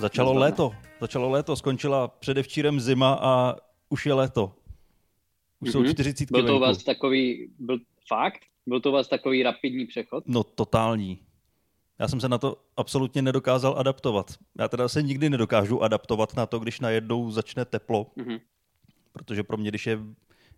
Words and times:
Začalo 0.00 0.32
léto, 0.34 0.72
začalo 1.00 1.30
léto, 1.30 1.56
skončila 1.56 2.08
předevčírem 2.08 2.80
zima 2.80 3.18
a 3.22 3.56
už 3.88 4.06
je 4.06 4.14
léto. 4.14 4.52
Už 5.60 5.68
mm-hmm. 5.68 5.72
jsou 5.72 5.92
40 5.92 6.30
Byl 6.30 6.46
to 6.46 6.60
vás 6.60 6.84
takový, 6.84 7.50
byl 7.58 7.78
fakt? 8.08 8.40
Byl 8.66 8.80
to 8.80 8.88
u 8.88 8.92
vás 8.92 9.08
takový 9.08 9.42
rapidní 9.42 9.86
přechod? 9.86 10.24
No 10.26 10.44
totální. 10.44 11.18
Já 11.98 12.08
jsem 12.08 12.20
se 12.20 12.28
na 12.28 12.38
to 12.38 12.56
absolutně 12.76 13.22
nedokázal 13.22 13.74
adaptovat. 13.78 14.34
Já 14.58 14.68
teda 14.68 14.88
se 14.88 15.02
nikdy 15.02 15.30
nedokážu 15.30 15.82
adaptovat 15.82 16.36
na 16.36 16.46
to, 16.46 16.58
když 16.58 16.80
najednou 16.80 17.30
začne 17.30 17.64
teplo. 17.64 18.06
Mm-hmm. 18.16 18.40
Protože 19.12 19.42
pro 19.42 19.56
mě, 19.56 19.68
když 19.68 19.86
je 19.86 19.98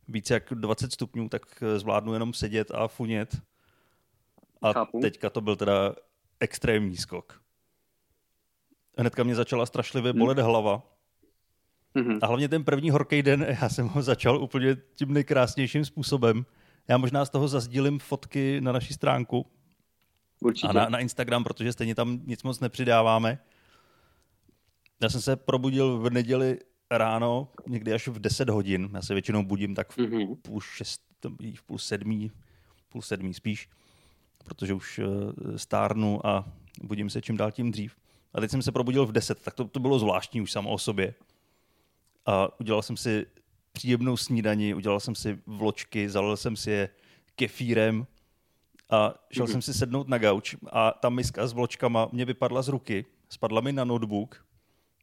více 0.08 0.34
jak 0.34 0.44
20 0.50 0.92
stupňů, 0.92 1.28
tak 1.28 1.42
zvládnu 1.76 2.12
jenom 2.12 2.34
sedět 2.34 2.70
a 2.70 2.88
funět. 2.88 3.36
A 4.62 4.72
Chápu. 4.72 5.00
teďka 5.00 5.30
to 5.30 5.40
byl 5.40 5.56
teda 5.56 5.94
extrémní 6.40 6.96
skok. 6.96 7.42
Hnedka 8.98 9.24
mě 9.24 9.34
začala 9.34 9.66
strašlivě 9.66 10.12
bolet 10.12 10.38
hmm. 10.38 10.46
hlava. 10.46 10.82
Mm-hmm. 11.96 12.18
A 12.22 12.26
hlavně 12.26 12.48
ten 12.48 12.64
první 12.64 12.90
horký 12.90 13.22
den, 13.22 13.46
já 13.62 13.68
jsem 13.68 13.88
ho 13.88 14.02
začal 14.02 14.42
úplně 14.42 14.76
tím 14.94 15.12
nejkrásnějším 15.12 15.84
způsobem. 15.84 16.46
Já 16.88 16.98
možná 16.98 17.24
z 17.24 17.30
toho 17.30 17.48
zazdílím 17.48 17.98
fotky 17.98 18.60
na 18.60 18.72
naší 18.72 18.94
stránku 18.94 19.46
Určitě. 20.40 20.68
a 20.68 20.72
na, 20.72 20.88
na 20.88 20.98
Instagram, 20.98 21.44
protože 21.44 21.72
stejně 21.72 21.94
tam 21.94 22.20
nic 22.24 22.42
moc 22.42 22.60
nepřidáváme. 22.60 23.38
Já 25.02 25.08
jsem 25.08 25.20
se 25.20 25.36
probudil 25.36 25.98
v 25.98 26.10
neděli 26.10 26.58
ráno, 26.90 27.48
někdy 27.66 27.92
až 27.92 28.08
v 28.08 28.18
10 28.18 28.48
hodin. 28.48 28.90
Já 28.94 29.02
se 29.02 29.14
většinou 29.14 29.42
budím 29.44 29.74
tak 29.74 29.92
v 29.92 29.98
mm-hmm. 29.98 30.36
půl, 30.42 30.60
šest, 30.60 31.02
v 31.54 31.62
půl 31.62 31.78
sedmí, 31.78 32.32
půl 32.88 33.02
sedmí 33.02 33.34
spíš, 33.34 33.68
protože 34.44 34.74
už 34.74 34.98
eh, 34.98 35.58
stárnu 35.58 36.26
a 36.26 36.52
budím 36.82 37.10
se 37.10 37.22
čím 37.22 37.36
dál 37.36 37.50
tím 37.50 37.70
dřív. 37.70 37.96
A 38.34 38.40
teď 38.40 38.50
jsem 38.50 38.62
se 38.62 38.72
probudil 38.72 39.06
v 39.06 39.12
10, 39.12 39.42
tak 39.42 39.54
to, 39.54 39.64
to 39.64 39.80
bylo 39.80 39.98
zvláštní 39.98 40.40
už 40.40 40.52
samo 40.52 40.70
o 40.70 40.78
sobě. 40.78 41.14
A 42.26 42.60
udělal 42.60 42.82
jsem 42.82 42.96
si 42.96 43.26
příjemnou 43.72 44.16
snídani, 44.16 44.74
udělal 44.74 45.00
jsem 45.00 45.14
si 45.14 45.38
vločky, 45.46 46.10
zalil 46.10 46.36
jsem 46.36 46.56
si 46.56 46.70
je 46.70 46.88
kefírem 47.36 48.06
a 48.90 49.14
šel 49.30 49.46
mm-hmm. 49.46 49.50
jsem 49.50 49.62
si 49.62 49.74
sednout 49.74 50.08
na 50.08 50.18
gauč 50.18 50.56
a 50.72 50.90
ta 50.92 51.08
miska 51.08 51.46
s 51.46 51.52
vločkama 51.52 52.08
mě 52.12 52.24
vypadla 52.24 52.62
z 52.62 52.68
ruky, 52.68 53.04
spadla 53.28 53.60
mi 53.60 53.72
na 53.72 53.84
notebook, 53.84 54.46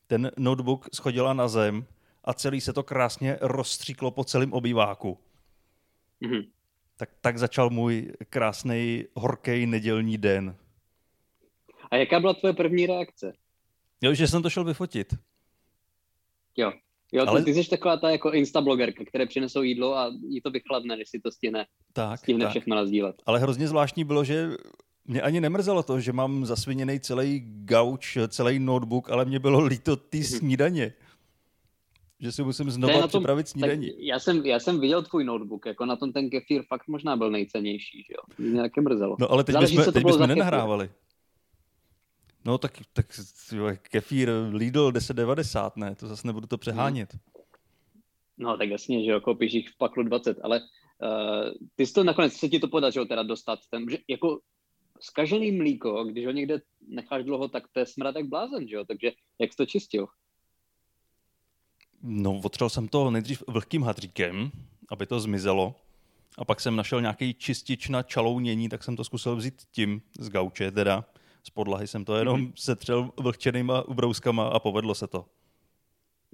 ten 0.08 0.32
notebook 0.38 0.90
schodila 0.94 1.34
na 1.34 1.48
zem 1.48 1.86
a 2.24 2.34
celý 2.34 2.62
se 2.62 2.74
to 2.74 2.84
krásně 2.84 3.38
rozstříklo 3.42 4.12
po 4.12 4.24
celém 4.24 4.54
obýváku. 4.54 5.18
Mm-hmm. 6.22 6.48
Tak, 6.98 7.10
tak 7.22 7.38
začal 7.38 7.70
můj 7.70 8.12
krásný 8.30 9.06
horký 9.14 9.66
nedělní 9.66 10.18
den. 10.18 10.56
A 11.92 11.96
jaká 11.96 12.20
byla 12.20 12.34
tvoje 12.34 12.54
první 12.54 12.86
reakce? 12.86 13.34
Jo, 14.02 14.14
že 14.14 14.28
jsem 14.28 14.44
to 14.44 14.50
šel 14.50 14.64
vyfotit. 14.64 15.14
Jo, 16.58 16.72
jo 17.12 17.26
Ale... 17.28 17.44
ty 17.44 17.54
jsi 17.54 17.70
taková 17.70 17.98
ta 17.98 18.10
jako 18.10 18.32
instablogerka, 18.32 19.06
které 19.06 19.26
přinesou 19.26 19.62
jídlo 19.62 19.98
a 19.98 20.12
jí 20.28 20.42
to 20.42 20.52
vychladne, 20.52 20.96
než 20.96 21.10
si 21.10 21.20
to 21.20 21.32
stihne, 21.32 21.66
tak, 21.94 22.20
stihne 22.20 22.46
tak. 22.46 22.50
všechno 22.52 22.76
nazdílet. 22.76 23.16
Ale 23.26 23.40
hrozně 23.40 23.68
zvláštní 23.68 24.04
bylo, 24.04 24.24
že 24.24 24.50
mě 25.06 25.22
ani 25.22 25.42
nemrzelo 25.42 25.84
to, 25.84 26.00
že 26.00 26.14
mám 26.14 26.46
zasviněný 26.46 27.00
celý 27.00 27.44
gauč, 27.46 28.18
celý 28.28 28.60
notebook, 28.60 29.10
ale 29.10 29.26
mě 29.26 29.40
bylo 29.40 29.66
líto 29.66 29.96
ty 29.96 30.18
mhm. 30.18 30.26
snídaně. 30.26 30.94
Že 32.20 32.32
si 32.32 32.44
musím 32.44 32.72
znovu 32.72 33.00
tom, 33.00 33.08
připravit 33.08 33.48
snídaní. 33.48 34.06
Já 34.08 34.20
jsem, 34.20 34.46
já 34.46 34.60
jsem 34.60 34.80
viděl 34.80 35.04
tvůj 35.04 35.24
notebook, 35.24 35.66
jako 35.66 35.86
na 35.86 35.96
tom 35.96 36.14
ten 36.14 36.30
kefír 36.30 36.64
fakt 36.68 36.88
možná 36.88 37.16
byl 37.18 37.32
nejcennější, 37.32 38.04
že 38.08 38.14
jo? 38.14 38.24
Mě 38.38 38.54
nějaké 38.54 38.82
mrzelo. 38.82 39.16
No 39.20 39.32
ale 39.32 39.44
teď 39.44 39.54
Záleží, 39.54 39.78
bychom, 39.78 39.94
teď 39.94 40.06
bychom 40.06 40.28
nenahrávali. 40.28 40.88
Kefír. 40.88 41.09
No 42.46 42.58
tak, 42.58 42.80
tak 42.94 43.06
kefír 43.82 44.30
Lidl 44.52 44.92
10,90, 44.92 45.72
ne? 45.76 45.96
To 45.96 46.08
zase 46.08 46.28
nebudu 46.28 46.48
to 46.48 46.58
přehánět. 46.58 47.16
No 48.38 48.58
tak 48.58 48.70
jasně, 48.70 49.06
že 49.06 49.12
jo, 49.12 49.22
koupíš 49.22 49.54
jich 49.54 49.70
v 49.70 49.78
paklu 49.78 50.04
20, 50.04 50.38
ale 50.44 50.60
uh, 50.60 51.52
ty 51.76 51.86
jsi 51.86 51.94
to 51.94 52.04
nakonec 52.04 52.34
se 52.34 52.50
ti 52.50 52.60
to 52.60 52.68
podařilo 52.68 53.06
teda 53.06 53.24
dostat. 53.24 53.60
Ten, 53.70 53.90
že 53.90 53.98
jako 54.08 54.40
skažený 55.00 55.52
mlíko, 55.52 56.04
když 56.04 56.26
ho 56.26 56.32
někde 56.32 56.62
necháš 56.88 57.24
dlouho, 57.24 57.48
tak 57.48 57.64
to 57.72 57.80
je 57.80 57.86
smrad 57.86 58.16
jak 58.16 58.26
blázen, 58.26 58.68
že 58.68 58.76
jo? 58.76 58.86
Takže 58.86 59.12
jak 59.40 59.52
jsi 59.52 59.58
to 59.58 59.66
čistil? 59.66 60.08
No, 62.04 62.42
otřel 62.44 62.70
jsem 62.70 62.88
to 62.88 63.12
nejdřív 63.12 63.44
vlhkým 63.48 63.84
hadříkem, 63.84 64.52
aby 64.90 65.06
to 65.06 65.20
zmizelo. 65.20 65.76
A 66.38 66.46
pak 66.46 66.62
jsem 66.62 66.76
našel 66.76 67.02
nějaký 67.02 67.34
čistič 67.34 67.90
na 67.90 68.04
čalounění, 68.04 68.70
tak 68.70 68.84
jsem 68.84 68.96
to 68.96 69.04
zkusil 69.04 69.36
vzít 69.36 69.62
tím 69.72 70.02
z 70.20 70.30
gauče 70.30 70.72
teda 70.72 71.06
z 71.44 71.50
podlahy 71.50 71.88
jsem 71.88 72.06
to 72.06 72.16
jenom 72.16 72.42
mm-hmm. 72.42 72.54
setřel 72.56 73.12
vlhčenýma 73.18 73.82
ubrouskama 73.82 74.48
a 74.48 74.60
povedlo 74.60 74.96
se 74.96 75.08
to. 75.08 75.26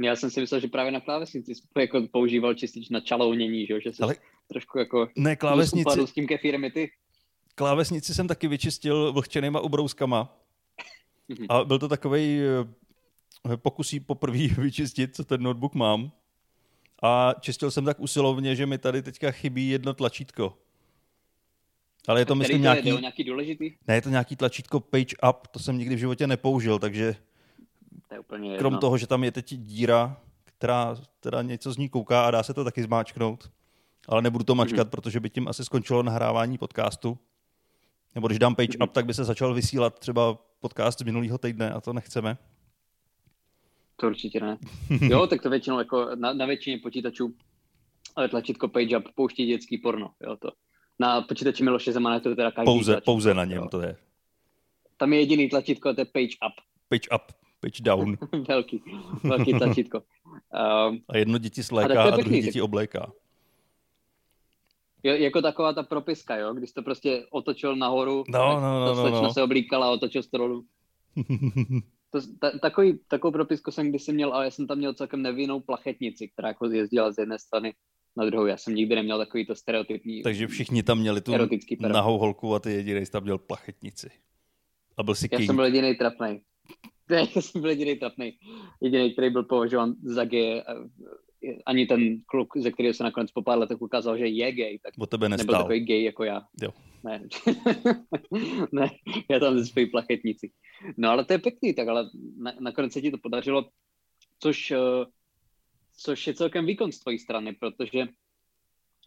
Já 0.03 0.15
jsem 0.15 0.31
si 0.31 0.41
myslel, 0.41 0.59
že 0.59 0.67
právě 0.67 0.91
na 0.91 0.99
klávesnici 0.99 1.53
jako 1.77 2.07
používal 2.11 2.53
čistič 2.53 2.89
na 2.89 2.99
čalounění, 2.99 3.65
že, 3.65 3.81
že 3.81 3.93
jsi 3.93 4.01
Ale... 4.01 4.15
trošku 4.47 4.79
jako 4.79 5.09
ne, 5.17 5.35
klávesnici... 5.35 6.07
s 6.07 6.11
tím 6.11 6.27
kefírem 6.27 6.71
ty. 6.71 6.91
Klávesnici 7.55 8.13
jsem 8.13 8.27
taky 8.27 8.47
vyčistil 8.47 9.13
vlhčenýma 9.13 9.59
ubrouskama. 9.59 10.37
Mm-hmm. 11.29 11.45
A 11.49 11.63
byl 11.63 11.79
to 11.79 11.87
takový 11.87 12.39
eh, 13.51 13.57
pokusí 13.57 13.99
poprvé 13.99 14.47
vyčistit, 14.57 15.15
co 15.15 15.23
ten 15.23 15.43
notebook 15.43 15.75
mám. 15.75 16.11
A 17.03 17.33
čistil 17.39 17.71
jsem 17.71 17.85
tak 17.85 17.99
usilovně, 17.99 18.55
že 18.55 18.65
mi 18.65 18.77
tady 18.77 19.01
teďka 19.01 19.31
chybí 19.31 19.69
jedno 19.69 19.93
tlačítko. 19.93 20.57
Ale 22.07 22.21
je 22.21 22.25
to, 22.25 22.35
myslím, 22.35 22.61
nějaký... 22.61 22.89
Je, 22.89 23.01
nějaký 23.01 23.23
důležitý? 23.23 23.71
Ne, 23.87 23.95
je 23.95 24.01
to 24.01 24.09
nějaký 24.09 24.35
tlačítko 24.35 24.79
page 24.79 25.15
up, 25.29 25.47
to 25.47 25.59
jsem 25.59 25.77
nikdy 25.77 25.95
v 25.95 25.99
životě 25.99 26.27
nepoužil, 26.27 26.79
takže 26.79 27.15
to 28.07 28.13
je 28.13 28.19
úplně 28.19 28.57
krom 28.57 28.77
toho, 28.77 28.97
že 28.97 29.07
tam 29.07 29.23
je 29.23 29.31
teď 29.31 29.55
díra, 29.55 30.17
která 30.43 30.95
teda 31.19 31.41
něco 31.41 31.71
z 31.71 31.77
ní 31.77 31.89
kouká 31.89 32.25
a 32.25 32.31
dá 32.31 32.43
se 32.43 32.53
to 32.53 32.63
taky 32.63 32.83
zmáčknout, 32.83 33.51
ale 34.07 34.21
nebudu 34.21 34.43
to 34.43 34.55
mačkat, 34.55 34.87
mm-hmm. 34.87 34.91
protože 34.91 35.19
by 35.19 35.29
tím 35.29 35.47
asi 35.47 35.65
skončilo 35.65 36.03
nahrávání 36.03 36.57
podcastu. 36.57 37.17
Nebo 38.15 38.27
když 38.27 38.39
dám 38.39 38.55
page 38.55 38.69
mm-hmm. 38.69 38.83
up, 38.83 38.91
tak 38.91 39.05
by 39.05 39.13
se 39.13 39.23
začal 39.23 39.53
vysílat 39.53 39.99
třeba 39.99 40.37
podcast 40.59 40.99
z 40.99 41.03
minulého 41.03 41.37
týdne 41.37 41.71
a 41.71 41.81
to 41.81 41.93
nechceme. 41.93 42.37
To 43.95 44.07
určitě 44.07 44.39
ne. 44.39 44.57
Jo, 45.01 45.27
tak 45.27 45.41
to 45.41 45.49
většinou 45.49 45.79
jako 45.79 46.09
na, 46.15 46.33
na 46.33 46.45
většině 46.45 46.77
počítačů 46.77 47.33
ale 48.15 48.29
tlačítko 48.29 48.67
page 48.67 48.97
up 48.97 49.07
pouští 49.15 49.45
dětský 49.45 49.77
porno. 49.77 50.11
Jo, 50.23 50.37
to 50.37 50.51
na 50.99 51.21
počítači 51.21 51.63
Miloše 51.63 51.91
Zemana 51.91 52.19
to 52.19 52.35
teda 52.35 52.51
každý 52.51 52.65
Pouze, 52.65 52.91
tlačítko, 52.91 53.11
pouze 53.11 53.33
na 53.33 53.45
něm 53.45 53.63
jo. 53.63 53.67
to 53.71 53.81
je. 53.81 53.95
Tam 54.97 55.13
je 55.13 55.19
jediný 55.19 55.49
tlačítko, 55.49 55.93
to 55.93 56.01
je 56.01 56.05
page 56.05 56.35
up. 56.47 56.55
Page 56.89 57.09
up, 57.15 57.21
page 57.59 57.83
down. 57.83 58.17
velký, 58.47 58.83
velký 59.23 59.53
tlačítko. 59.53 60.01
Um, 60.87 60.99
a 61.09 61.17
jedno 61.17 61.37
děti 61.37 61.63
sléká 61.63 62.03
a, 62.03 62.07
a 62.07 62.17
druhé 62.17 62.39
děti 62.39 62.61
obléká. 62.61 63.11
Je, 65.03 65.23
jako 65.23 65.41
taková 65.41 65.73
ta 65.73 65.83
propiska, 65.83 66.37
jo? 66.37 66.53
Když 66.53 66.71
to 66.71 66.81
prostě 66.81 67.25
otočil 67.29 67.75
nahoru, 67.75 68.23
no, 68.27 68.61
no, 68.61 68.85
no, 68.85 68.95
ta 68.95 69.09
no, 69.09 69.21
no. 69.21 69.33
se 69.33 69.43
oblíkala 69.43 69.87
a 69.87 69.91
otočil 69.91 70.23
to 70.31 70.37
dolů. 70.37 70.65
to, 72.09 72.19
ta, 72.39 72.51
takový, 72.59 72.99
takovou 73.07 73.31
propisku 73.31 73.71
jsem 73.71 73.89
kdysi 73.89 74.13
měl, 74.13 74.33
ale 74.33 74.45
já 74.45 74.51
jsem 74.51 74.67
tam 74.67 74.77
měl 74.77 74.93
celkem 74.93 75.21
nevinnou 75.21 75.59
plachetnici, 75.59 76.27
která 76.27 76.47
jako 76.47 76.65
jezdila 76.65 77.11
z 77.11 77.17
jedné 77.17 77.39
strany 77.39 77.73
na 78.17 78.25
druhou. 78.25 78.45
Já 78.45 78.57
jsem 78.57 78.75
nikdy 78.75 78.95
neměl 78.95 79.17
takový 79.17 79.45
to 79.45 79.55
stereotypní. 79.55 80.23
Takže 80.23 80.47
všichni 80.47 80.83
tam 80.83 80.99
měli 80.99 81.21
tu 81.21 81.31
nahou 81.79 82.17
holku 82.17 82.55
a 82.55 82.59
ty 82.59 82.71
jediný 82.71 83.05
tam 83.05 83.23
měl 83.23 83.37
plachetnici. 83.37 84.09
A 84.97 85.03
byl 85.03 85.15
si 85.15 85.29
Já 85.31 85.37
king. 85.37 85.47
jsem 85.47 85.55
byl 85.55 85.65
jediný 85.65 85.95
trapný. 85.95 86.41
Já 87.09 87.41
jsem 87.41 87.61
byl 87.61 87.69
jediný 87.69 87.95
trapný. 87.95 88.37
Jediný, 88.81 89.13
který 89.13 89.29
byl 89.29 89.43
považován 89.43 89.93
za 90.03 90.25
gay. 90.25 90.63
Ani 91.65 91.85
ten 91.85 92.21
kluk, 92.25 92.57
ze 92.57 92.71
kterého 92.71 92.93
se 92.93 93.03
nakonec 93.03 93.31
po 93.31 93.41
pár 93.41 93.57
letech 93.57 93.81
ukázal, 93.81 94.17
že 94.17 94.27
je 94.27 94.51
gay, 94.51 94.79
tak 94.79 94.93
o 94.97 95.05
tebe 95.05 95.29
nebyl 95.29 95.57
takový 95.57 95.85
gay 95.85 96.03
jako 96.03 96.23
já. 96.23 96.41
Jo. 96.61 96.71
Ne. 97.03 97.21
ne, 98.71 98.89
já 99.29 99.39
tam 99.39 99.57
ze 99.57 99.65
svojí 99.65 99.85
plachetnici. 99.85 100.51
No 100.97 101.09
ale 101.09 101.25
to 101.25 101.33
je 101.33 101.39
pěkný, 101.39 101.73
tak 101.73 101.87
ale 101.87 102.09
na, 102.37 102.53
nakonec 102.59 102.93
se 102.93 103.01
ti 103.01 103.11
to 103.11 103.17
podařilo, 103.17 103.69
což 104.39 104.71
uh, 104.71 105.05
což 105.95 106.27
je 106.27 106.33
celkem 106.33 106.65
výkon 106.65 106.91
z 106.91 106.99
tvojí 106.99 107.19
strany, 107.19 107.53
protože 107.53 108.07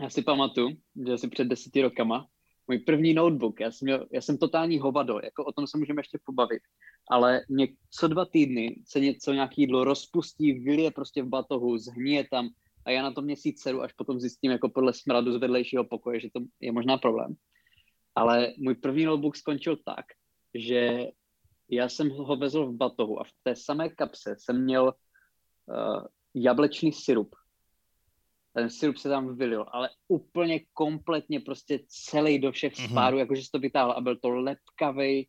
já 0.00 0.11
si 0.11 0.23
pamatuju, 0.23 0.76
že 1.06 1.12
asi 1.12 1.29
před 1.29 1.44
deseti 1.44 1.82
rokama 1.82 2.26
můj 2.69 2.79
první 2.79 3.14
notebook, 3.14 3.61
já 3.61 3.70
jsem, 3.70 3.87
měl, 3.87 4.06
já 4.12 4.20
jsem 4.20 4.38
totální 4.38 4.79
hovado, 4.79 5.20
jako 5.25 5.44
o 5.44 5.52
tom 5.52 5.67
se 5.67 5.79
můžeme 5.79 6.00
ještě 6.00 6.19
pobavit, 6.25 6.62
ale 7.11 7.40
mě 7.49 7.69
co 7.90 8.08
dva 8.08 8.25
týdny 8.25 8.82
se 8.87 9.00
něco 9.00 9.32
nějaký 9.32 9.61
jídlo 9.61 9.85
rozpustí, 9.85 10.52
vylije 10.52 10.90
prostě 10.90 11.23
v 11.23 11.29
batohu, 11.29 11.79
zhníje 11.79 12.29
tam 12.31 12.49
a 12.85 12.91
já 12.91 13.02
na 13.02 13.12
to 13.12 13.23
měsíc 13.23 13.62
sedu, 13.62 13.82
až 13.82 13.93
potom 13.93 14.20
zjistím 14.20 14.50
jako 14.50 14.69
podle 14.69 14.93
smradu 14.93 15.32
z 15.32 15.37
vedlejšího 15.37 15.84
pokoje, 15.84 16.20
že 16.20 16.29
to 16.32 16.41
je 16.61 16.73
možná 16.73 16.99
problém. 16.99 17.34
Ale 18.14 18.52
můj 18.58 18.75
první 18.75 19.05
notebook 19.05 19.37
skončil 19.37 19.76
tak, 19.76 20.05
že 20.55 21.08
já 21.70 21.88
jsem 21.88 22.11
ho 22.11 22.37
vezl 22.37 22.67
v 22.67 22.76
batohu 22.76 23.20
a 23.20 23.25
v 23.25 23.32
té 23.43 23.56
samé 23.56 23.88
kapse 23.88 24.37
jsem 24.38 24.64
měl 24.64 24.84
uh, 25.67 26.06
jablečný 26.43 26.93
syrup. 26.93 27.37
Ten 28.52 28.70
syrup 28.70 28.96
se 28.96 29.08
tam 29.08 29.37
vylil, 29.37 29.67
ale 29.73 29.90
úplně 30.08 30.61
kompletně 30.73 31.40
prostě 31.40 31.81
celý 31.87 32.38
do 32.38 32.52
všech 32.52 32.73
mm-hmm. 32.73 32.90
spárů, 32.90 33.19
jakože 33.19 33.43
jsi 33.43 33.50
to 33.50 33.58
vytáhl 33.58 33.93
a 33.93 34.00
byl 34.00 34.17
to 34.17 34.29
lepkavý, 34.29 35.29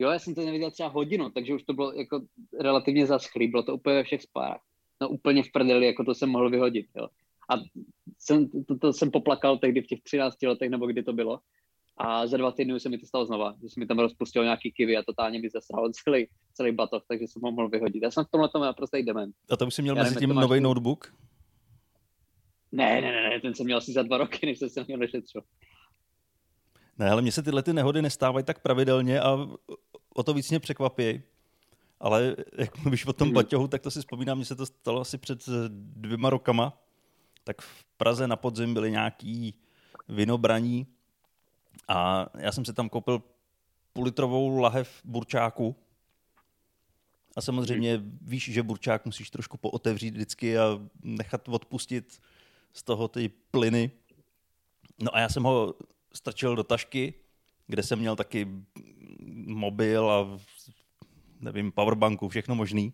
Jo, 0.00 0.10
já 0.10 0.18
jsem 0.18 0.34
to 0.34 0.40
neviděl 0.44 0.70
třeba 0.70 0.88
hodinu, 0.88 1.30
takže 1.30 1.54
už 1.54 1.62
to 1.62 1.72
bylo 1.72 1.92
jako 1.92 2.20
relativně 2.60 3.06
zaschlý, 3.06 3.48
bylo 3.48 3.62
to 3.62 3.74
úplně 3.74 3.96
ve 3.96 4.04
všech 4.04 4.22
spárách. 4.22 4.60
No 5.00 5.08
úplně 5.08 5.42
v 5.42 5.52
prdeli, 5.52 5.86
jako 5.86 6.04
to 6.04 6.14
jsem 6.14 6.28
mohl 6.28 6.50
vyhodit, 6.50 6.86
jo. 6.96 7.08
A 7.50 7.54
jsem, 8.18 8.48
to, 8.66 8.78
to 8.78 8.92
jsem 8.92 9.10
poplakal 9.10 9.58
tehdy 9.58 9.82
v 9.82 9.86
těch 9.86 10.02
13 10.02 10.42
letech, 10.42 10.70
nebo 10.70 10.86
kdy 10.86 11.02
to 11.02 11.12
bylo. 11.12 11.40
A 12.02 12.26
za 12.26 12.36
dva 12.36 12.52
týdny 12.52 12.74
už 12.74 12.82
se 12.82 12.88
mi 12.88 12.98
to 12.98 13.06
stalo 13.06 13.26
znova, 13.26 13.54
že 13.62 13.68
se 13.68 13.80
mi 13.80 13.86
tam 13.86 13.98
rozpustil 13.98 14.44
nějaký 14.44 14.72
kivy 14.72 14.96
a 14.96 15.02
totálně 15.02 15.38
mi 15.40 15.50
zasral 15.50 15.90
celý, 16.04 16.26
celý 16.54 16.72
batoh, 16.72 17.02
takže 17.08 17.24
jsem 17.28 17.42
ho 17.42 17.52
mohl 17.52 17.68
vyhodit. 17.68 18.02
Já 18.02 18.10
jsem 18.10 18.24
v 18.24 18.30
tomhle 18.30 18.48
tom 18.48 18.62
naprosto 18.62 19.02
dement. 19.02 19.34
A 19.50 19.56
to 19.56 19.66
už 19.66 19.74
jsi 19.74 19.82
měl 19.82 19.96
Já 19.96 20.02
mezi 20.02 20.16
tím 20.16 20.34
nový 20.34 20.60
notebook? 20.60 21.14
Ne, 22.72 23.00
ne, 23.00 23.12
ne, 23.12 23.40
ten 23.40 23.54
jsem 23.54 23.66
měl 23.66 23.78
asi 23.78 23.92
za 23.92 24.02
dva 24.02 24.18
roky, 24.18 24.46
než 24.46 24.58
jsem 24.58 24.68
se 24.68 24.84
měl 24.86 24.98
nešetřil. 24.98 25.42
Ne, 26.98 27.10
ale 27.10 27.22
mně 27.22 27.32
se 27.32 27.42
tyhle 27.42 27.62
ty 27.62 27.72
nehody 27.72 28.02
nestávají 28.02 28.44
tak 28.44 28.62
pravidelně 28.62 29.20
a 29.20 29.48
o 30.14 30.22
to 30.22 30.34
víc 30.34 30.50
mě 30.50 30.60
překvapí. 30.60 31.22
Ale 32.00 32.36
jak 32.58 32.78
mluvíš 32.78 33.06
o 33.06 33.12
tom 33.12 33.28
hmm. 33.28 33.34
baťohu, 33.34 33.68
tak 33.68 33.82
to 33.82 33.90
si 33.90 34.00
vzpomínám, 34.00 34.36
mně 34.38 34.44
se 34.44 34.56
to 34.56 34.66
stalo 34.66 35.00
asi 35.00 35.18
před 35.18 35.38
dvěma 35.68 36.30
rokama. 36.30 36.82
Tak 37.44 37.62
v 37.62 37.84
Praze 37.96 38.28
na 38.28 38.36
podzim 38.36 38.74
byly 38.74 38.90
nějaký 38.90 39.54
vinobraní 40.08 40.86
a 41.90 42.26
já 42.38 42.52
jsem 42.52 42.64
si 42.64 42.72
tam 42.72 42.88
koupil 42.88 43.22
půlitrovou 43.92 44.58
lahev 44.58 45.00
burčáku. 45.04 45.76
A 47.36 47.40
samozřejmě 47.40 48.00
víš, 48.22 48.52
že 48.52 48.62
burčák 48.62 49.04
musíš 49.04 49.30
trošku 49.30 49.56
pootevřít 49.56 50.14
vždycky 50.14 50.58
a 50.58 50.80
nechat 51.02 51.48
odpustit 51.48 52.20
z 52.72 52.82
toho 52.82 53.08
ty 53.08 53.28
plyny. 53.28 53.90
No 55.02 55.16
a 55.16 55.20
já 55.20 55.28
jsem 55.28 55.42
ho 55.42 55.74
strčil 56.12 56.56
do 56.56 56.64
tašky, 56.64 57.14
kde 57.66 57.82
jsem 57.82 57.98
měl 57.98 58.16
taky 58.16 58.48
mobil 59.46 60.10
a 60.10 60.38
nevím, 61.40 61.72
powerbanku, 61.72 62.28
všechno 62.28 62.54
možný. 62.54 62.92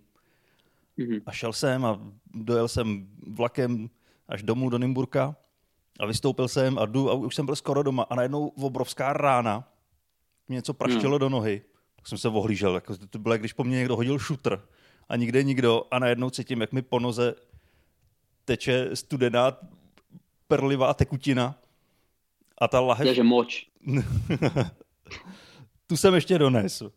Mm-hmm. 0.98 1.22
A 1.26 1.32
šel 1.32 1.52
jsem 1.52 1.84
a 1.84 2.00
dojel 2.34 2.68
jsem 2.68 3.08
vlakem 3.26 3.90
až 4.28 4.42
domů 4.42 4.68
do 4.68 4.78
Nymburka 4.78 5.36
a 6.00 6.06
vystoupil 6.06 6.48
jsem 6.48 6.78
a 6.78 6.86
jdu 6.86 7.10
a 7.10 7.14
už 7.14 7.34
jsem 7.34 7.46
byl 7.46 7.56
skoro 7.56 7.82
doma 7.82 8.02
a 8.02 8.14
najednou 8.14 8.46
obrovská 8.48 9.12
rána 9.12 9.68
mě 10.48 10.54
něco 10.54 10.74
praštilo 10.74 11.12
mm. 11.16 11.20
do 11.20 11.28
nohy. 11.28 11.62
Tak 11.96 12.08
jsem 12.08 12.18
se 12.18 12.28
ohlížel, 12.28 12.74
jako 12.74 12.96
to 13.10 13.18
bylo, 13.18 13.38
když 13.38 13.52
po 13.52 13.64
mně 13.64 13.76
někdo 13.76 13.96
hodil 13.96 14.18
šutr 14.18 14.68
a 15.08 15.16
nikde 15.16 15.42
nikdo 15.42 15.84
a 15.90 15.98
najednou 15.98 16.30
cítím, 16.30 16.60
jak 16.60 16.72
mi 16.72 16.82
po 16.82 16.98
noze 16.98 17.34
teče 18.44 18.96
studená 18.96 19.56
perlivá 20.48 20.94
tekutina 20.94 21.58
a 22.58 22.68
ta 22.68 22.80
lahev... 22.80 23.06
Takže 23.06 23.22
moč. 23.22 23.66
tu 25.86 25.96
jsem 25.96 26.14
ještě 26.14 26.38
donesl. 26.38 26.92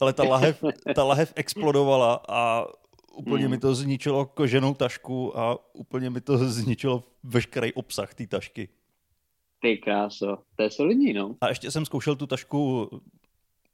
Ale 0.00 0.12
ta 0.12 0.22
lahev, 0.22 0.64
ta 0.94 1.04
lahev 1.04 1.32
explodovala 1.36 2.20
a 2.28 2.66
úplně 3.14 3.44
mm. 3.44 3.50
mi 3.50 3.58
to 3.58 3.74
zničilo 3.74 4.26
koženou 4.26 4.74
tašku 4.74 5.38
a 5.38 5.74
úplně 5.74 6.10
mi 6.10 6.20
to 6.20 6.38
zničilo 6.38 7.04
veškerý 7.22 7.72
obsah 7.72 8.14
té 8.14 8.26
tašky. 8.26 8.68
Ty 9.60 9.76
kráso, 9.76 10.38
to 10.56 10.62
je 10.62 10.70
solidní, 10.70 11.12
no. 11.12 11.36
A 11.40 11.48
ještě 11.48 11.70
jsem 11.70 11.84
zkoušel 11.84 12.16
tu 12.16 12.26
tašku, 12.26 12.90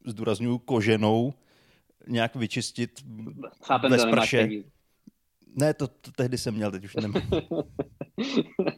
zdůraznuju, 0.06 0.58
koženou, 0.58 1.34
nějak 2.06 2.36
vyčistit 2.36 3.04
Chápem, 3.62 3.90
bez 3.90 4.04
prše. 4.04 4.48
Ne, 5.56 5.74
to, 5.74 5.88
to 5.88 6.12
tehdy 6.12 6.38
jsem 6.38 6.54
měl, 6.54 6.70
teď 6.70 6.84
už 6.84 6.94
nemám. 6.94 7.22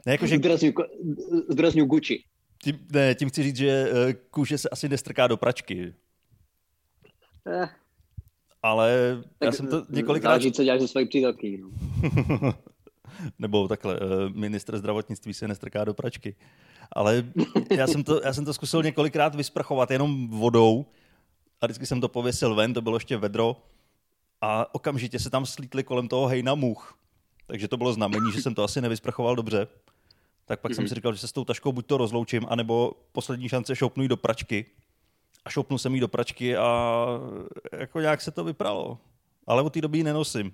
ne, 0.07 0.13
jako, 0.13 0.27
že... 0.27 0.39
Zdůraznuju 1.49 1.87
Gucci. 1.87 2.25
Tím, 2.63 2.87
ne, 2.93 3.15
tím 3.15 3.29
chci 3.29 3.43
říct, 3.43 3.57
že 3.57 3.91
eh, 3.93 4.15
kůže 4.15 4.59
se 4.59 4.69
asi 4.69 4.89
nestrká 4.89 5.27
do 5.27 5.37
pračky. 5.37 5.95
Eh. 7.47 7.69
Ale 8.63 9.19
tak 9.39 9.47
já 9.47 9.53
jsem 9.53 9.67
to 9.67 9.87
několikrát... 9.91 10.31
Záleží, 10.31 10.53
co 10.53 10.65
děláš 10.65 10.81
ze 10.81 10.89
svojí 10.89 11.09
přítelky. 11.09 11.61
No. 11.63 11.71
Nebo 13.39 13.69
takhle, 13.69 13.97
eh, 13.97 14.29
ministr 14.29 14.79
zdravotnictví 14.79 15.35
se 15.35 15.49
nestrká 15.49 15.85
do 15.85 15.95
pračky. 15.95 16.37
Ale 16.93 17.25
já 17.77 17.87
jsem 17.87 18.05
to, 18.05 18.21
já 18.25 18.33
jsem 18.33 18.45
to 18.45 18.55
zkusil 18.55 18.83
několikrát 18.83 19.35
vysprchovat 19.35 19.91
jenom 19.91 20.29
vodou 20.29 20.87
a 21.61 21.67
vždycky 21.67 21.87
jsem 21.87 22.01
to 22.01 22.09
pověsil 22.09 22.55
ven, 22.55 22.75
to 22.75 22.83
bylo 22.83 22.97
ještě 22.97 23.17
vedro 23.17 23.57
a 24.41 24.75
okamžitě 24.75 25.19
se 25.19 25.31
tam 25.31 25.47
slítli 25.47 25.85
kolem 25.85 26.09
toho 26.09 26.27
hejna 26.27 26.55
much. 26.55 26.95
Takže 27.47 27.69
to 27.69 27.77
bylo 27.77 27.93
znamení, 27.93 28.33
že 28.33 28.43
jsem 28.43 28.55
to 28.55 28.65
asi 28.65 28.81
nevysprchoval 28.81 29.37
dobře. 29.37 29.69
Tak 30.45 30.61
pak 30.61 30.73
mm-hmm. 30.73 30.75
jsem 30.75 30.85
mhm. 30.85 30.89
si 30.89 30.95
říkal, 30.95 31.13
že 31.13 31.19
se 31.19 31.29
s 31.29 31.33
tou 31.33 31.45
taškou 31.45 31.73
buď 31.73 31.87
to 31.87 31.97
rozloučím, 31.97 32.47
anebo 32.49 32.93
poslední 33.13 33.49
šance 33.49 33.77
šoupnu 33.77 34.09
do 34.09 34.17
pračky. 34.17 34.67
A 35.45 35.51
šoupnu 35.51 35.79
jsem 35.79 35.95
jí 35.95 36.01
do 36.01 36.09
pračky 36.09 36.57
a 36.57 37.07
jako 37.73 38.01
nějak 38.01 38.21
se 38.21 38.31
to 38.31 38.45
vypralo. 38.45 38.99
Ale 39.47 39.63
od 39.63 39.73
té 39.73 39.81
doby 39.81 39.99
ji 39.99 40.05
nenosím. 40.05 40.53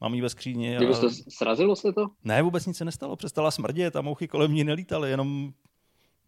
Mám 0.00 0.14
ji 0.14 0.20
ve 0.20 0.28
skříni. 0.28 0.76
A... 0.76 0.80
to 1.00 1.10
srazilo 1.28 1.76
se 1.76 1.92
to? 1.92 2.10
Ne, 2.24 2.42
vůbec 2.42 2.66
nic 2.66 2.76
se 2.76 2.84
nestalo. 2.84 3.16
Přestala 3.16 3.50
smrdět 3.50 3.96
a 3.96 4.00
mouchy 4.00 4.28
kolem 4.28 4.54
ní 4.54 4.64
nelítaly. 4.64 5.10
Jenom 5.10 5.52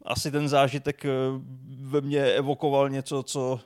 asi 0.05 0.31
ten 0.31 0.49
zážitek 0.49 1.05
eh, 1.05 1.11
ve 1.81 2.01
mně 2.01 2.23
evokoval 2.23 2.91
něco, 2.91 3.23
co 3.23 3.61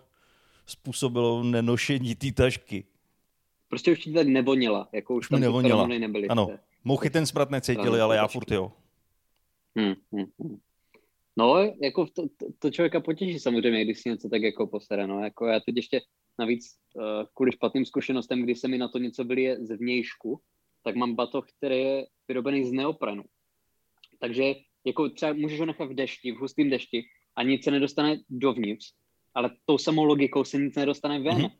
způsobilo 0.67 1.43
nenošení 1.43 2.15
té 2.15 2.33
tašky. 2.33 2.85
Prostě 3.69 3.93
už 3.93 3.99
ti 3.99 4.13
tady 4.13 4.31
nevonila, 4.31 4.89
jako 4.93 5.15
už, 5.15 5.25
už 5.25 5.29
tam 5.29 5.41
nevonila. 5.41 5.87
nebyly. 5.87 6.29
Ano, 6.29 6.51
mouchy 6.85 7.11
ten 7.11 7.27
smrad 7.27 7.51
necítili, 7.51 8.01
ale 8.01 8.17
já 8.17 8.27
furt 8.27 8.51
jo. 8.51 8.73
Hmm, 9.77 9.95
hmm, 10.13 10.25
hmm. 10.39 10.59
No, 11.39 11.75
jako 11.83 12.07
to, 12.07 12.23
to, 12.59 12.71
člověka 12.71 13.01
potěší 13.01 13.39
samozřejmě, 13.39 13.85
když 13.85 14.01
si 14.01 14.09
něco 14.09 14.29
tak 14.29 14.43
jako 14.43 14.67
posere, 14.67 15.07
no, 15.07 15.25
jako 15.25 15.47
já 15.47 15.61
teď 15.61 15.77
ještě 15.77 16.01
navíc 16.39 16.65
uh, 16.95 17.03
kvůli 17.35 17.53
špatným 17.53 17.85
zkušenostem, 17.85 18.43
kdy 18.43 18.55
se 18.55 18.69
mi 18.69 18.79
na 18.79 18.89
to 18.89 18.99
něco 18.99 19.25
byli 19.25 19.57
z 19.67 19.77
vnějšku, 19.77 20.41
tak 20.85 20.97
mám 20.97 21.15
batoh, 21.15 21.47
který 21.57 21.79
je 21.79 22.07
vyrobený 22.29 22.65
z 22.65 22.73
neoprenu. 22.73 23.25
Takže 24.19 24.55
jako 24.85 25.09
třeba 25.09 25.33
můžeš 25.33 25.61
ho 25.61 25.67
nechat 25.67 25.89
v 25.89 25.95
dešti, 25.95 26.33
v 26.33 26.37
hustém 26.37 26.71
dešti 26.71 27.05
a 27.37 27.43
nic 27.43 27.65
se 27.65 27.71
nedostane 27.71 28.17
dovnitř, 28.31 28.93
ale 29.35 29.51
tou 29.65 29.79
samou 29.79 30.05
logikou 30.05 30.45
se 30.45 30.59
nic 30.59 30.75
nedostane 30.75 31.21
ven. 31.21 31.37
Mm-hmm. 31.37 31.57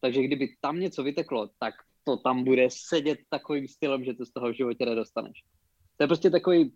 Takže 0.00 0.22
kdyby 0.22 0.48
tam 0.60 0.80
něco 0.80 1.02
vyteklo, 1.02 1.50
tak 1.58 1.74
to 2.04 2.16
tam 2.16 2.44
bude 2.44 2.68
sedět 2.70 3.18
takovým 3.30 3.68
stylem, 3.68 4.04
že 4.04 4.14
to 4.14 4.26
z 4.26 4.32
toho 4.32 4.52
v 4.52 4.56
životě 4.56 4.86
nedostaneš. 4.86 5.42
To 5.96 6.04
je 6.04 6.06
prostě 6.08 6.30
takový 6.30 6.72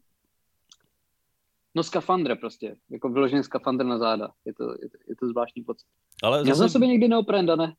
No 1.77 1.83
skafandr 1.83 2.37
prostě, 2.37 2.77
jako 2.91 3.09
vyložený 3.09 3.45
skafandr 3.45 3.85
na 3.85 3.99
záda. 3.99 4.29
Je 4.45 4.55
to, 4.55 4.65
je 4.83 4.89
to, 4.89 4.99
je 5.09 5.17
to 5.17 5.29
zvláštní 5.29 5.63
pocit. 5.63 5.87
Ale 6.23 6.43
měl 6.43 6.57
jsem 6.57 6.69
sobě 6.69 6.89
někdy 6.89 7.09
neopren, 7.09 7.47
ne? 7.47 7.77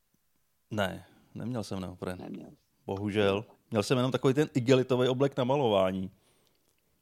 Ne, 0.70 1.04
neměl 1.34 1.64
jsem 1.64 1.80
neopren. 1.80 2.18
Neměl. 2.18 2.50
Bohužel. 2.86 3.44
Měl 3.70 3.82
jsem 3.82 3.96
jenom 3.96 4.12
takový 4.12 4.34
ten 4.34 4.48
igelitový 4.54 5.08
oblek 5.08 5.36
na 5.36 5.44
malování. 5.44 6.10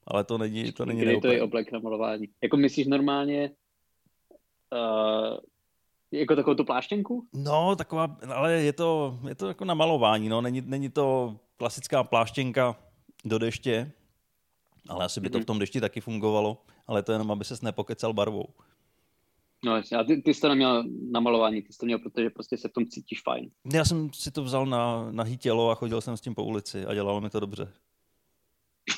Ale 0.07 0.25
to 0.25 0.38
není, 0.38 0.73
to 0.73 0.85
není 0.85 1.00
Igelitový 1.00 1.41
oblek 1.41 1.73
na 1.73 1.79
malování. 1.79 2.29
Jako 2.43 2.57
myslíš 2.57 2.87
normálně 2.87 3.50
uh, 4.73 5.38
jako 6.12 6.37
takovou 6.37 6.55
tu 6.55 6.65
pláštěnku? 6.65 7.26
No, 7.33 7.76
taková, 7.76 8.17
ale 8.35 8.53
je 8.53 8.73
to, 8.73 9.19
je 9.29 9.35
to 9.35 9.49
jako 9.49 9.65
na 9.65 9.75
malování, 9.75 10.29
no. 10.29 10.41
Není, 10.41 10.61
není 10.61 10.88
to 10.88 11.37
klasická 11.57 12.05
pláštěnka 12.05 12.76
do 13.25 13.38
deště, 13.38 13.93
ale 14.88 15.05
asi 15.05 15.21
by 15.21 15.31
to 15.31 15.38
v 15.38 15.41
mhm. 15.41 15.47
tom 15.47 15.59
dešti 15.59 15.81
taky 15.81 16.00
fungovalo, 16.00 16.62
ale 16.87 17.02
to 17.02 17.12
jenom, 17.12 17.31
aby 17.31 17.45
ses 17.45 17.62
nepokecal 17.62 18.12
barvou. 18.12 18.47
No 19.64 19.76
jasně, 19.76 19.97
a 19.97 20.05
ty, 20.05 20.23
ty 20.23 20.35
jsi 20.35 20.40
to 20.40 20.49
neměl 20.49 20.85
na 21.11 21.21
malování, 21.21 21.62
ty 21.62 21.73
jsi 21.73 21.78
to 21.78 21.87
měl, 21.87 21.99
protože 21.99 22.31
prostě 22.31 22.57
se 22.57 22.69
v 22.69 22.73
tom 22.73 22.87
cítíš 22.87 23.23
fajn. 23.23 23.50
Já 23.73 23.85
jsem 23.85 24.11
si 24.12 24.31
to 24.31 24.43
vzal 24.43 24.66
na, 24.66 25.11
na 25.11 25.25
tělo 25.37 25.71
a 25.71 25.75
chodil 25.75 26.00
jsem 26.00 26.16
s 26.16 26.21
tím 26.21 26.35
po 26.35 26.45
ulici 26.45 26.87
a 26.87 26.95
dělalo 26.95 27.21
mi 27.21 27.31
to 27.31 27.40
dobře. 27.40 27.73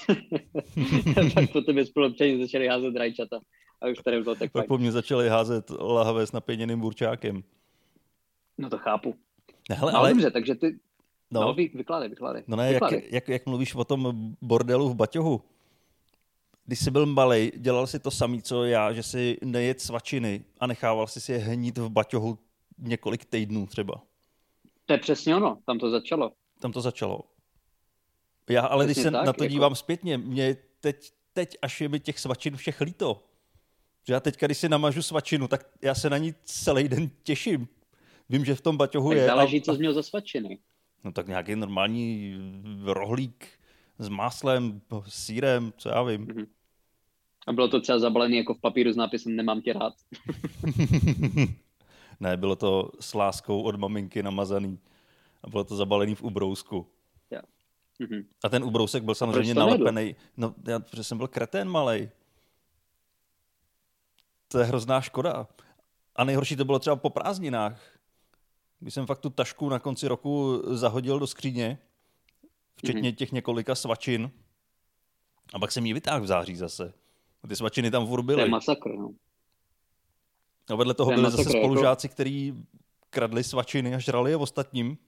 tak 1.34 1.52
po 1.52 1.60
tebe 1.60 1.86
spolupčani 1.86 2.40
začali 2.40 2.68
házet 2.68 2.96
rajčata 2.96 3.40
a 3.82 3.88
už 3.88 3.98
tady 3.98 4.22
bylo 4.22 4.34
tak 4.34 4.52
Pak 4.52 4.66
po 4.66 4.78
mně 4.78 4.92
začali 4.92 5.28
házet 5.28 5.70
lahve 5.70 6.26
s 6.26 6.32
napěněným 6.32 6.80
burčákem. 6.80 7.42
No 8.58 8.70
to 8.70 8.78
chápu. 8.78 9.14
Ne, 9.70 9.76
hele, 9.76 9.92
no, 9.92 9.98
ale... 9.98 10.08
dobře, 10.08 10.30
takže 10.30 10.54
ty... 10.54 10.78
No, 11.30 11.40
no 11.40 11.54
vy, 11.54 11.70
vykládej, 11.74 12.08
vykládej. 12.08 12.42
No 12.46 12.56
ne, 12.56 12.72
vykládej. 12.72 13.02
Jak, 13.04 13.12
jak, 13.12 13.28
jak, 13.28 13.46
mluvíš 13.46 13.74
o 13.74 13.84
tom 13.84 14.34
bordelu 14.42 14.88
v 14.88 14.94
Baťohu, 14.94 15.42
když 16.68 16.78
jsi 16.78 16.90
byl 16.90 17.06
malý, 17.06 17.52
dělal 17.56 17.86
si 17.86 17.98
to 17.98 18.10
samý, 18.10 18.42
co 18.42 18.64
já, 18.64 18.92
že 18.92 19.02
si 19.02 19.38
nejet 19.44 19.80
svačiny 19.80 20.44
a 20.60 20.66
nechával 20.66 21.06
si 21.06 21.20
si 21.20 21.32
je 21.32 21.38
hnít 21.38 21.78
v 21.78 21.88
baťohu 21.88 22.38
několik 22.78 23.24
týdnů 23.24 23.66
třeba. 23.66 24.02
To 24.86 24.92
je 24.92 24.98
přesně 24.98 25.36
ono, 25.36 25.58
tam 25.66 25.78
to 25.78 25.90
začalo. 25.90 26.32
Tam 26.60 26.72
to 26.72 26.80
začalo. 26.80 27.20
Já 28.50 28.66
ale 28.66 28.86
přesně 28.86 29.02
když 29.02 29.02
se 29.02 29.10
tak, 29.10 29.26
na 29.26 29.32
to 29.32 29.44
jako... 29.44 29.52
dívám 29.52 29.74
zpětně, 29.74 30.18
mě 30.18 30.56
teď, 30.80 31.12
teď 31.32 31.56
až 31.62 31.80
je 31.80 31.88
mi 31.88 32.00
těch 32.00 32.18
svačin 32.18 32.56
všech 32.56 32.80
líto. 32.80 33.24
Že 34.06 34.12
já 34.12 34.20
teď, 34.20 34.40
když 34.40 34.58
si 34.58 34.68
namažu 34.68 35.02
svačinu, 35.02 35.48
tak 35.48 35.66
já 35.82 35.94
se 35.94 36.10
na 36.10 36.18
ní 36.18 36.34
celý 36.44 36.88
den 36.88 37.10
těším. 37.22 37.68
Vím, 38.28 38.44
že 38.44 38.54
v 38.54 38.60
tom 38.60 38.76
baťohu 38.76 39.10
tak 39.10 39.18
je. 39.18 39.26
záleží, 39.26 39.60
a... 39.60 39.62
co 39.64 39.72
jsi 39.72 39.78
měl 39.78 39.94
za 39.94 40.02
svačiny. 40.02 40.58
No 41.04 41.12
tak 41.12 41.28
nějaký 41.28 41.56
normální 41.56 42.36
rohlík 42.84 43.48
s 43.98 44.08
máslem, 44.08 44.80
sírem, 45.08 45.72
co 45.76 45.88
já 45.88 46.02
vím. 46.02 46.26
Mm-hmm. 46.26 46.46
A 47.48 47.52
bylo 47.52 47.68
to 47.68 47.80
třeba 47.80 47.98
zabalené 47.98 48.36
jako 48.36 48.54
v 48.54 48.60
papíru 48.60 48.92
s 48.92 48.96
nápisem 48.96 49.36
Nemám 49.36 49.60
tě 49.60 49.72
rád. 49.72 49.94
Ne, 52.20 52.36
bylo 52.36 52.56
to 52.56 52.90
s 53.00 53.14
láskou 53.14 53.62
od 53.62 53.76
maminky 53.76 54.22
namazaný. 54.22 54.78
A 55.42 55.50
bylo 55.50 55.64
to 55.64 55.76
zabalený 55.76 56.14
v 56.14 56.22
ubrousku. 56.22 56.86
Yeah. 57.30 57.44
Mm-hmm. 58.00 58.24
A 58.44 58.48
ten 58.48 58.64
ubrousek 58.64 59.02
byl 59.02 59.14
samozřejmě 59.14 59.54
nalepený. 59.54 60.16
No, 60.36 60.54
já, 60.68 60.80
protože 60.80 61.04
jsem 61.04 61.18
byl 61.18 61.28
kretén 61.28 61.68
malej. 61.68 62.10
To 64.48 64.58
je 64.58 64.64
hrozná 64.64 65.00
škoda. 65.00 65.46
A 66.16 66.24
nejhorší 66.24 66.56
to 66.56 66.64
bylo 66.64 66.78
třeba 66.78 66.96
po 66.96 67.10
prázdninách. 67.10 67.98
Když 68.80 68.94
jsem 68.94 69.06
fakt 69.06 69.20
tu 69.20 69.30
tašku 69.30 69.68
na 69.68 69.78
konci 69.78 70.08
roku 70.08 70.62
zahodil 70.66 71.18
do 71.18 71.26
skříně, 71.26 71.78
včetně 72.76 73.10
mm-hmm. 73.10 73.14
těch 73.14 73.32
několika 73.32 73.74
svačin, 73.74 74.30
a 75.52 75.58
pak 75.58 75.72
jsem 75.72 75.86
ji 75.86 75.92
vytáhl 75.92 76.24
v 76.24 76.26
září 76.26 76.56
zase. 76.56 76.92
A 77.44 77.48
ty 77.48 77.56
svačiny 77.56 77.90
tam 77.90 78.06
furt 78.06 78.22
byly. 78.22 78.36
To 78.36 78.44
je 78.44 78.50
masakr, 78.50 78.94
no. 78.94 79.10
A 80.68 80.74
vedle 80.74 80.94
toho 80.94 81.10
byli 81.10 81.30
zase 81.30 81.40
jako- 81.40 81.50
spolužáci, 81.50 82.06
jako... 82.06 82.14
kteří 82.14 82.54
kradli 83.10 83.44
svačiny 83.44 83.94
a 83.94 83.98
žrali 83.98 84.30
je 84.30 84.36
ostatním. 84.36 84.98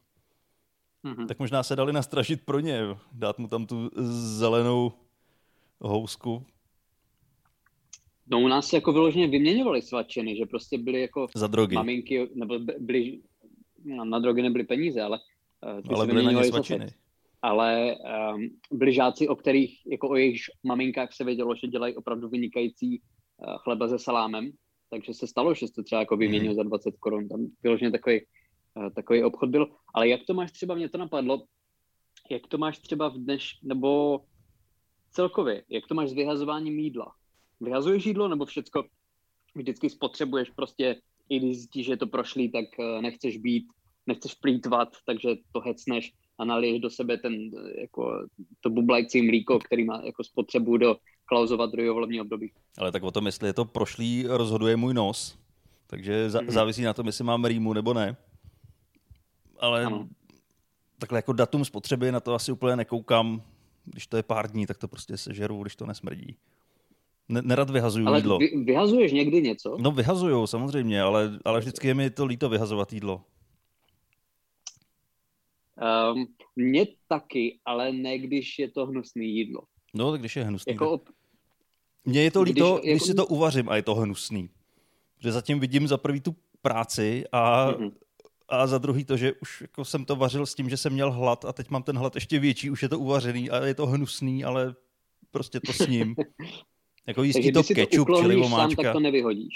Mm-hmm. 1.05 1.27
Tak 1.27 1.39
možná 1.39 1.63
se 1.63 1.77
dali 1.77 1.93
nastražit 1.93 2.45
pro 2.45 2.61
ně, 2.61 2.81
dát 3.13 3.39
mu 3.39 3.49
tam 3.49 3.67
tu 3.67 3.91
zelenou 4.39 4.93
housku. 5.81 6.47
No 8.27 8.41
u 8.41 8.49
nás 8.49 8.67
se 8.67 8.77
jako 8.77 8.93
vyloženě 8.93 9.29
vyměňovali 9.29 9.83
svačiny, 9.83 10.37
že 10.37 10.47
prostě 10.47 10.79
byly 10.79 11.01
jako 11.01 11.27
Za 11.35 11.47
drogy. 11.47 11.75
maminky, 11.75 12.29
nebo 12.35 12.59
byly, 12.79 13.21
na 14.05 14.19
drogy 14.19 14.43
nebyly 14.43 14.65
peníze, 14.65 15.03
ale 15.03 15.19
uh, 15.77 15.83
ty 15.83 15.95
ale 15.95 16.07
byly 16.07 16.25
na 16.25 16.33
ně 16.33 16.45
svačiny. 16.45 16.85
Zase. 16.85 17.00
Ale 17.43 17.97
um, 17.97 18.49
byli 18.73 18.93
žáci, 18.93 19.29
o 19.29 19.37
kterých, 19.37 19.87
jako 19.87 20.09
o 20.09 20.17
jejich 20.17 20.41
maminkách 20.63 21.13
se 21.13 21.25
vědělo, 21.25 21.55
že 21.55 21.69
dělají 21.69 21.97
opravdu 21.97 22.29
vynikající 22.29 23.01
uh, 23.01 23.57
chleba 23.59 23.89
se 23.89 23.99
salámem, 23.99 24.51
takže 24.91 25.15
se 25.15 25.27
stalo, 25.27 25.55
že 25.55 25.69
jste 25.69 25.83
třeba 25.83 26.01
jako 26.01 26.17
vyměnil 26.17 26.51
mm. 26.51 26.57
za 26.57 26.63
20 26.63 26.95
korun. 26.99 27.29
Tam 27.29 27.47
vyloženě 27.63 27.91
takový, 27.91 28.21
uh, 28.75 28.91
takový 28.91 29.25
obchod 29.25 29.49
byl. 29.49 29.69
Ale 29.95 30.09
jak 30.09 30.21
to 30.27 30.35
máš 30.35 30.53
třeba, 30.53 30.75
mě 30.75 30.89
to 30.89 30.99
napadlo, 30.99 31.45
jak 32.31 32.47
to 32.47 32.59
máš 32.59 32.79
třeba 32.79 33.09
v 33.09 33.15
dneš, 33.15 33.59
nebo 33.63 34.21
celkově, 35.11 35.65
jak 35.69 35.87
to 35.87 35.95
máš 35.95 36.11
s 36.11 36.13
vyhazováním 36.13 36.79
jídla? 36.79 37.15
Vyhazuješ 37.61 38.07
jídlo, 38.07 38.29
nebo 38.29 38.45
všecko 38.45 38.85
vždycky 39.55 39.91
spotřebuješ 39.91 40.51
prostě, 40.51 41.01
i 41.29 41.39
když 41.39 41.57
zjistíš, 41.57 41.87
že 41.87 41.93
je 41.93 41.97
to 41.97 42.07
prošlý, 42.07 42.53
tak 42.53 42.65
uh, 42.79 43.03
nechceš 43.03 43.37
být, 43.37 43.67
nechceš 44.07 44.35
plítvat, 44.35 44.89
takže 45.07 45.29
to 45.53 45.61
hecneš 45.61 46.13
a 46.41 46.45
naliješ 46.45 46.81
do 46.81 46.91
sebe 46.91 47.19
ten, 47.19 47.51
jako, 47.81 48.27
to 48.61 48.71
bublající 48.71 49.23
mlíko, 49.23 49.59
který 49.59 49.85
má 49.85 50.03
jako 50.05 50.25
spotřebu 50.25 50.77
do 50.77 50.97
Klausova 51.25 51.67
druhého 51.67 51.95
volebního 51.95 52.25
období. 52.25 52.53
Ale 52.79 52.93
tak 52.93 53.03
o 53.03 53.11
tom, 53.11 53.27
jestli 53.27 53.49
je 53.49 53.53
to 53.53 53.65
prošlý, 53.65 54.25
rozhoduje 54.29 54.77
můj 54.77 54.95
nos. 54.95 55.39
Takže 55.87 56.31
za, 56.31 56.41
mm-hmm. 56.41 56.51
závisí 56.51 56.83
na 56.83 56.95
tom, 56.95 57.07
jestli 57.07 57.25
mám 57.25 57.45
rýmu 57.45 57.73
nebo 57.73 57.95
ne. 57.95 58.17
Ale 59.59 59.85
ano. 59.85 60.09
takhle 60.99 61.19
jako 61.19 61.33
datum 61.33 61.65
spotřeby 61.65 62.13
na 62.13 62.21
to 62.21 62.35
asi 62.35 62.53
úplně 62.53 62.77
nekoukám. 62.77 63.43
Když 63.85 64.07
to 64.07 64.17
je 64.17 64.23
pár 64.23 64.51
dní, 64.51 64.67
tak 64.67 64.79
to 64.79 64.89
prostě 64.89 65.17
sežeru, 65.17 65.63
když 65.63 65.77
to 65.77 65.87
nesmrdí. 65.87 66.37
nerad 67.29 67.71
vyhazuju 67.71 68.07
ale 68.07 68.19
jídlo. 68.19 68.39
Vy, 68.39 68.65
vyhazuješ 68.65 69.13
někdy 69.13 69.43
něco? 69.43 69.77
No 69.81 69.91
vyhazuju, 69.91 70.47
samozřejmě, 70.47 71.03
ale, 71.03 71.39
ale 71.45 71.61
vždycky 71.61 71.89
je 71.89 71.95
mi 71.95 72.11
to 72.11 72.27
líto 72.27 72.49
vyhazovat 72.49 72.93
jídlo. 72.93 73.25
Um, 75.81 76.27
mně 76.57 76.87
taky, 77.09 77.59
ale 77.65 77.93
ne 77.93 78.19
když 78.19 78.59
je 78.59 78.71
to 78.71 78.87
hnusné 78.87 79.25
jídlo. 79.25 79.61
No, 79.95 80.11
tak 80.11 80.21
když 80.21 80.37
je 80.37 80.45
hnusný. 80.45 80.73
Jako, 80.73 80.99
tak... 80.99 81.15
Mně 82.05 82.23
je 82.23 82.31
to 82.31 82.43
líto, 82.43 82.75
když, 82.75 82.85
když 82.85 83.03
jako... 83.03 83.07
si 83.07 83.15
to 83.15 83.27
uvařím 83.27 83.69
a 83.69 83.77
je 83.77 83.83
to 83.83 83.95
hnusný. 83.95 84.51
Že 85.19 85.33
zatím 85.33 85.61
vidím 85.61 85.89
za 85.89 85.97
prvý 85.97 86.21
tu 86.21 86.37
práci 86.63 87.25
a, 87.33 87.73
mm-hmm. 87.73 87.93
a 88.49 88.67
za 88.67 88.79
druhý 88.79 89.05
to, 89.05 89.17
že 89.17 89.33
už 89.33 89.61
jako 89.61 89.85
jsem 89.85 90.05
to 90.05 90.17
vařil 90.17 90.47
s 90.47 90.55
tím, 90.55 90.69
že 90.69 90.77
jsem 90.77 90.93
měl 90.93 91.13
hlad 91.13 91.45
a 91.45 91.53
teď 91.53 91.71
mám 91.71 91.83
ten 91.83 91.99
hlad 91.99 92.15
ještě 92.15 92.39
větší, 92.39 92.71
už 92.71 92.83
je 92.83 92.89
to 92.89 92.99
uvařený 92.99 93.51
a 93.51 93.67
je 93.67 93.75
to 93.75 93.87
hnusný, 93.87 94.45
ale 94.45 94.75
prostě 95.31 95.61
to 95.61 95.73
s 95.73 95.87
ním. 95.87 96.15
jako 97.07 97.23
jistý 97.23 97.53
to 97.53 97.63
kečup, 97.65 98.09
čili 98.21 98.37
omáčka. 98.37 98.83
Sám, 98.83 98.85
tak 98.85 98.93
to 98.93 99.01
nevyhodíš. 99.01 99.55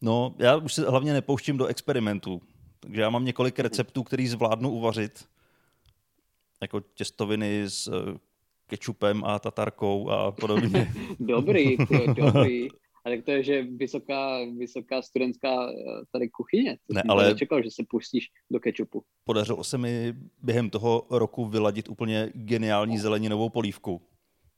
No, 0.00 0.34
já 0.38 0.56
už 0.56 0.74
se 0.74 0.90
hlavně 0.90 1.12
nepouštím 1.12 1.56
do 1.56 1.66
experimentů. 1.66 2.40
Takže 2.80 3.00
já 3.00 3.10
mám 3.10 3.24
několik 3.24 3.58
receptů, 3.58 4.02
který 4.02 4.28
zvládnu 4.28 4.70
uvařit. 4.70 5.28
Jako 6.62 6.80
těstoviny 6.80 7.62
s 7.62 7.88
eh, 7.88 8.18
kečupem 8.66 9.24
a 9.24 9.38
tatarkou 9.38 10.10
a 10.10 10.32
podobně. 10.32 10.92
dobrý, 11.20 11.76
to 11.76 12.12
dobrý. 12.14 12.68
A 13.04 13.10
tak 13.10 13.24
to 13.24 13.30
je, 13.30 13.42
že 13.42 13.62
vysoká, 13.62 14.38
vysoká 14.58 15.02
studentská 15.02 15.70
eh, 15.70 15.74
tady 16.12 16.28
kuchyně. 16.28 16.78
Ne, 16.88 17.02
ale 17.08 17.34
čekal, 17.34 17.62
že 17.62 17.70
se 17.70 17.82
pustíš 17.90 18.30
do 18.50 18.60
kečupu. 18.60 19.04
Podařilo 19.24 19.64
se 19.64 19.78
mi 19.78 20.14
během 20.42 20.70
toho 20.70 21.06
roku 21.10 21.46
vyladit 21.46 21.88
úplně 21.88 22.32
geniální 22.34 22.98
zeleninovou 22.98 23.48
polívku. 23.48 24.02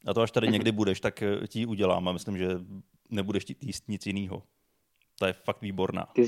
A 0.07 0.15
to 0.15 0.21
až 0.21 0.31
tady 0.31 0.49
někdy 0.49 0.73
budeš, 0.73 1.01
tak 1.01 1.23
eh, 1.23 1.47
ti 1.47 1.67
udělám 1.67 2.09
a 2.09 2.13
myslím, 2.13 2.39
že 2.39 2.49
nebudeš 3.11 3.45
jíst 3.61 3.89
nic 3.89 4.07
jiného. 4.07 4.43
To 5.19 5.27
je 5.27 5.33
fakt 5.33 5.63
výborná. 5.63 6.09
Ty, 6.15 6.27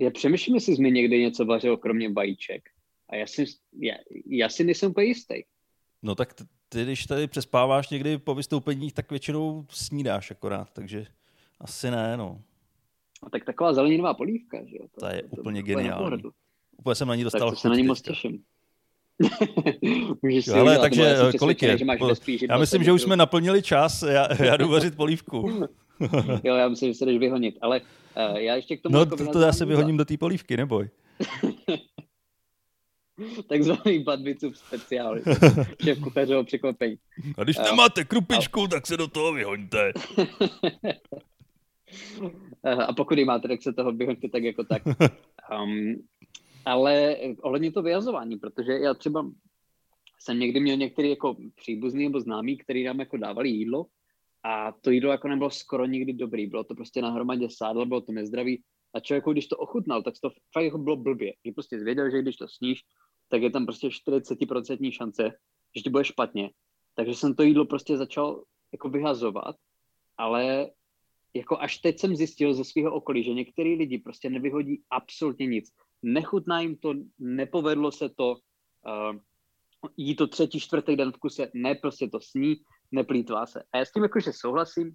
já 0.00 0.10
přemýšlím, 0.10 0.54
jestli 0.54 0.76
jsi 0.76 0.82
mi 0.82 0.90
někdy 0.90 1.20
něco 1.20 1.44
vařil 1.44 1.76
kromě 1.76 2.12
vajíček. 2.12 2.68
A 3.08 3.16
já 3.16 3.26
si, 3.26 3.44
já, 3.80 3.94
já 4.26 4.48
si 4.48 4.64
nejsem 4.64 4.90
úplně 4.90 5.06
jistý. 5.06 5.34
No 6.02 6.14
tak 6.14 6.34
ty, 6.34 6.44
ty, 6.68 6.82
když 6.82 7.06
tady 7.06 7.26
přespáváš 7.26 7.90
někdy 7.90 8.18
po 8.18 8.34
vystoupeních, 8.34 8.92
tak 8.92 9.10
většinou 9.10 9.66
snídáš 9.70 10.30
akorát, 10.30 10.70
takže 10.72 11.06
asi 11.60 11.90
ne, 11.90 12.16
no. 12.16 12.42
A 13.22 13.30
tak 13.30 13.44
taková 13.44 13.72
zeleninová 13.72 14.14
polívka, 14.14 14.64
že 14.64 14.76
jo? 14.76 14.86
To, 14.94 15.00
to 15.00 15.06
je 15.06 15.22
to, 15.22 15.40
úplně 15.40 15.62
to, 15.62 15.66
geniální. 15.66 16.22
Úplně 16.78 16.94
jsem 16.94 17.08
na 17.08 17.14
ní 17.14 17.24
dostal 17.24 17.50
Tak 17.50 17.58
se 17.58 17.68
na 17.68 17.74
ní 17.74 17.82
moc 17.82 18.00
těším. 18.00 18.42
Můžeš 20.22 20.44
si 20.44 20.50
Ale 20.50 20.78
takže 20.78 21.16
kolik 21.38 21.62
je? 21.62 21.78
já 22.48 22.58
myslím, 22.58 22.84
že 22.84 22.92
už 22.92 23.02
jsme 23.02 23.16
naplnili 23.16 23.62
čas, 23.62 24.02
já, 24.02 24.44
já 24.44 24.56
jdu 24.56 24.68
vařit 24.68 24.96
polívku. 24.96 25.68
jo, 26.44 26.54
já 26.54 26.68
myslím, 26.68 26.92
že 26.92 26.94
se 26.94 27.06
jdeš 27.06 27.18
vyhonit, 27.18 27.58
ale 27.60 27.80
uh, 27.80 28.36
já 28.36 28.56
ještě 28.56 28.76
k 28.76 28.82
tomu... 28.82 28.94
No, 28.94 29.00
jako 29.00 29.16
to, 29.16 29.26
to 29.26 29.40
já 29.40 29.52
se 29.52 29.64
vyhoním 29.64 29.96
do 29.96 30.04
té 30.04 30.16
polívky, 30.16 30.56
neboj. 30.56 30.88
Takzvaný 33.48 33.98
badbicův 33.98 34.58
speciál. 34.58 35.18
Šéf 35.84 36.00
kuchařovo 36.00 36.44
překvapení. 36.44 36.96
A 37.38 37.44
když 37.44 37.58
uh, 37.58 37.64
nemáte 37.64 38.04
krupičku, 38.04 38.62
a... 38.62 38.68
tak 38.68 38.86
se 38.86 38.96
do 38.96 39.08
toho 39.08 39.32
vyhoňte. 39.32 39.92
a 42.86 42.92
pokud 42.92 43.18
ji 43.18 43.24
máte, 43.24 43.48
tak 43.48 43.62
se 43.62 43.72
toho 43.72 43.92
vyhoňte 43.92 44.28
tak 44.28 44.42
jako 44.42 44.64
tak. 44.64 44.82
Um, 45.62 45.94
ale 46.64 47.16
ohledně 47.40 47.72
to 47.72 47.82
vyjazování, 47.82 48.36
protože 48.36 48.72
já 48.72 48.94
třeba 48.94 49.30
jsem 50.20 50.38
někdy 50.38 50.60
měl 50.60 50.76
některý 50.76 51.10
jako 51.10 51.36
příbuzný 51.56 52.04
nebo 52.04 52.20
známý, 52.20 52.56
který 52.56 52.84
nám 52.84 53.00
jako 53.00 53.16
dávali 53.16 53.48
jídlo 53.48 53.86
a 54.42 54.72
to 54.72 54.90
jídlo 54.90 55.10
jako 55.10 55.28
nebylo 55.28 55.50
skoro 55.50 55.86
nikdy 55.86 56.12
dobrý. 56.12 56.46
Bylo 56.46 56.64
to 56.64 56.74
prostě 56.74 57.02
na 57.02 57.10
hromadě 57.10 57.48
sádlo, 57.50 57.86
bylo 57.86 58.00
to 58.00 58.12
nezdravý. 58.12 58.62
A 58.94 59.00
člověk, 59.00 59.24
když 59.32 59.46
to 59.46 59.56
ochutnal, 59.56 60.02
tak 60.02 60.14
to 60.22 60.30
fakt 60.52 60.64
jako 60.64 60.78
bylo 60.78 60.96
blbě. 60.96 61.32
Že 61.46 61.52
prostě 61.52 61.80
zvěděl, 61.80 62.10
že 62.10 62.22
když 62.22 62.36
to 62.36 62.48
sníš, 62.48 62.80
tak 63.28 63.42
je 63.42 63.50
tam 63.50 63.66
prostě 63.66 63.88
40% 63.88 64.92
šance, 64.92 65.32
že 65.76 65.82
ti 65.82 65.90
bude 65.90 66.04
špatně. 66.04 66.50
Takže 66.94 67.14
jsem 67.14 67.34
to 67.34 67.42
jídlo 67.42 67.64
prostě 67.64 67.96
začal 67.96 68.44
jako 68.72 68.88
vyhazovat, 68.88 69.56
ale 70.16 70.70
jako 71.34 71.58
až 71.58 71.78
teď 71.78 71.98
jsem 71.98 72.16
zjistil 72.16 72.54
ze 72.54 72.64
svého 72.64 72.94
okolí, 72.94 73.24
že 73.24 73.34
některý 73.34 73.74
lidi 73.74 73.98
prostě 73.98 74.30
nevyhodí 74.30 74.82
absolutně 74.90 75.46
nic. 75.46 75.72
Nechutná 76.02 76.60
jim 76.60 76.76
to, 76.76 76.94
nepovedlo 77.18 77.92
se 77.92 78.08
to, 78.08 78.30
uh, 78.30 79.16
jí 79.96 80.16
to 80.16 80.26
třetí, 80.26 80.60
čtvrtý 80.60 80.96
den 80.96 81.12
v 81.12 81.16
kuse, 81.16 81.50
ne, 81.54 81.74
prostě 81.74 82.08
to 82.08 82.20
sní, 82.20 82.56
neplýtvá 82.92 83.46
se. 83.46 83.62
A 83.72 83.78
já 83.78 83.84
s 83.84 83.92
tím 83.92 84.02
jakože 84.02 84.32
souhlasím, 84.32 84.94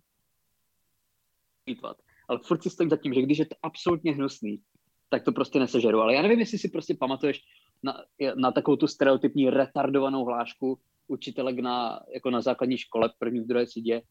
plýtvat. 1.63 1.97
Ale 2.29 2.39
furt 2.45 2.63
si 2.63 2.69
stojím 2.69 2.89
za 2.89 2.97
tím, 2.97 3.13
že 3.13 3.21
když 3.21 3.37
je 3.37 3.45
to 3.45 3.55
absolutně 3.63 4.13
hnusný, 4.13 4.61
tak 5.09 5.23
to 5.23 5.31
prostě 5.31 5.59
nesežeru. 5.59 5.99
Ale 6.01 6.15
já 6.15 6.21
nevím, 6.21 6.39
jestli 6.39 6.57
si 6.57 6.69
prostě 6.69 6.95
pamatuješ 6.99 7.41
na, 7.83 8.03
na 8.35 8.51
takovou 8.51 8.77
tu 8.77 8.87
stereotypní 8.87 9.49
retardovanou 9.49 10.25
hlášku 10.25 10.79
učitelek 11.07 11.59
na, 11.59 11.99
jako 12.13 12.29
na 12.29 12.41
základní 12.41 12.77
škole 12.77 13.13
první, 13.19 13.39
v 13.39 13.47
druhé 13.47 13.65
třídě, 13.65 14.01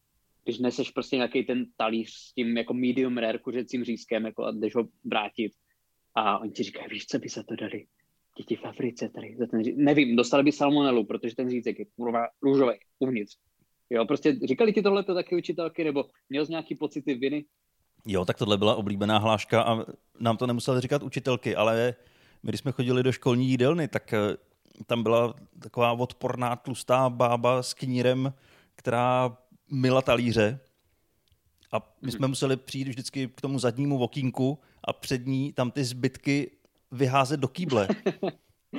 když 0.43 0.59
neseš 0.59 0.91
prostě 0.91 1.15
nějaký 1.15 1.43
ten 1.43 1.65
talíř 1.77 2.09
s 2.09 2.33
tím 2.33 2.57
jako 2.57 2.73
medium 2.73 3.17
rare 3.17 3.39
kuřecím 3.39 3.83
řízkem 3.83 4.25
jako 4.25 4.43
a 4.43 4.51
jdeš 4.51 4.75
ho 4.75 4.87
vrátit 5.03 5.51
a 6.15 6.39
oni 6.39 6.51
ti 6.51 6.63
říkají, 6.63 6.87
víš, 6.89 7.05
co 7.05 7.19
by 7.19 7.29
se 7.29 7.43
to 7.43 7.55
dali? 7.55 7.85
Děti 8.37 8.55
v 8.55 8.65
Africe 8.65 9.09
tady. 9.09 9.35
Za 9.39 9.45
ten. 9.47 9.61
Nevím, 9.75 10.15
dostali 10.15 10.43
by 10.43 10.51
salmonelu, 10.51 11.05
protože 11.05 11.35
ten 11.35 11.49
řízek 11.49 11.79
je 11.79 11.85
kurva 11.95 12.27
růžový 12.41 12.73
uvnitř. 12.99 13.37
Jo, 13.89 14.05
prostě 14.05 14.39
říkali 14.47 14.73
ti 14.73 14.81
tohle 14.81 15.03
taky 15.03 15.35
učitelky, 15.35 15.83
nebo 15.83 16.05
měl 16.29 16.45
jsi 16.45 16.51
nějaký 16.51 16.75
pocity 16.75 17.13
viny? 17.13 17.45
Jo, 18.05 18.25
tak 18.25 18.37
tohle 18.37 18.57
byla 18.57 18.75
oblíbená 18.75 19.17
hláška 19.17 19.61
a 19.61 19.85
nám 20.19 20.37
to 20.37 20.47
nemuseli 20.47 20.81
říkat 20.81 21.03
učitelky, 21.03 21.55
ale 21.55 21.95
my, 22.43 22.49
když 22.49 22.59
jsme 22.61 22.71
chodili 22.71 23.03
do 23.03 23.11
školní 23.11 23.49
jídelny, 23.49 23.87
tak 23.87 24.13
eh, 24.13 24.37
tam 24.85 25.03
byla 25.03 25.33
taková 25.59 25.91
odporná 25.91 26.55
tlustá 26.55 27.09
bába 27.09 27.63
s 27.63 27.73
knírem, 27.73 28.33
která 28.75 29.37
mila 29.71 30.01
talíře 30.01 30.59
A 31.71 31.95
my 32.01 32.11
jsme 32.11 32.27
museli 32.27 32.57
přijít 32.57 32.87
vždycky 32.87 33.27
k 33.27 33.41
tomu 33.41 33.59
zadnímu 33.59 33.99
okýnku 33.99 34.59
a 34.83 34.93
před 34.93 35.25
ní 35.25 35.53
tam 35.53 35.71
ty 35.71 35.83
zbytky 35.83 36.51
vyházet 36.91 37.39
do 37.39 37.47
kýble. 37.47 37.87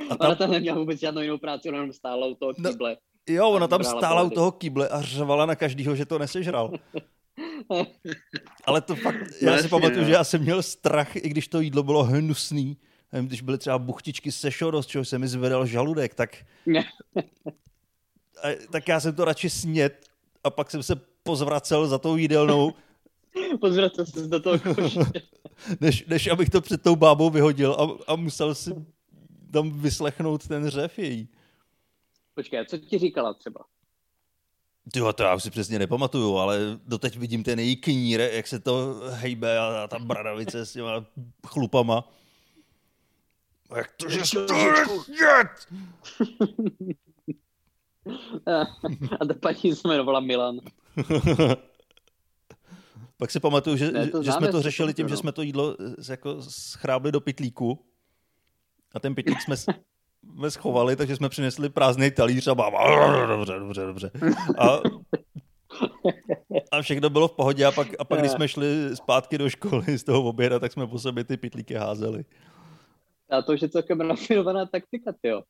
A 0.09 0.15
tam... 0.15 0.27
Ona 0.27 0.35
tam 0.35 0.51
neměla 0.51 0.77
vůbec 0.77 0.99
žádnou 0.99 1.21
jinou 1.21 1.37
práci, 1.37 1.69
ona 1.69 1.77
tam 1.77 1.93
stála 1.93 2.27
u 2.27 2.35
toho 2.35 2.53
no, 2.57 2.71
kýble. 2.71 2.89
No, 2.91 2.97
jo, 3.27 3.49
ona 3.49 3.67
tam 3.67 3.83
stála 3.83 4.23
u 4.23 4.29
toho 4.29 4.51
kýble 4.51 4.89
a 4.89 5.01
řvala 5.01 5.45
na 5.45 5.55
každýho, 5.55 5.95
že 5.95 6.05
to 6.05 6.19
nesežral. 6.19 6.73
Ale 8.65 8.81
to 8.81 8.95
fakt, 8.95 9.15
já 9.41 9.57
si 9.57 9.67
pamatuju, 9.67 10.05
že 10.05 10.11
já 10.11 10.23
jsem 10.23 10.41
měl 10.41 10.63
strach, 10.63 11.15
i 11.15 11.29
když 11.29 11.47
to 11.47 11.61
jídlo 11.61 11.83
bylo 11.83 12.03
hnusný. 12.03 12.77
Když 13.21 13.41
byly 13.41 13.57
třeba 13.57 13.79
buchtičky 13.79 14.31
se 14.31 14.51
šodo, 14.51 14.83
z 14.83 14.87
čeho 14.87 15.05
se 15.05 15.19
mi 15.19 15.27
zvedal 15.27 15.65
žaludek, 15.65 16.13
tak, 16.13 16.37
a, 18.43 18.47
tak 18.71 18.87
já 18.87 18.99
jsem 18.99 19.15
to 19.15 19.25
radši 19.25 19.49
snět 19.49 20.05
a 20.43 20.49
pak 20.49 20.71
jsem 20.71 20.83
se 20.83 20.95
pozvracel 21.23 21.87
za 21.87 21.97
tou 21.97 22.15
jídelnou. 22.15 22.73
pozvracel 23.61 24.05
se 24.05 24.27
do 24.27 24.39
toho 24.39 24.59
koše. 24.59 24.99
než, 25.81 26.05
než 26.05 26.27
abych 26.27 26.49
to 26.49 26.61
před 26.61 26.81
tou 26.81 26.95
bábou 26.95 27.29
vyhodil 27.29 27.73
a, 27.73 28.11
a 28.11 28.15
musel 28.15 28.55
si 28.55 28.71
tam 29.51 29.79
vyslechnout 29.79 30.47
ten 30.47 30.69
řev 30.69 30.99
její. 30.99 31.27
Počkej, 32.37 32.65
co 32.65 32.77
ti 32.77 32.97
říkala 32.97 33.33
třeba? 33.33 33.65
Jo, 34.95 35.13
to 35.13 35.23
já 35.23 35.35
už 35.35 35.43
si 35.43 35.49
přesně 35.49 35.79
nepamatuju, 35.79 36.37
ale 36.37 36.59
doteď 36.85 37.17
vidím 37.17 37.43
ten 37.43 37.59
její 37.59 37.75
knír, 37.75 38.19
jak 38.19 38.47
se 38.47 38.59
to 38.59 39.01
hejbe 39.09 39.59
a, 39.59 39.83
a 39.83 39.87
ta 39.87 39.99
bradavice 39.99 40.65
s 40.65 40.73
těma 40.73 41.05
chlupama. 41.47 42.09
Jak 43.75 43.91
to, 43.91 44.09
že 44.09 44.21
to 44.47 44.53
jet? 44.53 45.67
a 49.19 49.25
ta 49.25 49.33
paní 49.41 49.75
se 49.75 49.87
jmenovala 49.87 50.19
Milan. 50.19 50.59
Pak 53.17 53.31
si 53.31 53.39
pamatuju, 53.39 53.77
že, 53.77 53.91
ne, 53.91 54.11
že 54.21 54.31
jsme 54.31 54.47
to 54.47 54.61
řešili 54.61 54.93
tím, 54.93 55.05
no. 55.05 55.09
že 55.09 55.17
jsme 55.17 55.31
to 55.31 55.41
jídlo 55.41 55.77
jako 56.09 56.41
schrábli 56.41 57.11
do 57.11 57.21
pitlíku 57.21 57.85
a 58.93 58.99
ten 58.99 59.15
pitlík 59.15 59.41
jsme 59.41 59.55
jsme 60.35 60.51
schovali, 60.51 60.95
takže 60.95 61.15
jsme 61.15 61.29
přinesli 61.29 61.69
prázdný 61.69 62.11
talíř 62.11 62.47
a 62.47 62.55
bába, 62.55 63.25
dobře, 63.27 63.53
dobře, 63.59 63.81
dobře. 63.81 64.11
A, 64.57 64.79
a 66.71 66.81
všechno 66.81 67.09
bylo 67.09 67.27
v 67.27 67.31
pohodě 67.31 67.65
a 67.65 67.71
pak, 67.71 67.87
a 67.99 68.03
pak 68.03 68.19
když 68.19 68.31
jsme 68.31 68.47
šli 68.47 68.95
zpátky 68.95 69.37
do 69.37 69.49
školy 69.49 69.97
z 69.97 70.03
toho 70.03 70.23
oběda, 70.23 70.59
tak 70.59 70.71
jsme 70.71 70.87
po 70.87 70.99
sobě 70.99 71.23
ty 71.23 71.37
pitlíky 71.37 71.73
házeli. 71.73 72.25
A 73.29 73.41
to 73.41 73.53
už 73.53 73.61
je 73.61 73.69
celkem 73.69 74.01
rafinovaná 74.01 74.65
taktika, 74.65 75.13
jo. 75.23 75.43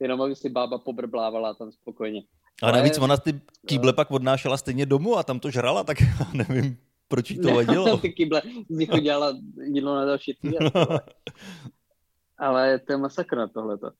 Jenom 0.00 0.22
aby 0.22 0.36
si 0.36 0.48
bába 0.48 0.78
pobrblávala 0.78 1.54
tam 1.54 1.72
spokojně. 1.72 2.22
A 2.62 2.70
navíc 2.70 2.98
ona 2.98 3.16
ty 3.16 3.40
kýble 3.66 3.92
pak 3.92 4.10
odnášela 4.10 4.56
stejně 4.56 4.86
domů 4.86 5.18
a 5.18 5.22
tam 5.22 5.40
to 5.40 5.50
žrala, 5.50 5.84
tak 5.84 6.00
já 6.00 6.26
nevím, 6.32 6.76
proč 7.08 7.30
jí 7.30 7.38
to 7.38 7.54
vadilo. 7.54 7.98
ty 7.98 8.12
kýble 8.12 8.42
z 8.68 8.78
nich 8.78 8.92
udělala 8.92 9.36
jídlo 9.64 9.94
na 9.94 10.04
další 10.04 10.34
týden. 10.34 10.70
Ale 12.38 12.78
to 12.78 12.92
je 12.92 12.96
masakr 12.96 13.36
na 13.36 13.48
tohleto. 13.48 13.90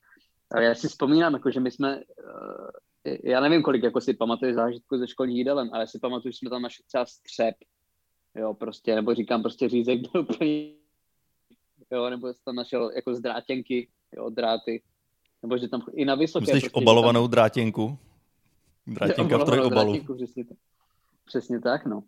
Ale 0.55 0.65
já 0.65 0.75
si 0.75 0.89
vzpomínám, 0.89 1.33
jako, 1.33 1.51
že 1.51 1.61
my 1.61 1.71
jsme, 1.71 1.97
uh, 1.97 3.15
já 3.25 3.41
nevím, 3.41 3.63
kolik 3.63 3.83
jako 3.83 4.01
si 4.01 4.15
pamatuju 4.15 4.55
zážitku 4.55 4.99
ze 4.99 5.09
školních 5.09 5.37
jídelem, 5.37 5.71
ale 5.73 5.87
si 5.87 5.99
pamatuju, 5.99 6.33
že 6.33 6.39
jsme 6.39 6.51
tam 6.51 6.63
našli 6.63 6.85
třeba 6.85 7.07
střep, 7.07 7.55
jo, 8.35 8.55
prostě, 8.55 8.95
nebo 8.95 9.15
říkám 9.15 9.43
prostě 9.43 9.69
řízek 9.69 10.01
byl 10.01 10.21
úplně, 10.21 10.71
jo, 11.93 12.11
nebo 12.11 12.27
jsem 12.27 12.43
tam 12.45 12.55
našel 12.55 12.91
jako 12.91 13.15
zdrátěnky, 13.15 13.89
jo, 14.17 14.31
dráty, 14.31 14.83
nebo 15.43 15.59
že 15.59 15.69
tam 15.69 15.83
i 15.93 16.05
na 16.05 16.15
vysoké. 16.15 16.41
Myslíš 16.41 16.63
prostě, 16.63 16.79
obalovanou 16.79 17.23
tam, 17.23 17.31
drátěnku? 17.31 17.99
Drátěnka 18.87 19.39
v 19.39 19.45
trojobalu. 19.45 19.93
Drátěnku, 19.93 20.15
přesně, 20.15 20.45
přesně 21.25 21.61
tak, 21.61 21.87
no. 21.87 22.03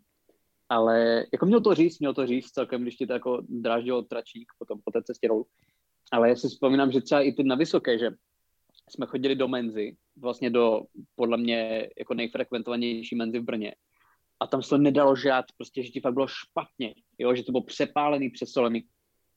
Ale 0.69 1.25
jako 1.33 1.45
měl 1.45 1.61
to 1.61 1.75
říct, 1.75 1.99
měl 1.99 2.13
to 2.13 2.27
říct 2.27 2.51
celkem, 2.51 2.81
když 2.81 2.95
ti 2.95 3.07
to 3.07 3.13
jako 3.13 3.41
dráždil 3.49 4.03
tračík 4.03 4.47
potom 4.59 4.79
po 4.83 4.91
té 4.91 5.03
cestě 5.03 5.27
dolů. 5.27 5.45
Ale 6.11 6.29
já 6.29 6.35
si 6.35 6.47
vzpomínám, 6.47 6.91
že 6.91 7.01
třeba 7.01 7.21
i 7.21 7.31
ty 7.31 7.43
na 7.43 7.55
vysoké, 7.55 7.99
že 7.99 8.09
jsme 8.89 9.05
chodili 9.05 9.35
do 9.35 9.47
menzy, 9.47 9.97
vlastně 10.17 10.49
do, 10.49 10.81
podle 11.15 11.37
mě, 11.37 11.89
jako 11.99 12.13
nejfrekventovanější 12.13 13.15
menzy 13.15 13.39
v 13.39 13.43
Brně. 13.43 13.75
A 14.39 14.47
tam 14.47 14.63
se 14.63 14.69
to 14.69 14.77
nedalo 14.77 15.15
žát, 15.15 15.45
prostě, 15.57 15.83
že 15.83 15.89
ti 15.89 15.99
fakt 15.99 16.13
bylo 16.13 16.27
špatně, 16.27 16.93
jo, 17.19 17.35
že 17.35 17.43
to 17.43 17.51
bylo 17.51 17.63
přepálený, 17.63 18.29
přesolený. 18.29 18.83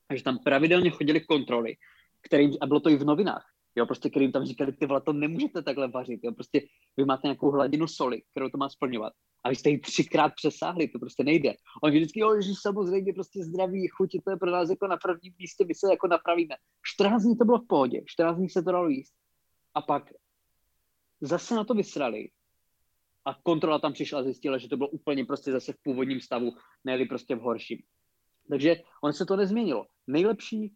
A 0.09 0.17
že 0.17 0.23
tam 0.23 0.39
pravidelně 0.39 0.91
chodili 0.91 1.21
kontroly, 1.21 1.75
kterým, 2.23 2.51
a 2.61 2.67
bylo 2.67 2.81
to 2.81 2.91
i 2.91 2.97
v 2.97 3.05
novinách, 3.05 3.45
jo, 3.77 3.87
prostě, 3.87 4.11
kterým 4.11 4.33
tam 4.33 4.45
říkali, 4.45 4.73
ty 4.73 4.87
vole, 4.87 5.01
to 5.01 5.13
nemůžete 5.13 5.63
takhle 5.63 5.89
vařit, 5.89 6.21
jo, 6.23 6.33
prostě 6.33 6.61
vy 6.97 7.05
máte 7.05 7.21
nějakou 7.29 7.51
hladinu 7.51 7.87
soli, 7.87 8.23
kterou 8.31 8.49
to 8.49 8.59
má 8.59 8.69
splňovat. 8.69 9.13
A 9.45 9.49
vy 9.49 9.57
jste 9.57 9.71
ji 9.71 9.79
třikrát 9.79 10.33
přesáhli, 10.37 10.89
to 10.89 10.99
prostě 10.99 11.25
nejde. 11.25 11.55
On 11.83 11.91
vždycky, 11.91 12.21
jo, 12.21 12.41
že 12.41 12.51
samozřejmě 12.61 13.13
prostě 13.13 13.45
zdraví 13.45 13.89
chuť, 13.89 14.11
to 14.25 14.31
je 14.31 14.37
pro 14.37 14.51
nás 14.51 14.71
jako 14.71 14.87
na 14.87 14.97
prvním 14.97 15.35
místě, 15.39 15.65
my 15.65 15.75
se 15.75 15.87
jako 15.91 16.07
napravíme. 16.07 16.55
14 16.83 17.23
dní 17.23 17.37
to 17.37 17.45
bylo 17.45 17.59
v 17.59 17.67
pohodě, 17.67 18.03
14 18.07 18.37
dní 18.37 18.49
se 18.49 18.63
to 18.63 18.73
dalo 18.73 18.89
jíst 18.89 19.20
a 19.75 19.83
pak 19.83 20.13
zase 21.21 21.55
na 21.55 21.65
to 21.65 21.75
vysrali 21.75 22.31
a 23.25 23.35
kontrola 23.43 23.79
tam 23.79 23.93
přišla 23.93 24.21
a 24.21 24.23
zjistila, 24.23 24.59
že 24.59 24.69
to 24.69 24.77
bylo 24.77 24.89
úplně 24.89 25.25
prostě 25.25 25.53
zase 25.53 25.73
v 25.73 25.83
původním 25.83 26.21
stavu, 26.21 26.53
ne 26.85 27.07
prostě 27.07 27.35
v 27.35 27.41
horším. 27.41 27.79
Takže 28.49 28.77
on 29.03 29.13
se 29.13 29.27
to 29.27 29.37
nezměnilo. 29.37 29.87
Nejlepší 30.07 30.73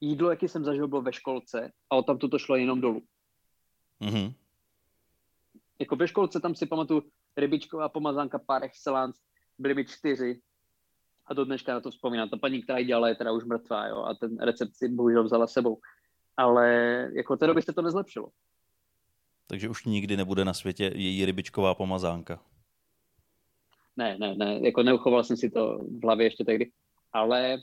jídlo, 0.00 0.30
jaký 0.30 0.48
jsem 0.48 0.64
zažil, 0.64 0.88
bylo 0.88 1.02
ve 1.02 1.12
školce 1.12 1.72
a 1.90 2.02
tam 2.02 2.18
to 2.18 2.38
šlo 2.38 2.56
jenom 2.56 2.80
dolů. 2.80 3.02
Mm-hmm. 4.00 4.34
Jako 5.78 5.96
ve 5.96 6.08
školce 6.08 6.40
tam 6.40 6.54
si 6.54 6.66
pamatuju 6.66 7.02
rybičková 7.36 7.88
pomazánka 7.88 8.38
par 8.38 8.64
excellence, 8.64 9.20
byly 9.58 9.74
mi 9.74 9.84
čtyři 9.84 10.40
a 11.26 11.34
do 11.34 11.44
dneška 11.44 11.72
na 11.72 11.80
to 11.80 11.90
vzpomínám. 11.90 12.28
Ta 12.28 12.36
paní, 12.36 12.62
která 12.62 12.78
ji 12.78 12.84
dělala, 12.84 13.08
je 13.08 13.14
teda 13.14 13.32
už 13.32 13.44
mrtvá, 13.44 13.86
jo, 13.86 13.96
a 13.96 14.14
ten 14.14 14.38
recept 14.38 14.74
si 14.74 14.88
bohužel 14.88 15.24
vzala 15.24 15.46
sebou 15.46 15.80
ale 16.36 16.68
jako 17.16 17.36
té 17.36 17.46
doby 17.46 17.62
se 17.62 17.72
to 17.72 17.82
nezlepšilo. 17.82 18.28
Takže 19.46 19.68
už 19.68 19.84
nikdy 19.84 20.16
nebude 20.16 20.44
na 20.44 20.54
světě 20.54 20.92
její 20.94 21.24
rybičková 21.24 21.74
pomazánka. 21.74 22.40
Ne, 23.96 24.18
ne, 24.18 24.34
ne, 24.34 24.60
jako 24.62 24.82
neuchoval 24.82 25.24
jsem 25.24 25.36
si 25.36 25.50
to 25.50 25.78
v 25.78 26.02
hlavě 26.02 26.26
ještě 26.26 26.44
tehdy, 26.44 26.70
ale 27.12 27.58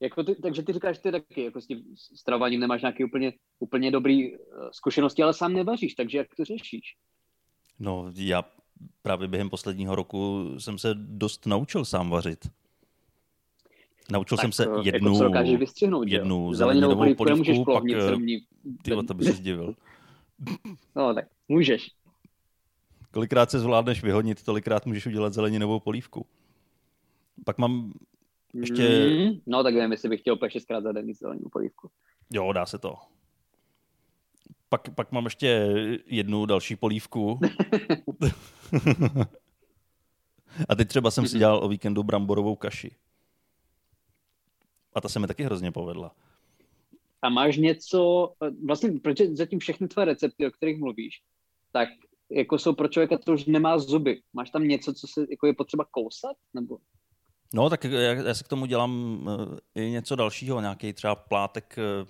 jako 0.00 0.24
ty, 0.24 0.34
takže 0.34 0.62
ty 0.62 0.72
říkáš, 0.72 0.98
ty 0.98 1.12
taky 1.12 1.44
jako 1.44 1.60
s 1.60 1.66
tím 1.66 1.84
stravováním 1.96 2.60
nemáš 2.60 2.82
nějaký 2.82 3.04
úplně, 3.04 3.32
úplně 3.58 3.90
dobrý 3.90 4.36
uh, 4.36 4.38
zkušenosti, 4.72 5.22
ale 5.22 5.34
sám 5.34 5.52
nevaříš, 5.52 5.94
takže 5.94 6.18
jak 6.18 6.34
to 6.36 6.44
řešíš? 6.44 6.96
No, 7.78 8.12
já 8.14 8.44
právě 9.02 9.28
během 9.28 9.50
posledního 9.50 9.94
roku 9.94 10.44
jsem 10.58 10.78
se 10.78 10.94
dost 10.94 11.46
naučil 11.46 11.84
sám 11.84 12.10
vařit. 12.10 12.50
Naučil 14.12 14.36
tak, 14.36 14.42
jsem 14.42 14.52
se 14.52 14.66
jednu, 14.82 15.22
jako 15.22 16.04
jednu 16.06 16.54
zeleninovou 16.54 17.14
polívku, 17.14 17.64
pak 17.64 17.84
ty 18.82 18.90
to 19.06 19.14
by 19.14 19.24
se 19.24 19.32
zdivil. 19.32 19.74
No 20.96 21.14
tak 21.14 21.24
můžeš. 21.48 21.90
Kolikrát 23.10 23.50
se 23.50 23.60
zvládneš 23.60 24.02
vyhodnit, 24.02 24.42
tolikrát 24.42 24.86
můžeš 24.86 25.06
udělat 25.06 25.32
zeleninovou 25.32 25.80
polívku. 25.80 26.26
Pak 27.44 27.58
mám 27.58 27.92
ještě... 28.54 29.08
Mm, 29.08 29.40
no 29.46 29.62
tak 29.62 29.74
nevím, 29.74 29.92
jestli 29.92 30.08
bych 30.08 30.20
chtěl 30.20 30.34
úplně 30.34 30.50
šestkrát 30.50 30.80
za 30.80 30.92
den 30.92 31.14
zeleninovou 31.14 31.50
polívku. 31.50 31.90
Jo, 32.32 32.52
dá 32.52 32.66
se 32.66 32.78
to. 32.78 32.94
Pak, 34.68 34.94
pak 34.94 35.12
mám 35.12 35.24
ještě 35.24 35.46
jednu 36.06 36.46
další 36.46 36.76
polívku. 36.76 37.40
A 40.68 40.74
teď 40.74 40.88
třeba 40.88 41.10
jsem 41.10 41.28
si 41.28 41.38
dělal 41.38 41.64
o 41.64 41.68
víkendu 41.68 42.02
bramborovou 42.02 42.56
kaši. 42.56 42.90
A 44.98 45.00
ta 45.00 45.08
se 45.08 45.18
mi 45.18 45.26
taky 45.26 45.42
hrozně 45.42 45.72
povedla. 45.72 46.14
A 47.22 47.28
máš 47.28 47.56
něco, 47.56 48.32
vlastně, 48.66 48.92
protože 49.02 49.36
zatím 49.36 49.58
všechny 49.58 49.88
tvé 49.88 50.04
recepty, 50.04 50.46
o 50.46 50.50
kterých 50.50 50.78
mluvíš, 50.78 51.22
tak 51.72 51.88
jako 52.30 52.58
jsou 52.58 52.74
pro 52.74 52.88
člověka, 52.88 53.18
to 53.18 53.32
už 53.32 53.46
nemá 53.46 53.78
zuby. 53.78 54.20
Máš 54.32 54.50
tam 54.50 54.68
něco, 54.68 54.94
co 54.94 55.06
se 55.06 55.26
jako 55.30 55.46
je 55.46 55.54
potřeba 55.54 55.84
kousat? 55.90 56.36
Nebo? 56.54 56.78
No, 57.54 57.70
tak 57.70 57.84
já, 57.84 58.00
já 58.00 58.34
si 58.34 58.44
k 58.44 58.48
tomu 58.48 58.66
dělám 58.66 59.22
uh, 59.26 59.58
i 59.74 59.90
něco 59.90 60.16
dalšího, 60.16 60.60
nějaký 60.60 60.92
třeba 60.92 61.14
plátek, 61.14 61.78
uh, 62.02 62.08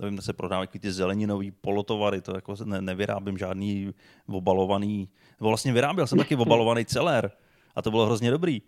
nevím, 0.00 0.22
se 0.22 0.32
prodávají 0.32 0.68
ty 0.68 0.92
zeleninový 0.92 1.50
polotovary, 1.50 2.20
to 2.20 2.34
jako 2.34 2.54
ne, 2.64 2.82
nevyrábím 2.82 3.38
žádný 3.38 3.94
obalovaný, 4.28 5.08
nebo 5.40 5.48
vlastně 5.48 5.72
vyráběl 5.72 6.06
jsem 6.06 6.18
taky 6.18 6.36
obalovaný 6.36 6.84
celer 6.84 7.30
a 7.74 7.82
to 7.82 7.90
bylo 7.90 8.06
hrozně 8.06 8.30
dobrý. 8.30 8.62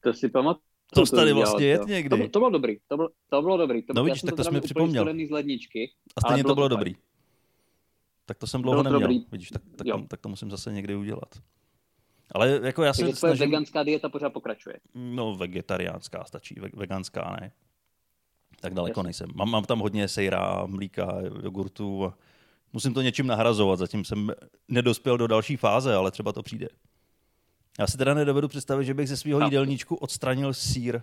To 0.00 0.14
si 0.14 0.28
pamatuju 0.28 0.71
to, 0.94 1.06
to 1.06 1.16
tady 1.16 1.32
vlastně 1.32 1.66
jet 1.66 1.86
někdy. 1.86 2.08
To, 2.08 2.28
to, 2.28 2.38
bylo 2.38 2.50
dobrý, 2.50 2.76
to 2.88 2.96
bylo, 2.96 3.08
to 3.28 3.42
bylo 3.42 3.56
dobrý. 3.56 3.82
To, 3.82 3.92
no 3.96 4.04
vidíš, 4.04 4.22
tak 4.22 4.36
to, 4.36 4.44
to 4.44 4.50
mi 4.50 4.60
připomněl. 4.60 5.04
Z 5.28 5.30
ledničky, 5.30 5.90
a 6.16 6.20
stejně 6.20 6.44
to 6.44 6.54
bylo 6.54 6.68
dobrý. 6.68 6.90
dobrý. 6.92 7.02
Tak 8.26 8.38
to 8.38 8.46
jsem 8.46 8.62
dlouho 8.62 8.82
neměl, 8.82 9.00
dobrý. 9.00 9.24
vidíš, 9.32 9.48
tak, 9.48 9.62
tak, 9.76 9.86
to, 9.86 10.04
tak 10.08 10.20
to 10.20 10.28
musím 10.28 10.50
zase 10.50 10.72
někdy 10.72 10.96
udělat. 10.96 11.34
Ale 12.34 12.60
jako 12.62 12.82
já 12.82 12.94
se 12.94 13.02
Takže 13.02 13.16
snažím... 13.16 13.46
veganská 13.46 13.82
dieta 13.82 14.08
pořád 14.08 14.30
pokračuje. 14.30 14.76
No, 14.94 15.34
vegetariánská 15.34 16.24
stačí, 16.24 16.54
ve, 16.60 16.68
veganská 16.74 17.36
ne. 17.40 17.52
Tak 18.60 18.74
daleko 18.74 19.00
Jasně. 19.00 19.06
nejsem. 19.06 19.30
Mám, 19.34 19.50
mám 19.50 19.64
tam 19.64 19.78
hodně 19.78 20.08
sejra, 20.08 20.66
mlíka, 20.66 21.14
jogurtu 21.42 22.04
a 22.04 22.14
musím 22.72 22.94
to 22.94 23.02
něčím 23.02 23.26
nahrazovat. 23.26 23.78
Zatím 23.78 24.04
jsem 24.04 24.32
nedospěl 24.68 25.18
do 25.18 25.26
další 25.26 25.56
fáze, 25.56 25.94
ale 25.94 26.10
třeba 26.10 26.32
to 26.32 26.42
přijde. 26.42 26.68
Já 27.78 27.86
si 27.86 27.98
teda 27.98 28.14
nedovedu 28.14 28.48
představit, 28.48 28.84
že 28.84 28.94
bych 28.94 29.08
ze 29.08 29.16
svého 29.16 29.44
jídelníčku 29.44 29.94
odstranil 29.94 30.54
sír. 30.54 31.00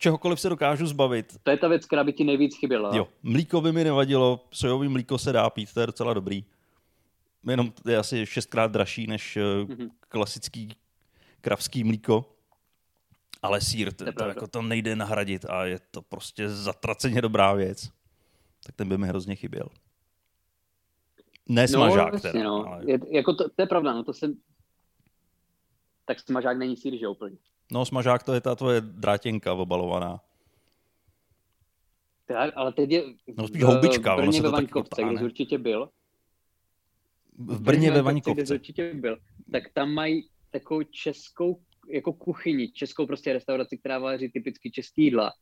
Čehokoliv 0.00 0.40
se 0.40 0.48
dokážu 0.48 0.86
zbavit. 0.86 1.36
To 1.42 1.50
je 1.50 1.56
ta 1.56 1.68
věc, 1.68 1.86
která 1.86 2.04
by 2.04 2.12
ti 2.12 2.24
nejvíc 2.24 2.56
chyběla. 2.56 2.96
Jo, 2.96 3.08
mlíko 3.22 3.60
by 3.60 3.72
mi 3.72 3.84
nevadilo, 3.84 4.46
sojový 4.50 4.88
mlíko 4.88 5.18
se 5.18 5.32
dá 5.32 5.50
pít, 5.50 5.72
to 5.74 5.80
je 5.80 5.86
docela 5.86 6.14
dobrý. 6.14 6.44
Jenom 7.50 7.72
je 7.86 7.96
asi 7.96 8.26
šestkrát 8.26 8.72
dražší 8.72 9.06
než 9.06 9.38
mm-hmm. 9.38 9.90
klasický 10.08 10.76
kravský 11.40 11.84
mlíko. 11.84 12.28
Ale 13.42 13.60
sír, 13.60 13.92
to, 13.92 14.12
to, 14.12 14.24
jako 14.24 14.46
to 14.46 14.62
nejde 14.62 14.96
nahradit 14.96 15.44
a 15.44 15.64
je 15.64 15.78
to 15.90 16.02
prostě 16.02 16.48
zatraceně 16.48 17.22
dobrá 17.22 17.52
věc. 17.52 17.90
Tak 18.66 18.76
ten 18.76 18.88
by 18.88 18.98
mi 18.98 19.08
hrozně 19.08 19.36
chyběl. 19.36 19.68
Ne 21.48 21.68
smažák 21.68 22.12
no, 22.12 22.20
teda. 22.20 22.44
No. 22.44 22.66
Ale... 22.66 22.90
Je, 22.90 22.98
jako 23.10 23.34
to, 23.34 23.48
to, 23.48 23.62
je 23.62 23.66
pravda, 23.66 23.92
no 23.92 24.04
to 24.04 24.12
jsem... 24.12 24.34
Tak 26.12 26.20
smažák 26.20 26.58
není 26.58 26.76
sír, 26.76 26.98
že 26.98 27.08
úplně. 27.08 27.36
No 27.72 27.84
smažák 27.84 28.22
to 28.22 28.34
je 28.34 28.40
ta 28.40 28.54
tvoje 28.54 28.80
drátěnka 28.80 29.52
obalovaná. 29.52 30.20
Tak, 32.26 32.52
ale 32.56 32.72
teď 32.72 32.90
je... 32.90 33.02
No 33.36 33.48
spíš 33.48 33.62
houbička, 33.62 34.16
v 34.16 34.18
Brně 34.18 34.42
ve 34.42 34.50
Vaňkovce, 34.50 35.02
kde 35.02 35.18
jsi 35.18 35.24
určitě 35.24 35.58
byl. 35.58 35.88
V 37.38 37.60
Brně 37.60 37.90
ve 37.90 38.02
Vaňkovce. 38.02 38.42
Kde 38.42 38.54
určitě 38.54 38.94
byl. 38.94 39.18
Tak 39.52 39.64
tam 39.72 39.90
mají 39.90 40.28
takovou 40.50 40.82
českou 40.82 41.60
jako 41.88 42.12
kuchyni, 42.12 42.68
českou 42.68 43.06
prostě 43.06 43.32
restauraci, 43.32 43.78
která 43.78 43.98
vaří 43.98 44.28
typicky 44.28 44.70
český 44.70 45.04
jídla. 45.04 45.32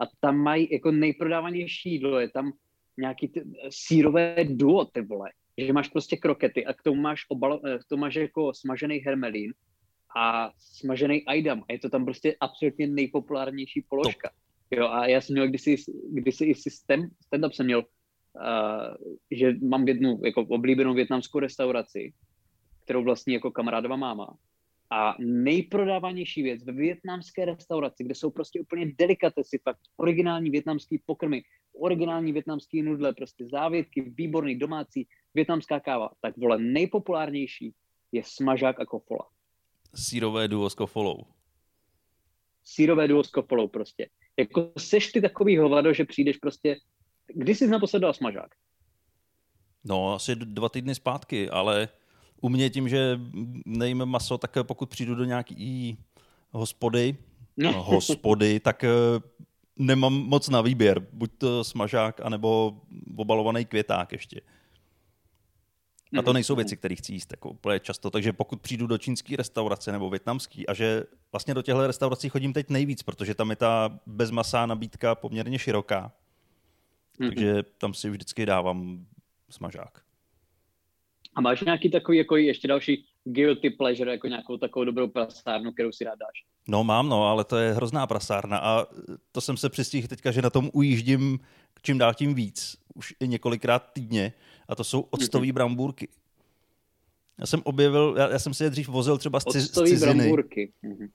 A 0.00 0.04
tam 0.20 0.36
mají 0.36 0.68
jako 0.72 0.90
nejprodávanější 0.90 1.92
jídlo, 1.92 2.20
je 2.20 2.30
tam 2.30 2.52
nějaký 2.98 3.28
ty, 3.28 3.44
sírové 3.68 4.36
duo, 4.44 4.84
ty 4.84 5.00
vole. 5.00 5.30
Že 5.58 5.72
máš 5.72 5.88
prostě 5.88 6.16
krokety 6.16 6.66
a 6.66 6.72
k 6.72 6.82
tomu 6.82 7.02
máš, 7.02 7.24
obal, 7.28 7.60
eh, 7.66 7.78
k 7.78 7.84
tomu 7.84 8.00
máš 8.00 8.14
jako 8.14 8.54
smažený 8.54 8.98
hermelín 8.98 9.54
a 10.16 10.50
smažený 10.58 11.24
ajdam. 11.26 11.64
A 11.68 11.72
je 11.72 11.78
to 11.78 11.88
tam 11.90 12.04
prostě 12.04 12.36
absolutně 12.40 12.86
nejpopulárnější 12.86 13.84
položka. 13.88 14.30
Jo, 14.70 14.88
a 14.88 15.06
já 15.06 15.20
jsem 15.20 15.34
měl 15.34 15.48
kdysi, 15.48 15.76
kdysi 16.12 16.44
i 16.44 16.54
systém, 16.54 17.08
stand-up 17.26 17.50
jsem 17.50 17.66
měl, 17.66 17.78
uh, 17.78 19.14
že 19.30 19.54
mám 19.62 19.88
jednu 19.88 20.20
jako 20.24 20.40
oblíbenou 20.40 20.94
větnamskou 20.94 21.38
restauraci, 21.38 22.12
kterou 22.84 23.04
vlastně 23.04 23.34
jako 23.34 23.50
kamarádova 23.50 23.96
máma. 23.96 24.36
A 24.90 25.16
nejprodávanější 25.18 26.42
věc 26.42 26.64
ve 26.64 26.72
větnamské 26.72 27.44
restauraci, 27.44 28.04
kde 28.04 28.14
jsou 28.14 28.30
prostě 28.30 28.60
úplně 28.60 28.92
delikatesy, 28.98 29.58
fakt 29.58 29.80
originální 29.96 30.50
větnamský 30.50 31.02
pokrmy, 31.06 31.42
originální 31.80 32.32
větnamský 32.32 32.82
nudle, 32.82 33.14
prostě 33.14 33.46
závětky, 33.46 34.00
výborný 34.00 34.58
domácí 34.58 35.06
větnamská 35.34 35.80
káva, 35.80 36.10
tak 36.20 36.36
vole 36.36 36.58
nejpopulárnější 36.58 37.74
je 38.12 38.22
smažák 38.24 38.80
a 38.80 38.86
kofola. 38.86 39.28
Sírové 39.94 40.48
duo 40.48 40.70
s 40.70 40.74
kofolou. 40.74 41.24
Sírové 42.64 43.08
duo 43.08 43.24
s 43.24 43.30
kofolou 43.30 43.68
prostě. 43.68 44.08
Jako 44.36 44.72
seš 44.78 45.12
ty 45.12 45.20
takový 45.20 45.58
hovado, 45.58 45.92
že 45.92 46.04
přijdeš 46.04 46.36
prostě... 46.36 46.76
Kdy 47.34 47.54
jsi 47.54 47.66
naposled 47.66 48.00
dal 48.00 48.14
smažák? 48.14 48.54
No, 49.84 50.14
asi 50.14 50.36
dva 50.36 50.68
týdny 50.68 50.94
zpátky, 50.94 51.50
ale 51.50 51.88
u 52.40 52.48
mě 52.48 52.70
tím, 52.70 52.88
že 52.88 53.20
nejím 53.66 54.06
maso, 54.06 54.38
tak 54.38 54.56
pokud 54.62 54.88
přijdu 54.88 55.14
do 55.14 55.24
nějaký 55.24 55.98
hospody, 56.50 57.16
no. 57.56 57.72
hospody, 57.82 58.60
tak 58.60 58.84
eh, 58.84 58.90
nemám 59.76 60.12
moc 60.12 60.48
na 60.48 60.60
výběr. 60.60 61.06
Buď 61.12 61.30
to 61.38 61.64
smažák, 61.64 62.20
anebo 62.20 62.80
obalovaný 63.16 63.64
květák 63.64 64.12
ještě. 64.12 64.40
A 66.18 66.22
to 66.22 66.30
mhm. 66.30 66.34
nejsou 66.34 66.56
věci, 66.56 66.76
které 66.76 66.94
chci 66.94 67.12
jíst 67.12 67.32
jako 67.32 67.50
úplně 67.50 67.80
často. 67.80 68.10
Takže 68.10 68.32
pokud 68.32 68.60
přijdu 68.60 68.86
do 68.86 68.98
čínské 68.98 69.36
restaurace 69.36 69.92
nebo 69.92 70.10
větnamský 70.10 70.66
a 70.66 70.74
že 70.74 71.04
vlastně 71.32 71.54
do 71.54 71.62
těchto 71.62 71.86
restaurací 71.86 72.28
chodím 72.28 72.52
teď 72.52 72.70
nejvíc, 72.70 73.02
protože 73.02 73.34
tam 73.34 73.50
je 73.50 73.56
ta 73.56 73.98
bezmasá 74.06 74.66
nabídka 74.66 75.14
poměrně 75.14 75.58
široká. 75.58 76.12
Mm-hmm. 77.20 77.28
Takže 77.28 77.62
tam 77.78 77.94
si 77.94 78.10
vždycky 78.10 78.46
dávám 78.46 79.06
smažák. 79.50 80.02
A 81.34 81.40
máš 81.40 81.60
nějaký 81.60 81.90
takový 81.90 82.18
jako 82.18 82.36
ještě 82.36 82.68
další 82.68 83.04
guilty 83.24 83.70
pleasure, 83.70 84.12
jako 84.12 84.26
nějakou 84.26 84.56
takovou 84.56 84.84
dobrou 84.84 85.08
prasárnu, 85.08 85.72
kterou 85.72 85.92
si 85.92 86.04
rád 86.04 86.18
dáš? 86.18 86.44
No 86.68 86.84
mám, 86.84 87.08
no, 87.08 87.26
ale 87.26 87.44
to 87.44 87.56
je 87.56 87.72
hrozná 87.72 88.06
prasárna 88.06 88.58
a 88.58 88.86
to 89.32 89.40
jsem 89.40 89.56
se 89.56 89.68
přistihl 89.68 90.08
teďka, 90.08 90.30
že 90.30 90.42
na 90.42 90.50
tom 90.50 90.70
ujíždím 90.72 91.38
čím 91.82 91.98
dál 91.98 92.14
tím 92.14 92.34
víc, 92.34 92.76
už 92.94 93.14
i 93.20 93.28
několikrát 93.28 93.92
týdně 93.92 94.32
a 94.68 94.74
to 94.74 94.84
jsou 94.84 95.00
octový 95.00 95.50
mm-hmm. 95.50 95.54
brambůrky. 95.54 96.08
Já 97.38 97.46
jsem 97.46 97.60
objevil, 97.64 98.14
já, 98.18 98.28
já 98.28 98.38
jsem 98.38 98.54
si 98.54 98.64
je 98.64 98.70
dřív 98.70 98.88
vozil 98.88 99.18
třeba 99.18 99.40
z, 99.40 99.44
ciz, 99.44 99.64
z 99.64 99.84
ciziny. 99.84 100.14
brambůrky. 100.14 100.72
Mm-hmm. 100.84 101.08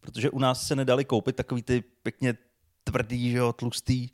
Protože 0.00 0.30
u 0.30 0.38
nás 0.38 0.66
se 0.66 0.76
nedali 0.76 1.04
koupit 1.04 1.36
takový 1.36 1.62
ty 1.62 1.84
pěkně 2.02 2.34
tvrdý, 2.84 3.30
že 3.30 3.38
jo, 3.38 3.52
tlustý 3.52 4.08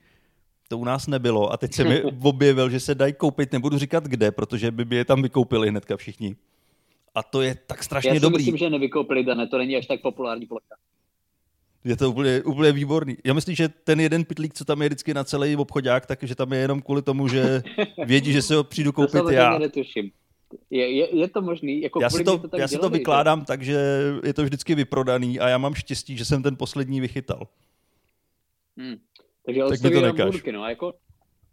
to 0.68 0.78
u 0.78 0.84
nás 0.84 1.06
nebylo 1.06 1.52
a 1.52 1.56
teď 1.56 1.74
se 1.74 1.84
mi 1.84 2.02
objevil, 2.22 2.70
že 2.70 2.80
se 2.80 2.94
dají 2.94 3.12
koupit, 3.12 3.52
nebudu 3.52 3.78
říkat 3.78 4.04
kde, 4.04 4.30
protože 4.30 4.70
by 4.70 4.96
je 4.96 5.04
tam 5.04 5.22
vykoupili 5.22 5.68
hnedka 5.68 5.96
všichni. 5.96 6.36
A 7.14 7.22
to 7.22 7.42
je 7.42 7.54
tak 7.54 7.84
strašně 7.84 8.08
Já 8.08 8.14
si 8.14 8.20
dobrý. 8.20 8.38
myslím, 8.38 8.56
že 8.56 8.70
nevykoupili, 8.70 9.24
Dane, 9.24 9.46
to 9.46 9.58
není 9.58 9.76
až 9.76 9.86
tak 9.86 10.02
populární 10.02 10.46
plocha. 10.46 10.74
Je 11.86 11.96
to 11.96 12.10
úplně, 12.10 12.42
úplně 12.42 12.72
výborný. 12.72 13.16
Já 13.24 13.34
myslím, 13.34 13.56
že 13.56 13.68
ten 13.68 14.00
jeden 14.00 14.24
pitlík, 14.24 14.54
co 14.54 14.64
tam 14.64 14.82
je 14.82 14.88
vždycky 14.88 15.14
na 15.14 15.24
celý 15.24 15.56
obchodák, 15.56 16.06
takže 16.06 16.34
tam 16.34 16.52
je 16.52 16.58
jenom 16.58 16.82
kvůli 16.82 17.02
tomu, 17.02 17.28
že 17.28 17.62
vědí, 18.06 18.32
že 18.32 18.42
se 18.42 18.54
ho 18.54 18.64
přijdu 18.64 18.92
koupit 18.92 19.22
to 19.22 19.30
já. 19.30 19.58
netuším. 19.58 20.10
Je, 20.70 20.96
je, 20.96 21.16
je 21.16 21.28
to 21.28 21.42
možný? 21.42 21.82
Jako 21.82 22.02
já 22.02 22.10
si 22.10 22.24
to, 22.24 22.38
to 22.38 22.56
já 22.56 22.68
si 22.68 22.78
to 22.78 22.90
vykládám 22.90 23.44
tak, 23.44 23.62
že 23.62 23.78
je 24.24 24.34
to 24.34 24.44
vždycky 24.44 24.74
vyprodaný 24.74 25.40
a 25.40 25.48
já 25.48 25.58
mám 25.58 25.74
štěstí, 25.74 26.16
že 26.16 26.24
jsem 26.24 26.42
ten 26.42 26.56
poslední 26.56 27.00
vychytal. 27.00 27.48
Hmm. 28.76 28.96
Takže 29.46 29.60
tak 29.68 29.80
mi 29.80 29.90
to 29.90 30.00
nekáž. 30.00 30.42
no, 30.52 30.62
a 30.62 30.70
jako, 30.70 30.94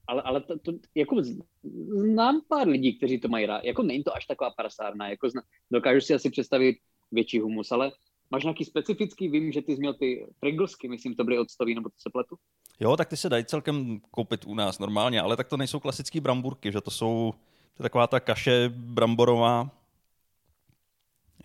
ale, 0.08 0.22
ale 0.22 0.42
to, 0.42 0.60
to, 0.60 0.72
jako 0.96 1.22
znám 1.94 2.42
pár 2.50 2.68
lidí, 2.68 2.98
kteří 2.98 3.20
to 3.20 3.28
mají 3.28 3.46
rád. 3.46 3.64
Jako 3.64 3.84
není 3.84 4.04
to 4.04 4.16
až 4.16 4.26
taková 4.26 4.50
prasárna, 4.50 5.10
jako 5.10 5.30
zna, 5.30 5.42
dokážu 5.72 6.02
si 6.02 6.14
asi 6.14 6.30
představit 6.30 6.78
větší 7.12 7.40
humus, 7.40 7.72
ale 7.72 7.92
máš 8.34 8.44
nějaký 8.44 8.66
specifický, 8.66 9.28
vím, 9.28 9.52
že 9.52 9.62
ty 9.62 9.76
jsi 9.76 9.80
měl 9.80 9.94
ty 9.94 10.28
Pringlesky, 10.40 10.88
myslím, 10.88 11.16
to 11.16 11.24
byly 11.24 11.40
octový, 11.40 11.76
nebo 11.76 11.90
to 11.90 11.96
se 11.98 12.10
pletu? 12.10 12.36
Jo, 12.80 12.98
tak 12.98 13.10
ty 13.10 13.18
se 13.18 13.30
dají 13.30 13.46
celkem 13.46 14.00
koupit 14.12 14.46
u 14.46 14.56
nás 14.56 14.80
normálně, 14.80 15.22
ale 15.22 15.38
tak 15.38 15.48
to 15.48 15.58
nejsou 15.58 15.80
klasické 15.80 16.22
bramburky, 16.22 16.72
že 16.72 16.82
to 16.82 16.92
jsou 16.92 17.34
to 17.78 17.84
je 17.84 17.84
taková 17.84 18.08
ta 18.08 18.20
kaše 18.20 18.70
bramborová, 18.76 19.72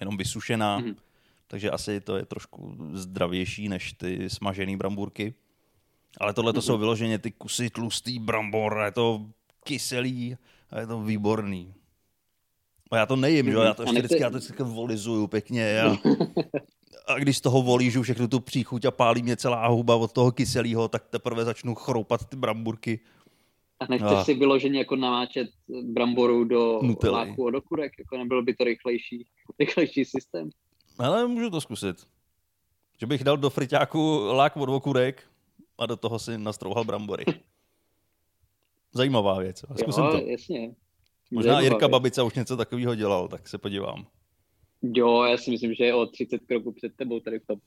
jenom 0.01 0.16
vysušená, 0.16 0.81
mm-hmm. 0.81 0.96
takže 1.46 1.70
asi 1.70 2.01
to 2.01 2.16
je 2.16 2.24
trošku 2.24 2.77
zdravější 2.92 3.68
než 3.68 3.92
ty 3.92 4.31
smažené 4.31 4.77
bramburky. 4.77 5.35
Ale 6.20 6.35
tohle 6.35 6.53
to 6.53 6.62
jsou 6.62 6.72
mhm. 6.72 6.81
vyloženě 6.81 7.18
ty 7.18 7.31
kusy 7.31 7.70
tlustý 7.70 8.18
brambor, 8.18 8.83
je 8.85 8.92
to 8.92 9.27
kyselý 9.64 10.37
a 10.70 10.81
je 10.81 10.87
to 10.87 11.01
výborný. 11.01 11.74
A 12.90 12.96
já 12.96 13.07
to 13.07 13.16
nejím, 13.16 13.51
že? 13.51 13.53
já 13.53 13.74
to 13.74 13.83
ještě 13.83 13.98
vždycky, 13.98 14.22
já 14.22 14.31
to 14.31 14.38
vždycky 14.38 14.62
volizuju 14.62 15.27
pěkně. 15.27 15.83
A, 15.83 15.96
a 17.09 17.18
když 17.18 17.37
z 17.37 17.40
toho 17.40 17.62
volížu 17.62 18.03
všechnu 18.03 18.29
tu 18.29 18.40
příchuť 18.40 18.85
a 18.85 18.90
pálí 18.90 19.23
mě 19.23 19.37
celá 19.37 19.66
huba 19.66 19.97
od 19.97 20.12
toho 20.12 20.33
kyselého, 20.33 20.88
tak 20.88 21.09
teprve 21.09 21.44
začnu 21.44 21.75
chroupat 21.75 22.29
ty 22.29 22.37
bramburky. 22.37 23.01
A 23.81 23.87
nechceš 23.90 24.12
a... 24.12 24.25
si 24.25 24.35
vyloženě 24.35 24.79
jako 24.79 24.97
namáčet 24.97 25.49
bramboru 25.83 26.44
do 26.44 26.81
Nutelly. 26.83 27.14
láku 27.14 27.49
a 27.49 27.51
do 27.51 27.62
kurek? 27.62 27.92
Jako 27.99 28.16
nebylo 28.16 28.42
by 28.42 28.55
to 28.55 28.64
rychlejší, 28.64 29.27
rychlejší 29.59 30.05
systém? 30.05 30.51
Ale 30.99 31.27
můžu 31.27 31.51
to 31.51 31.61
zkusit. 31.61 31.97
Že 33.01 33.07
bych 33.07 33.25
dal 33.25 33.37
do 33.37 33.51
friťáku 33.51 34.25
lák 34.33 34.57
od 34.57 34.68
okurek 34.68 35.23
a 35.79 35.87
do 35.87 35.97
toho 35.97 36.18
si 36.18 36.38
nastrouhal 36.38 36.85
brambory. 36.85 37.25
Zajímavá 38.92 39.38
věc. 39.38 39.64
Zkusím 39.81 40.05
jo, 40.05 40.11
to. 40.11 40.18
jasně. 40.18 40.75
Možná 41.31 41.53
Zajímavá 41.53 41.61
Jirka 41.61 41.87
věc. 41.87 41.90
Babica 41.90 42.23
už 42.23 42.35
něco 42.35 42.57
takového 42.57 42.94
dělal, 42.94 43.29
tak 43.29 43.49
se 43.49 43.59
podívám. 43.59 44.07
Jo, 44.83 45.23
já 45.23 45.37
si 45.37 45.51
myslím, 45.51 45.75
že 45.75 45.85
je 45.85 45.95
o 45.95 46.07
30 46.07 46.38
kroků 46.38 46.73
před 46.73 46.97
tebou 46.97 47.21
tady 47.21 47.38
v 47.38 47.47
tom. 47.47 47.59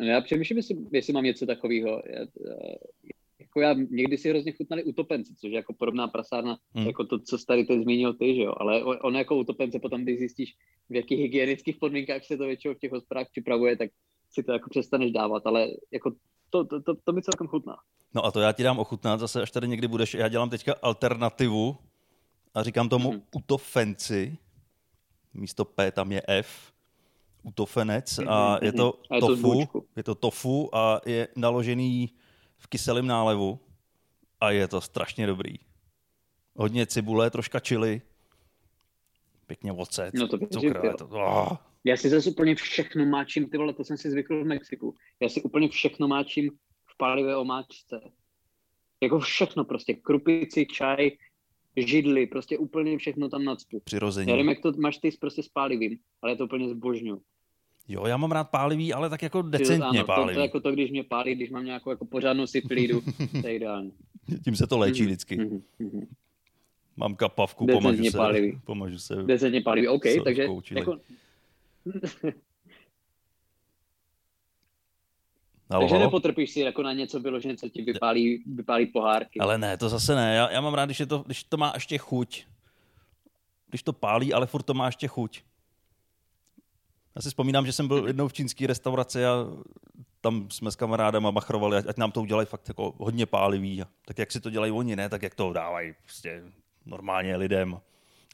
já 0.06 0.20
přemýšlím, 0.20 0.56
jestli, 0.56 0.76
jestli 0.92 1.12
mám 1.12 1.24
něco 1.24 1.46
takového. 1.46 2.02
Já, 2.06 2.26
jako 3.40 3.60
já 3.60 3.74
někdy 3.90 4.18
si 4.18 4.28
hrozně 4.28 4.52
chutnali 4.52 4.84
utopence, 4.84 5.34
což 5.40 5.50
je 5.50 5.56
jako 5.56 5.72
podobná 5.72 6.08
prasárna, 6.08 6.58
hmm. 6.74 6.86
jako 6.86 7.04
to, 7.04 7.18
co 7.18 7.38
tady 7.38 7.64
teď 7.64 7.82
zmínil 7.82 8.14
ty, 8.14 8.34
že 8.34 8.42
jo. 8.42 8.54
Ale 8.56 8.84
on 8.84 9.14
jako 9.14 9.36
utopence 9.36 9.78
potom, 9.78 10.02
když 10.02 10.18
zjistíš, 10.18 10.54
v 10.90 10.94
jakých 10.94 11.18
hygienických 11.18 11.76
podmínkách 11.76 12.24
se 12.24 12.36
to 12.36 12.46
většinou 12.46 12.74
v 12.74 12.78
těch 12.78 12.92
hospodách 12.92 13.26
připravuje, 13.30 13.76
tak 13.76 13.90
si 14.30 14.42
to 14.42 14.52
jako 14.52 14.70
přestaneš 14.70 15.12
dávat, 15.12 15.46
ale 15.46 15.68
jako 15.90 16.12
to, 16.50 16.64
to, 16.64 16.82
to, 16.82 16.94
to 17.04 17.12
mi 17.12 17.22
celkem 17.22 17.46
chutná. 17.46 17.76
No 18.14 18.24
a 18.24 18.30
to 18.30 18.40
já 18.40 18.52
ti 18.52 18.62
dám 18.62 18.78
ochutnat 18.78 19.20
zase, 19.20 19.42
až 19.42 19.50
tady 19.50 19.68
někdy 19.68 19.88
budeš. 19.88 20.14
Já 20.14 20.28
dělám 20.28 20.50
teďka 20.50 20.74
alternativu 20.82 21.76
a 22.54 22.62
říkám 22.62 22.88
tomu 22.88 23.12
mm-hmm. 23.12 23.22
utofenci. 23.36 24.38
Místo 25.34 25.64
P 25.64 25.90
tam 25.90 26.12
je 26.12 26.22
F. 26.28 26.72
Utofenec 27.42 28.18
a 28.18 28.22
mm-hmm. 28.22 28.64
je 28.64 28.72
to 28.72 29.00
a 29.10 29.14
je 29.14 29.20
tofu. 29.20 29.66
To 29.66 29.82
je 29.96 30.02
to 30.02 30.14
tofu 30.14 30.76
a 30.76 31.00
je 31.06 31.28
naložený 31.36 32.14
v 32.58 32.66
kyselém 32.66 33.06
nálevu 33.06 33.60
a 34.40 34.50
je 34.50 34.68
to 34.68 34.80
strašně 34.80 35.26
dobrý. 35.26 35.54
Hodně 36.54 36.86
cibule, 36.86 37.30
troška 37.30 37.60
čili, 37.60 38.02
Pěkně 39.46 39.72
ocet, 39.72 40.14
no 40.14 40.28
to 40.28 40.38
cukr, 40.38 40.96
to, 40.98 41.08
oh. 41.08 41.56
Já 41.84 41.96
si 41.96 42.08
zase 42.08 42.30
úplně 42.30 42.54
všechno 42.54 43.06
máčím, 43.06 43.50
ty 43.50 43.58
vole, 43.58 43.72
to 43.72 43.84
jsem 43.84 43.96
si 43.96 44.10
zvykl 44.10 44.44
v 44.44 44.46
Mexiku. 44.46 44.94
Já 45.20 45.28
si 45.28 45.42
úplně 45.42 45.68
všechno 45.68 46.08
máčím 46.08 46.50
v 46.84 46.96
pálivé 46.96 47.36
omáčce. 47.36 48.00
Jako 49.00 49.18
všechno 49.18 49.64
prostě, 49.64 49.94
krupici, 49.94 50.66
čaj, 50.66 51.10
židly, 51.76 52.26
prostě 52.26 52.58
úplně 52.58 52.98
všechno 52.98 53.28
tam 53.28 53.44
nadspu. 53.44 53.80
Přirození. 53.84 54.30
Já 54.30 54.36
nevím, 54.36 54.48
jak 54.48 54.60
to 54.60 54.72
máš 54.78 54.98
ty 54.98 55.10
prostě 55.20 55.42
s 55.42 55.48
pálivým, 55.48 55.98
ale 56.22 56.32
je 56.32 56.36
to 56.36 56.44
úplně 56.44 56.68
zbožňu. 56.68 57.20
Jo, 57.88 58.06
já 58.06 58.16
mám 58.16 58.32
rád 58.32 58.44
pálivý, 58.44 58.92
ale 58.92 59.10
tak 59.10 59.22
jako 59.22 59.42
decentně 59.42 59.98
ano, 59.98 60.04
pálivý. 60.04 60.28
To, 60.28 60.34
to, 60.34 60.40
jako 60.40 60.60
to, 60.60 60.72
když 60.72 60.90
mě 60.90 61.04
pálí, 61.04 61.34
když 61.34 61.50
mám 61.50 61.64
nějakou 61.64 61.90
jako 61.90 62.04
pořádnou 62.04 62.46
syfilidu, 62.46 63.02
to 63.40 63.46
je 63.46 63.56
ideální. 63.56 63.92
Tím 64.44 64.56
se 64.56 64.66
to 64.66 64.78
léčí 64.78 65.02
mm-hmm. 65.02 65.06
vždycky. 65.06 65.36
Mm-hmm. 65.36 66.06
Mám 66.96 67.14
kapavku, 67.14 67.66
pomažu 67.66 68.04
se. 68.04 68.16
Pálivý. 68.16 68.60
Pomažu 68.64 68.98
se. 68.98 69.14
Decentně 69.14 69.60
pálivý, 69.60 69.88
OK, 69.88 70.04
takže 70.24 70.46
jako... 70.70 70.98
Halo, 75.72 75.88
Takže 75.88 76.04
nepotrpíš 76.04 76.50
si 76.50 76.60
jako 76.60 76.82
na 76.82 76.92
něco 76.92 77.20
vyložené, 77.20 77.56
co 77.56 77.68
ti 77.68 77.82
vypálí, 77.82 78.42
vypálí 78.46 78.86
pohárky. 78.86 79.40
Ale 79.40 79.58
ne, 79.58 79.76
to 79.76 79.88
zase 79.88 80.14
ne. 80.14 80.34
Já, 80.34 80.50
já 80.50 80.60
mám 80.60 80.74
rád, 80.74 80.84
když, 80.84 81.00
je 81.00 81.06
to, 81.06 81.18
když 81.18 81.44
to 81.44 81.56
má 81.56 81.70
ještě 81.74 81.98
chuť. 81.98 82.44
Když 83.68 83.82
to 83.82 83.92
pálí, 83.92 84.34
ale 84.34 84.46
furt 84.46 84.62
to 84.62 84.74
má 84.74 84.86
ještě 84.86 85.08
chuť. 85.08 85.42
Já 87.16 87.22
si 87.22 87.28
vzpomínám, 87.28 87.66
že 87.66 87.72
jsem 87.72 87.88
byl 87.88 88.06
jednou 88.06 88.28
v 88.28 88.32
čínské 88.32 88.66
restauraci 88.66 89.24
a 89.24 89.46
tam 90.20 90.50
jsme 90.50 90.70
s 90.70 90.76
kamarádem 90.76 91.26
a 91.26 91.30
machrovali, 91.30 91.76
ať 91.76 91.96
nám 91.96 92.12
to 92.12 92.22
udělají 92.22 92.46
fakt 92.46 92.68
jako 92.68 92.94
hodně 92.98 93.26
pálivý. 93.26 93.84
Tak 94.04 94.18
jak 94.18 94.32
si 94.32 94.40
to 94.40 94.50
dělají 94.50 94.72
oni, 94.72 94.96
ne? 94.96 95.08
Tak 95.08 95.22
jak 95.22 95.34
to 95.34 95.52
dávají 95.52 95.94
prostě 96.02 96.42
normálně 96.86 97.36
lidem. 97.36 97.80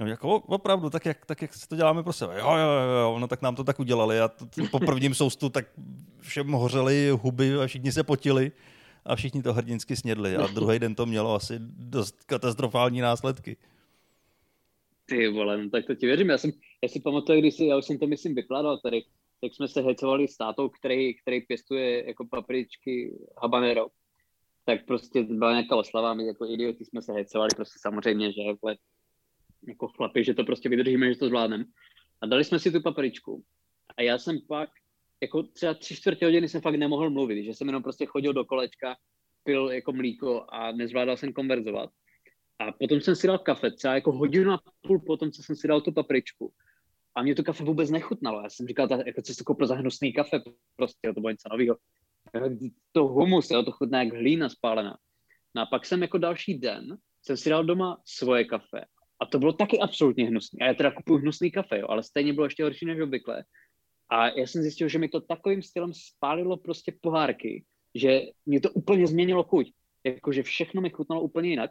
No, 0.00 0.06
jako 0.06 0.34
opravdu, 0.34 0.90
tak 0.90 1.06
jak, 1.06 1.26
tak 1.26 1.42
jak 1.42 1.50
to 1.68 1.76
děláme 1.76 2.02
pro 2.02 2.12
sebe. 2.12 2.38
Jo, 2.38 2.50
jo, 2.50 2.70
jo, 3.00 3.18
no 3.18 3.28
tak 3.28 3.42
nám 3.42 3.56
to 3.56 3.64
tak 3.64 3.80
udělali 3.80 4.20
a 4.20 4.30
po 4.70 4.78
prvním 4.78 5.14
soustu 5.14 5.48
tak 5.48 5.66
všem 6.20 6.52
hořely 6.52 7.10
huby 7.10 7.54
a 7.54 7.66
všichni 7.66 7.92
se 7.92 8.02
potili 8.02 8.52
a 9.04 9.16
všichni 9.16 9.42
to 9.42 9.52
hrdinsky 9.52 9.96
snědli 9.96 10.36
a 10.36 10.46
druhý 10.46 10.78
den 10.78 10.94
to 10.94 11.06
mělo 11.06 11.34
asi 11.34 11.54
dost 11.78 12.24
katastrofální 12.24 13.00
následky. 13.00 13.56
Ty 15.06 15.28
vole, 15.28 15.62
no 15.62 15.70
tak 15.70 15.86
to 15.86 15.94
ti 15.94 16.06
věřím. 16.06 16.28
Já, 16.28 16.38
jsem, 16.38 16.50
já 16.82 16.88
si 16.88 17.00
pamatuju, 17.00 17.40
když 17.40 17.54
si, 17.54 17.64
já 17.64 17.76
už 17.76 17.84
jsem 17.84 17.98
to 17.98 18.06
myslím 18.06 18.34
vykládal 18.34 18.78
tady, 18.78 19.04
tak 19.40 19.54
jsme 19.54 19.68
se 19.68 19.80
hecovali 19.80 20.28
s 20.28 20.36
tátou, 20.36 20.68
který, 20.68 21.14
který 21.14 21.40
pěstuje 21.40 22.06
jako 22.06 22.26
papričky 22.26 23.18
habanero. 23.42 23.86
Tak 24.64 24.86
prostě 24.86 25.22
byla 25.22 25.50
nějaká 25.50 25.76
oslava, 25.76 26.14
my 26.14 26.26
jako 26.26 26.46
idioti 26.46 26.84
jsme 26.84 27.02
se 27.02 27.12
hecovali, 27.12 27.48
prostě 27.56 27.78
samozřejmě, 27.82 28.32
že 28.32 28.40
jako 29.66 29.88
chlapi, 29.88 30.24
že 30.24 30.34
to 30.34 30.44
prostě 30.44 30.68
vydržíme, 30.68 31.12
že 31.12 31.18
to 31.18 31.28
zvládneme. 31.28 31.64
A 32.20 32.26
dali 32.26 32.44
jsme 32.44 32.58
si 32.58 32.72
tu 32.72 32.82
papričku. 32.82 33.44
A 33.96 34.02
já 34.02 34.18
jsem 34.18 34.38
pak, 34.48 34.70
jako 35.20 35.42
třeba 35.42 35.74
tři 35.74 35.96
čtvrtě 35.96 36.24
hodiny 36.24 36.48
jsem 36.48 36.60
fakt 36.60 36.74
nemohl 36.74 37.10
mluvit, 37.10 37.44
že 37.44 37.54
jsem 37.54 37.66
jenom 37.66 37.82
prostě 37.82 38.06
chodil 38.06 38.32
do 38.32 38.44
kolečka, 38.44 38.96
pil 39.44 39.70
jako 39.70 39.92
mlíko 39.92 40.46
a 40.48 40.72
nezvládal 40.72 41.16
jsem 41.16 41.32
konverzovat. 41.32 41.90
A 42.58 42.72
potom 42.72 43.00
jsem 43.00 43.16
si 43.16 43.26
dal 43.26 43.38
kafe, 43.38 43.70
třeba 43.70 43.94
jako 43.94 44.12
hodinu 44.12 44.52
a 44.52 44.60
půl 44.86 45.00
potom, 45.00 45.30
co 45.30 45.42
jsem 45.42 45.56
si 45.56 45.68
dal 45.68 45.80
tu 45.80 45.92
papričku. 45.92 46.52
A 47.14 47.22
mě 47.22 47.34
to 47.34 47.42
kafe 47.42 47.64
vůbec 47.64 47.90
nechutnalo. 47.90 48.42
Já 48.42 48.50
jsem 48.50 48.66
říkal, 48.66 48.88
jako, 49.06 49.22
co 49.22 49.34
jsi 49.34 49.44
koupil 49.44 49.66
za 49.66 49.74
hnusný 49.74 50.12
kafe, 50.12 50.42
prostě 50.76 51.12
to 51.14 51.20
bylo 51.20 51.30
něco 51.30 51.48
nového. 51.52 51.76
To 52.92 53.04
humus, 53.08 53.50
jo, 53.50 53.62
to 53.62 53.72
chutná 53.72 54.02
jak 54.02 54.14
hlína 54.14 54.48
spálená. 54.48 54.98
No 55.54 55.62
a 55.62 55.66
pak 55.66 55.86
jsem 55.86 56.02
jako 56.02 56.18
další 56.18 56.58
den, 56.58 56.98
jsem 57.22 57.36
si 57.36 57.50
dal 57.50 57.64
doma 57.64 58.02
svoje 58.04 58.44
kafe 58.44 58.84
a 59.20 59.26
to 59.26 59.38
bylo 59.38 59.52
taky 59.52 59.78
absolutně 59.78 60.26
hnusný. 60.26 60.60
A 60.60 60.66
já 60.66 60.74
teda 60.74 60.90
kupuju 60.90 61.18
hnusný 61.18 61.50
kafe, 61.50 61.78
jo, 61.78 61.86
ale 61.88 62.02
stejně 62.02 62.32
bylo 62.32 62.46
ještě 62.46 62.64
horší 62.64 62.86
než 62.86 63.00
obvykle. 63.00 63.44
A 64.10 64.28
já 64.28 64.46
jsem 64.46 64.62
zjistil, 64.62 64.88
že 64.88 64.98
mi 64.98 65.08
to 65.08 65.20
takovým 65.20 65.62
stylem 65.62 65.92
spálilo 65.94 66.56
prostě 66.56 66.94
pohárky, 67.00 67.64
že 67.94 68.20
mě 68.46 68.60
to 68.60 68.70
úplně 68.70 69.06
změnilo 69.06 69.44
chuť. 69.44 69.72
Jakože 70.04 70.42
všechno 70.42 70.82
mi 70.82 70.90
chutnalo 70.90 71.22
úplně 71.22 71.50
jinak. 71.50 71.70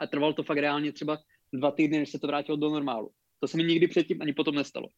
A 0.00 0.06
trvalo 0.06 0.32
to 0.32 0.42
fakt 0.42 0.58
reálně 0.58 0.92
třeba 0.92 1.18
dva 1.52 1.70
týdny, 1.70 1.98
než 1.98 2.10
se 2.10 2.18
to 2.18 2.26
vrátilo 2.26 2.56
do 2.56 2.70
normálu. 2.70 3.10
To 3.40 3.48
se 3.48 3.56
mi 3.56 3.64
nikdy 3.64 3.88
předtím 3.88 4.22
ani 4.22 4.32
potom 4.32 4.54
nestalo. 4.54 4.88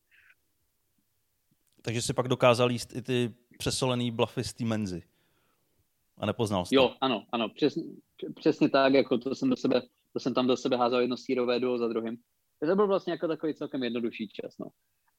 Takže 1.83 2.03
si 2.03 2.13
pak 2.13 2.29
dokázal 2.29 2.71
jíst 2.71 2.97
i 2.97 3.03
ty 3.03 3.35
přesolený 3.59 4.11
blafy 4.11 4.45
z 4.45 4.55
té 4.55 4.65
menzy. 4.65 5.03
A 6.19 6.27
nepoznal 6.27 6.65
jsi 6.65 6.75
Jo, 6.75 6.95
ano, 7.01 7.27
ano, 7.33 7.49
přesně, 7.49 7.83
přesně 8.35 8.69
tak, 8.69 8.95
jako 8.95 9.19
to 9.19 9.35
jsem 9.35 9.51
do 9.51 9.57
sebe 9.57 9.83
to 10.15 10.21
jsem 10.21 10.35
tam 10.35 10.47
do 10.47 10.57
sebe 10.57 10.77
házel 10.77 11.01
jedno 11.01 11.17
sírové 11.17 11.61
duo 11.61 11.79
za 11.79 11.89
druhým. 11.89 12.17
To 12.69 12.77
byl 12.77 12.87
vlastně 12.87 13.13
jako 13.13 13.29
takový 13.29 13.55
celkem 13.55 13.83
jednodušší 13.83 14.29
čas, 14.29 14.59
no. 14.59 14.67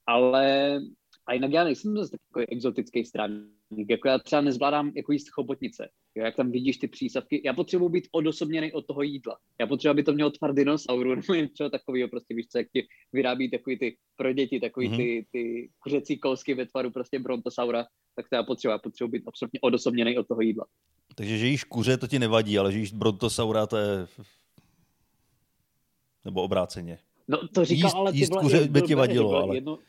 Ale 0.07 0.79
a 1.27 1.33
jinak 1.33 1.51
já 1.51 1.63
nejsem 1.63 1.97
zase 1.97 2.17
takový 2.27 2.45
exotický 2.49 3.05
strávník. 3.05 3.89
Jako 3.89 4.07
já 4.07 4.19
třeba 4.19 4.41
nezvládám 4.41 4.91
jako 4.95 5.11
jíst 5.11 5.29
chobotnice. 5.29 5.89
Jo, 6.15 6.25
jak 6.25 6.35
tam 6.35 6.51
vidíš 6.51 6.77
ty 6.77 6.87
přísavky. 6.87 7.41
Já 7.45 7.53
potřebuji 7.53 7.89
být 7.89 8.07
odosobněný 8.11 8.71
od 8.71 8.85
toho 8.85 9.01
jídla. 9.01 9.37
Já 9.59 9.67
potřebuji, 9.67 9.91
aby 9.91 10.03
to 10.03 10.13
mělo 10.13 10.29
tvar 10.29 10.53
dinosauru 10.53 11.15
nebo 11.15 11.33
něco 11.33 11.69
takového, 11.69 12.09
prostě 12.09 12.35
víš 12.35 12.47
co, 12.47 12.57
jak 12.57 12.67
ti 12.73 12.87
vyrábí 13.13 13.51
takový 13.51 13.79
ty 13.79 13.97
pro 14.15 14.33
děti, 14.33 14.59
takový 14.59 14.89
mm-hmm. 14.89 14.97
ty, 14.97 15.25
ty 15.31 15.69
kuřecí 15.79 16.17
kousky 16.17 16.53
ve 16.53 16.65
tvaru 16.65 16.91
prostě 16.91 17.19
brontosaura, 17.19 17.85
tak 18.15 18.29
to 18.29 18.35
já 18.35 18.43
potřebuji. 18.43 18.71
Já 18.71 18.77
potřebuji 18.77 19.11
být 19.11 19.23
absolutně 19.27 19.59
odosobněný 19.59 20.17
od 20.17 20.27
toho 20.27 20.41
jídla. 20.41 20.65
Takže 21.15 21.37
že 21.37 21.47
jíš 21.47 21.63
kuře, 21.63 21.97
to 21.97 22.07
ti 22.07 22.19
nevadí, 22.19 22.57
ale 22.57 22.71
že 22.71 22.79
jíš 22.79 22.93
brontosaura, 22.93 23.67
to 23.67 23.77
je 23.77 24.07
nebo 26.25 26.43
obráceně. 26.43 26.99
No 27.27 27.47
to 27.47 27.65
říkal, 27.65 27.87
jíst, 27.87 27.95
ale 27.95 28.11
jíst 28.13 28.35
kuře 28.35 28.67
by 28.67 28.81
ti 28.81 28.95
vadilo, 28.95 29.35
ale 29.35 29.57
jedno... 29.57 29.79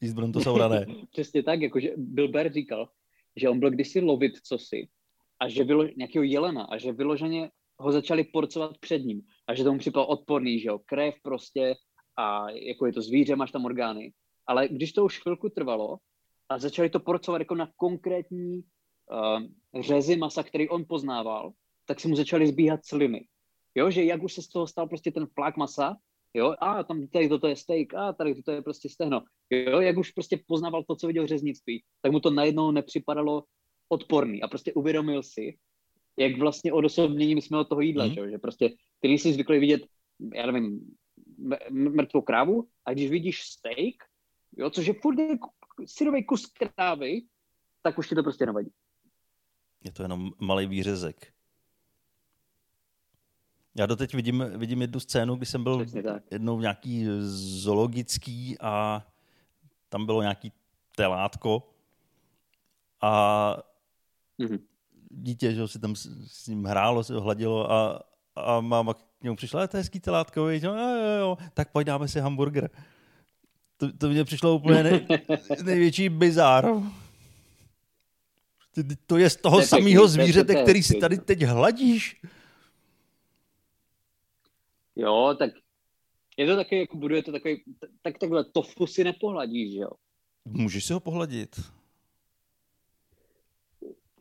jíst 0.00 0.12
brontosaura 0.12 0.68
ne. 0.68 0.86
Přesně 1.10 1.42
tak, 1.42 1.60
jakože 1.60 1.92
Bill 1.96 2.28
Bear 2.28 2.52
říkal, 2.52 2.88
že 3.36 3.48
on 3.48 3.60
byl 3.60 3.70
kdysi 3.70 4.00
lovit 4.00 4.36
cosi 4.42 4.88
a 5.40 5.48
že 5.48 5.64
bylo 5.64 5.88
nějakého 5.96 6.22
jelena 6.22 6.62
a 6.62 6.78
že 6.78 6.92
vyloženě 6.92 7.50
ho 7.78 7.92
začali 7.92 8.24
porcovat 8.24 8.78
před 8.78 8.98
ním 8.98 9.22
a 9.46 9.54
že 9.54 9.64
tomu 9.64 9.78
připadal 9.78 10.06
odporný, 10.10 10.60
že 10.60 10.68
jo, 10.68 10.78
krev 10.78 11.14
prostě 11.22 11.74
a 12.16 12.50
jako 12.50 12.86
je 12.86 12.92
to 12.92 13.02
zvíře, 13.02 13.36
máš 13.36 13.50
tam 13.50 13.64
orgány. 13.64 14.12
Ale 14.46 14.68
když 14.68 14.92
to 14.92 15.04
už 15.04 15.20
chvilku 15.20 15.48
trvalo 15.48 15.96
a 16.48 16.58
začali 16.58 16.90
to 16.90 17.00
porcovat 17.00 17.38
jako 17.38 17.54
na 17.54 17.68
konkrétní 17.76 18.62
uh, 18.62 19.82
řezy 19.82 20.16
masa, 20.16 20.42
který 20.42 20.68
on 20.68 20.84
poznával, 20.88 21.52
tak 21.84 22.00
se 22.00 22.08
mu 22.08 22.16
začaly 22.16 22.46
zbíhat 22.46 22.80
sliny. 22.84 23.26
Jo, 23.76 23.90
že 23.90 24.04
jak 24.04 24.22
už 24.22 24.32
se 24.32 24.42
z 24.42 24.48
toho 24.48 24.66
stal 24.66 24.88
prostě 24.88 25.10
ten 25.10 25.26
flák 25.26 25.56
masa, 25.56 25.96
jo, 26.34 26.54
a 26.58 26.82
tam 26.82 27.08
tady 27.08 27.28
toto 27.28 27.46
je 27.46 27.56
steak, 27.56 27.94
a 27.94 28.12
tady 28.12 28.34
toto 28.34 28.50
je 28.52 28.62
prostě 28.62 28.88
stehno, 28.88 29.22
jo, 29.50 29.80
jak 29.80 29.96
už 29.96 30.10
prostě 30.10 30.40
poznával 30.46 30.84
to, 30.84 30.96
co 30.96 31.06
viděl 31.06 31.24
v 31.24 31.28
řeznictví, 31.28 31.84
tak 32.02 32.12
mu 32.12 32.20
to 32.20 32.30
najednou 32.30 32.70
nepřipadalo 32.70 33.44
odporný 33.88 34.42
a 34.42 34.48
prostě 34.48 34.72
uvědomil 34.72 35.22
si, 35.22 35.58
jak 36.16 36.38
vlastně 36.38 36.72
odosobnění 36.72 37.34
my 37.34 37.42
jsme 37.42 37.58
od 37.58 37.68
toho 37.68 37.80
jídla, 37.80 38.06
mm. 38.06 38.12
že, 38.14 38.30
že 38.30 38.38
prostě 38.38 38.70
ty 39.00 39.08
jsi 39.08 39.32
zvyklý 39.32 39.58
vidět, 39.58 39.82
já 40.34 40.46
nevím, 40.46 40.96
mrtvou 41.70 42.20
krávu 42.20 42.68
a 42.84 42.92
když 42.92 43.10
vidíš 43.10 43.42
steak, 43.42 43.94
jo, 44.56 44.70
což 44.70 44.86
je 44.86 44.94
furt 44.94 45.16
syrový 45.84 46.24
kus 46.24 46.46
krávy, 46.46 47.22
tak 47.82 47.98
už 47.98 48.08
ti 48.08 48.14
to 48.14 48.22
prostě 48.22 48.46
nevadí. 48.46 48.70
Je 49.84 49.92
to 49.92 50.02
jenom 50.02 50.30
malý 50.40 50.66
výřezek. 50.66 51.35
Já 53.78 53.86
doteď 53.86 54.14
vidím, 54.14 54.44
vidím 54.56 54.80
jednu 54.80 55.00
scénu, 55.00 55.36
kdy 55.36 55.46
jsem 55.46 55.64
byl 55.64 55.86
jednou 56.30 56.56
v 56.56 56.60
nějaký 56.60 57.06
zoologický 57.60 58.56
a 58.60 59.06
tam 59.88 60.06
bylo 60.06 60.22
nějaký 60.22 60.52
telátko 60.96 61.68
a 63.00 63.56
mm-hmm. 64.40 64.60
dítě, 65.10 65.52
že 65.52 65.68
si 65.68 65.78
tam 65.78 65.96
s, 65.96 66.08
s 66.26 66.46
ním 66.46 66.64
hrálo, 66.64 67.04
se 67.04 67.14
ho 67.14 67.20
hladilo 67.20 67.72
a, 67.72 68.02
a 68.36 68.60
máma 68.60 68.94
k 68.94 68.98
němu 69.22 69.36
přišla, 69.36 69.66
to 69.66 69.76
je 69.76 69.80
hezký 69.80 70.00
telátko, 70.00 70.40
jo, 70.40 70.48
jo, 70.48 70.74
jo, 71.18 71.38
tak 71.54 71.72
pojď 71.72 71.86
dáme 71.86 72.08
si 72.08 72.20
hamburger. 72.20 72.70
To, 73.76 73.92
to 73.92 74.08
mě 74.08 74.24
přišlo 74.24 74.54
úplně 74.54 74.82
nej, 74.82 75.06
největší 75.64 76.08
bizár. 76.08 76.68
To 79.06 79.16
je 79.16 79.30
z 79.30 79.36
toho 79.36 79.62
samého 79.62 80.08
zvířete, 80.08 80.54
který 80.54 80.82
si 80.82 80.94
tady 80.94 81.18
teď 81.18 81.42
hladíš. 81.42 82.20
Jo, 84.96 85.34
tak 85.38 85.50
je 86.36 86.46
to 86.46 86.56
taky, 86.56 86.78
jako 86.78 86.96
buduje 86.96 87.22
to 87.22 87.32
takový, 87.32 87.62
tak 88.02 88.18
takhle 88.18 88.44
tofu 88.44 88.86
si 88.86 89.04
nepohladíš, 89.04 89.74
jo. 89.74 89.90
Můžeš 90.44 90.84
si 90.84 90.92
ho 90.92 91.00
pohladit. 91.00 91.60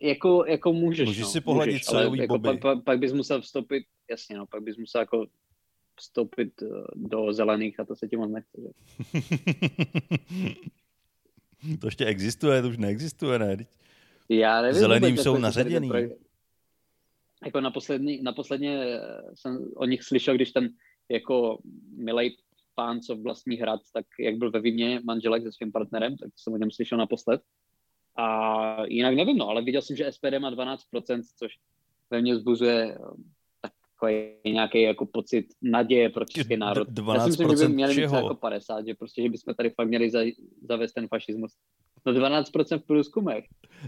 Jako, 0.02 0.46
jako 0.46 0.74
můžeš, 0.74 1.08
Můžeš 1.08 1.24
no, 1.24 1.30
si 1.30 1.42
pohladit 1.42 1.74
můžeš, 1.74 1.88
ale 1.88 2.18
jako 2.18 2.40
pak, 2.40 2.60
pak, 2.60 2.84
pak, 2.84 3.00
bys 3.00 3.14
musel 3.14 3.42
vstoupit, 3.42 3.86
jasně, 4.10 4.38
no, 4.38 4.46
pak 4.46 4.64
bys 4.64 4.78
musel 4.78 5.02
jako 5.02 5.26
vstoupit 6.00 6.62
eh, 6.62 6.68
do 6.96 7.34
zelených 7.34 7.80
a 7.80 7.86
to 7.86 7.96
se 7.96 8.08
ti 8.08 8.18
moc 8.18 8.32
nechce, 8.32 8.62
že? 8.62 8.70
to 11.80 11.88
ještě 11.88 12.06
existuje, 12.06 12.62
to 12.62 12.68
už 12.68 12.78
neexistuje, 12.78 13.40
ne? 13.40 13.58
Já 14.30 14.62
nevím. 14.62 14.80
Zeleným 14.80 15.18
jsou 15.18 15.38
naředěný 15.38 15.92
jako 17.46 17.62
na 17.62 17.72
poslední, 17.72 18.22
na 18.22 18.34
posledně 18.34 19.00
jsem 19.34 19.72
o 19.76 19.86
nich 19.86 20.04
slyšel, 20.04 20.36
když 20.36 20.52
ten 20.52 20.70
jako 21.10 21.58
milej 21.98 22.38
co 23.08 23.16
vlastní 23.16 23.56
hrad, 23.56 23.80
tak 23.94 24.06
jak 24.20 24.36
byl 24.36 24.52
ve 24.52 24.60
výměně 24.60 25.02
manželek 25.04 25.44
se 25.44 25.52
svým 25.52 25.72
partnerem, 25.72 26.18
tak 26.18 26.30
jsem 26.36 26.54
o 26.54 26.58
něm 26.58 26.72
slyšel 26.72 26.98
naposled. 26.98 27.42
A 28.18 28.86
jinak 28.86 29.16
nevím, 29.16 29.38
no, 29.38 29.48
ale 29.48 29.62
viděl 29.62 29.82
jsem, 29.82 29.96
že 29.96 30.12
SPD 30.12 30.40
má 30.40 30.52
12%, 30.52 30.78
což 31.38 31.52
ve 32.10 32.22
mně 32.22 32.36
zbuzuje 32.36 32.98
takový 33.62 34.16
nějaký 34.46 34.82
jako 34.82 35.06
pocit 35.06 35.46
naděje 35.62 36.10
pro 36.10 36.26
český 36.26 36.58
národ. 36.58 36.88
12% 36.88 37.14
Já 37.14 37.20
si 37.24 37.30
myslím, 37.30 37.50
že 37.50 37.68
by 37.68 37.74
měli 37.74 37.96
čeho? 37.96 38.16
jako 38.16 38.36
50, 38.36 38.88
že 38.88 38.94
prostě, 38.94 39.22
že 39.22 39.30
bychom 39.30 39.54
tady 39.54 39.70
fakt 39.70 39.88
měli 39.88 40.12
zavést 40.70 40.94
ten 40.94 41.08
fašismus. 41.08 41.54
No 42.06 42.14
12% 42.14 42.80
v 42.80 42.84
průzkumech. 42.84 43.46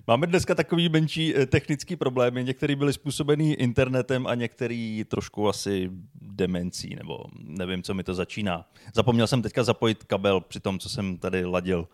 Máme 0.08 0.27
dneska 0.27 0.56
takový 0.56 0.89
menší 0.89 1.36
eh, 1.36 1.45
technický 1.45 1.95
problémy. 1.95 2.43
Některý 2.43 2.75
byly 2.75 2.93
způsobený 2.93 3.53
internetem 3.53 4.27
a 4.27 4.36
některý 4.36 5.03
trošku 5.08 5.49
asi 5.49 5.91
demencí, 6.21 6.95
nebo 6.95 7.23
nevím, 7.39 7.84
co 7.84 7.93
mi 7.93 8.03
to 8.03 8.13
začíná. 8.13 8.69
Zapomněl 8.95 9.27
jsem 9.27 9.41
teďka 9.41 9.63
zapojit 9.63 10.03
kabel 10.03 10.41
při 10.41 10.60
tom, 10.60 10.80
co 10.80 10.89
jsem 10.89 11.17
tady 11.17 11.45
ladil. 11.45 11.88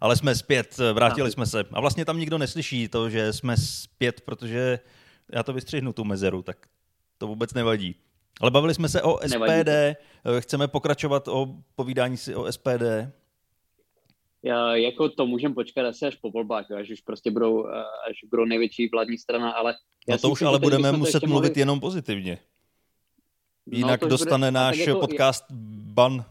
Ale 0.00 0.16
jsme 0.16 0.34
zpět, 0.34 0.76
eh, 0.80 0.92
vrátili 0.92 1.30
jsme 1.30 1.46
se. 1.46 1.64
A 1.72 1.80
vlastně 1.80 2.04
tam 2.04 2.18
nikdo 2.18 2.38
neslyší 2.38 2.88
to, 2.88 3.10
že 3.10 3.32
jsme 3.32 3.56
zpět, 3.56 4.20
protože 4.20 4.78
já 5.32 5.42
to 5.42 5.52
vystřihnu 5.52 5.92
tu 5.92 6.04
mezeru, 6.04 6.42
tak 6.42 6.56
to 7.18 7.26
vůbec 7.26 7.54
nevadí. 7.54 7.94
Ale 8.40 8.50
bavili 8.50 8.74
jsme 8.74 8.88
se 8.88 9.02
o 9.02 9.18
SPD, 9.22 9.30
nevadí. 9.30 9.70
Eh, 9.70 10.40
chceme 10.40 10.68
pokračovat 10.68 11.28
o 11.28 11.54
povídání 11.74 12.16
si 12.16 12.34
o 12.34 12.44
SPD. 12.52 13.12
Já, 14.44 14.76
jako 14.76 15.08
to 15.08 15.26
můžeme 15.26 15.54
počkat 15.54 15.86
asi 15.86 16.06
až 16.06 16.16
po 16.16 16.30
volbách, 16.30 16.70
až 16.70 16.90
už 16.90 17.00
prostě 17.00 17.30
budou, 17.30 17.66
eh, 17.66 17.84
až 18.10 18.16
budou 18.30 18.44
největší 18.44 18.88
vládní 18.88 19.18
strana, 19.18 19.50
ale... 19.50 19.74
Já 20.08 20.14
no 20.14 20.18
to 20.18 20.30
už 20.30 20.42
ale 20.42 20.58
budeme 20.58 20.92
muset 20.92 21.22
mluvit 21.22 21.48
mohli... 21.48 21.60
jenom 21.60 21.80
pozitivně. 21.80 22.38
No, 23.66 23.76
Jinak 23.78 24.02
no, 24.02 24.08
dostane 24.08 24.46
bude... 24.46 24.50
náš 24.50 24.78
jako, 24.78 25.00
podcast 25.00 25.44
ban. 25.50 26.24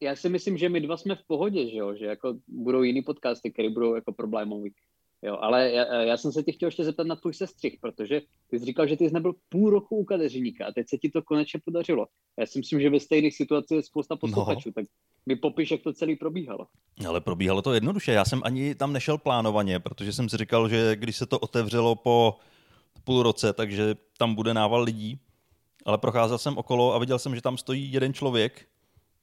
Já 0.00 0.16
si 0.16 0.28
myslím, 0.28 0.58
že 0.58 0.68
my 0.68 0.80
dva 0.80 0.96
jsme 0.96 1.14
v 1.14 1.26
pohodě, 1.26 1.70
že 1.70 1.76
jo? 1.76 1.94
že 1.94 2.04
jako 2.06 2.38
budou 2.48 2.82
jiný 2.82 3.02
podcasty, 3.02 3.50
které 3.52 3.70
budou 3.70 3.94
jako 3.94 4.12
problémový. 4.12 4.74
Jo, 5.22 5.38
ale 5.40 5.70
já, 5.70 6.02
já, 6.02 6.16
jsem 6.16 6.32
se 6.32 6.42
tě 6.42 6.52
chtěl 6.52 6.66
ještě 6.66 6.84
zeptat 6.84 7.06
na 7.06 7.16
tvůj 7.16 7.34
sestřih, 7.34 7.76
protože 7.80 8.20
ty 8.50 8.58
jsi 8.58 8.64
říkal, 8.64 8.86
že 8.86 8.96
ty 8.96 9.08
jsi 9.08 9.14
nebyl 9.14 9.34
půl 9.48 9.70
roku 9.70 9.96
u 9.96 10.04
kadeřníka 10.04 10.66
a 10.66 10.72
teď 10.72 10.88
se 10.88 10.98
ti 10.98 11.08
to 11.08 11.22
konečně 11.22 11.60
podařilo. 11.64 12.06
Já 12.38 12.46
si 12.46 12.58
myslím, 12.58 12.80
že 12.80 12.90
ve 12.90 13.00
stejných 13.00 13.36
situacích 13.36 13.76
je 13.76 13.82
spousta 13.82 14.16
posluchačů, 14.16 14.68
no. 14.68 14.72
tak 14.72 14.84
mi 15.26 15.36
popiš, 15.36 15.70
jak 15.70 15.82
to 15.82 15.92
celé 15.92 16.16
probíhalo. 16.16 16.66
Ale 17.06 17.20
probíhalo 17.20 17.62
to 17.62 17.74
jednoduše. 17.74 18.12
Já 18.12 18.24
jsem 18.24 18.40
ani 18.44 18.74
tam 18.74 18.92
nešel 18.92 19.18
plánovaně, 19.18 19.80
protože 19.80 20.12
jsem 20.12 20.28
si 20.28 20.36
říkal, 20.36 20.68
že 20.68 20.96
když 20.96 21.16
se 21.16 21.26
to 21.26 21.38
otevřelo 21.38 21.94
po 21.94 22.36
půl 23.04 23.22
roce, 23.22 23.52
takže 23.52 23.94
tam 24.18 24.34
bude 24.34 24.54
nával 24.54 24.82
lidí. 24.82 25.18
Ale 25.84 25.98
procházel 25.98 26.38
jsem 26.38 26.58
okolo 26.58 26.94
a 26.94 26.98
viděl 26.98 27.18
jsem, 27.18 27.34
že 27.34 27.42
tam 27.42 27.58
stojí 27.58 27.92
jeden 27.92 28.14
člověk, 28.14 28.66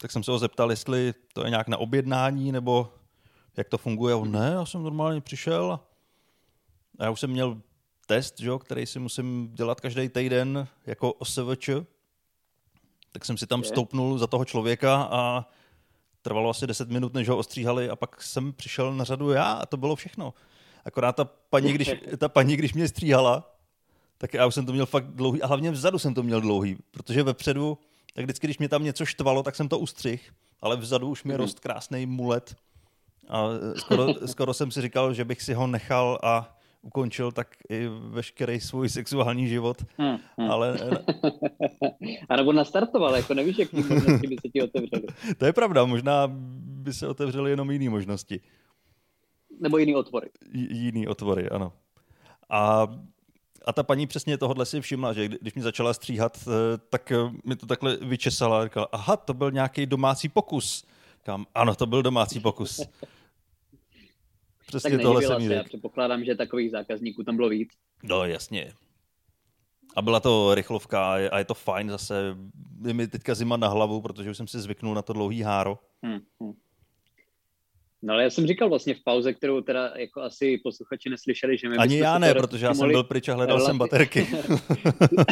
tak 0.02 0.12
jsem 0.12 0.24
se 0.24 0.32
ho 0.32 0.40
zeptal, 0.40 0.70
jestli 0.70 1.14
to 1.34 1.44
je 1.44 1.50
nějak 1.50 1.68
na 1.68 1.78
objednání 1.78 2.52
nebo 2.52 2.92
jak 3.58 3.70
to 3.70 3.78
funguje. 3.78 4.16
On, 4.16 4.32
ne, 4.32 4.52
já 4.54 4.66
jsem 4.66 4.84
normálně 4.84 5.22
přišel 5.22 5.80
a 7.00 7.04
já 7.04 7.12
už 7.12 7.20
jsem 7.20 7.30
měl 7.30 7.62
test, 8.06 8.40
že, 8.40 8.52
který 8.60 8.86
si 8.86 9.00
musím 9.00 9.52
dělat 9.54 9.82
každý 9.82 10.10
týden 10.10 10.68
jako 10.86 11.14
OSVČ, 11.14 11.70
tak 13.12 13.26
jsem 13.26 13.38
si 13.38 13.48
tam 13.48 13.64
stoupnul 13.64 14.18
za 14.18 14.28
toho 14.28 14.46
člověka 14.46 15.04
a 15.12 15.46
trvalo 16.22 16.50
asi 16.50 16.68
10 16.68 16.90
minut, 16.90 17.14
než 17.14 17.30
ho 17.30 17.38
ostříhali 17.38 17.90
a 17.90 17.96
pak 17.96 18.22
jsem 18.22 18.54
přišel 18.54 18.94
na 18.94 19.04
řadu 19.04 19.32
já 19.32 19.54
a 19.54 19.66
to 19.66 19.78
bylo 19.78 19.96
všechno. 19.96 20.34
Akorát 20.86 21.16
ta 21.16 21.26
paní, 21.26 21.74
když, 21.74 21.92
ta 22.18 22.30
paní, 22.30 22.58
když 22.58 22.74
mě 22.74 22.88
stříhala, 22.88 23.56
tak 24.18 24.34
já 24.34 24.46
už 24.46 24.54
jsem 24.54 24.66
to 24.66 24.74
měl 24.74 24.86
fakt 24.86 25.08
dlouhý 25.08 25.42
a 25.42 25.48
hlavně 25.48 25.72
vzadu 25.72 26.00
jsem 26.00 26.14
to 26.14 26.24
měl 26.24 26.42
dlouhý, 26.42 26.78
protože 26.92 27.24
vepředu, 27.24 27.78
tak 28.14 28.26
vždycky, 28.26 28.48
když 28.48 28.58
mě 28.58 28.70
tam 28.70 28.84
něco 28.84 29.06
štvalo, 29.06 29.44
tak 29.44 29.56
jsem 29.56 29.70
to 29.70 29.80
ustřih, 29.80 30.34
ale 30.62 30.78
vzadu 30.78 31.10
už 31.10 31.24
mi 31.24 31.34
mm-hmm. 31.34 31.38
rost 31.38 31.60
krásný 31.60 32.06
mulet 32.06 32.56
a 33.30 33.50
skoro, 33.76 34.14
skoro 34.28 34.54
jsem 34.54 34.72
si 34.72 34.82
říkal, 34.82 35.14
že 35.14 35.26
bych 35.26 35.42
si 35.42 35.54
ho 35.54 35.68
nechal 35.68 36.20
a 36.24 36.58
ukončil 36.82 37.32
tak 37.32 37.48
i 37.70 37.88
veškerý 37.88 38.60
svůj 38.60 38.90
sexuální 38.90 39.48
život. 39.48 39.86
Hmm, 39.98 40.18
hmm. 40.38 40.52
Ale... 40.52 40.78
a 42.30 42.36
nebo 42.36 42.54
nastartoval, 42.54 43.16
jako 43.16 43.34
nevíš, 43.34 43.58
jak 43.58 43.74
možnosti 43.74 44.28
by 44.28 44.36
se 44.42 44.50
ti 44.50 44.62
otevřely. 44.62 45.04
to 45.38 45.46
je 45.46 45.54
pravda, 45.54 45.86
možná 45.86 46.32
by 46.86 46.94
se 46.94 47.08
otevřely 47.08 47.52
jenom 47.52 47.72
jiné 47.72 47.90
možnosti. 47.90 48.42
Nebo 49.60 49.78
jiný 49.78 49.96
otvory. 49.96 50.30
J- 50.54 50.78
jiný 50.78 51.08
otvory, 51.08 51.50
ano. 51.50 51.74
A, 52.50 52.88
a 53.66 53.74
ta 53.74 53.84
paní 53.84 54.08
přesně 54.08 54.38
tohohle 54.38 54.66
si 54.66 54.82
všimla, 54.82 55.14
že 55.14 55.28
když 55.28 55.54
mi 55.54 55.62
začala 55.62 55.94
stříhat, 55.94 56.38
eh, 56.48 56.78
tak 56.90 57.12
eh, 57.12 57.16
mi 57.46 57.56
to 57.56 57.66
takhle 57.66 57.98
vyčesala 57.98 58.62
a 58.62 58.64
říkala, 58.64 58.88
aha, 58.92 59.18
to 59.18 59.34
byl 59.34 59.52
nějaký 59.52 59.86
domácí 59.86 60.30
pokus. 60.30 60.86
Kam, 61.24 61.46
ano, 61.56 61.76
to 61.76 61.86
byl 61.86 62.04
domácí 62.04 62.40
pokus. 62.40 62.82
Přesně 64.66 64.92
tak 64.92 65.02
tohle 65.02 65.22
jsem 65.22 65.48
se, 65.48 65.54
já 65.54 65.64
předpokládám, 65.64 66.26
že 66.26 66.36
takových 66.36 66.72
zákazníků 66.72 67.24
tam 67.24 67.36
bylo 67.36 67.50
víc. 67.50 67.70
No, 68.04 68.26
jasně. 68.26 68.74
A 69.96 70.02
byla 70.02 70.20
to 70.20 70.56
rychlovka 70.56 71.14
a 71.14 71.38
je 71.38 71.46
to 71.46 71.54
fajn 71.54 71.90
zase. 71.90 72.38
Je 72.88 72.94
mi 72.94 73.08
teďka 73.08 73.36
zima 73.36 73.58
na 73.58 73.68
hlavu, 73.68 74.02
protože 74.02 74.30
už 74.30 74.38
jsem 74.38 74.48
si 74.48 74.60
zvyknul 74.60 74.96
na 74.96 75.02
to 75.02 75.14
dlouhý 75.14 75.42
háro. 75.42 75.80
Hmm, 76.04 76.20
hmm. 76.42 76.54
No 78.02 78.14
ale 78.14 78.24
já 78.24 78.30
jsem 78.30 78.48
říkal 78.48 78.70
vlastně 78.70 78.94
v 78.94 79.04
pauze, 79.04 79.34
kterou 79.34 79.62
teda 79.62 79.94
jako 79.96 80.22
asi 80.22 80.58
posluchači 80.64 81.10
neslyšeli, 81.10 81.58
že 81.58 81.70
my 81.70 81.78
Ani 81.78 81.98
já 81.98 82.18
ne, 82.18 82.34
protože 82.34 82.66
já 82.66 82.74
jsem 82.74 82.90
byl 82.90 83.04
pryč 83.04 83.30
a 83.30 83.34
hledal 83.34 83.58
relativ... 83.58 83.70
jsem 83.70 83.78
baterky. 83.78 84.28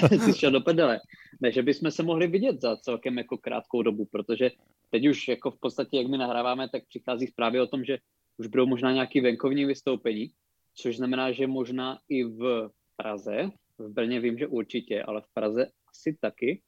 Ty 0.26 0.34
šel 0.34 0.52
do 0.52 0.62
pedele. 0.62 1.00
Ne, 1.42 1.52
že 1.52 1.64
bychom 1.64 1.92
se 1.92 2.04
mohli 2.04 2.28
vidět 2.28 2.62
za 2.62 2.78
celkem 2.78 3.18
jako 3.18 3.38
krátkou 3.38 3.82
dobu, 3.82 4.06
protože 4.06 4.52
teď 4.90 5.08
už 5.08 5.28
jako 5.28 5.52
v 5.52 5.60
podstatě, 5.60 5.98
jak 5.98 6.08
my 6.08 6.18
nahráváme, 6.18 6.70
tak 6.70 6.88
přichází 6.88 7.28
zprávy 7.28 7.62
o 7.62 7.68
tom, 7.68 7.84
že 7.84 7.98
už 8.38 8.48
budou 8.48 8.66
možná 8.66 8.92
nějaké 8.92 9.22
venkovní 9.22 9.66
vystoupení, 9.66 10.32
což 10.76 10.98
znamená, 10.98 11.32
že 11.32 11.48
možná 11.48 12.00
i 12.10 12.24
v 12.24 12.70
Praze, 12.96 13.50
v 13.78 13.90
Brně 13.90 14.20
vím, 14.20 14.38
že 14.38 14.48
určitě, 14.48 15.04
ale 15.04 15.22
v 15.22 15.34
Praze 15.34 15.66
asi 15.90 16.18
taky, 16.22 16.62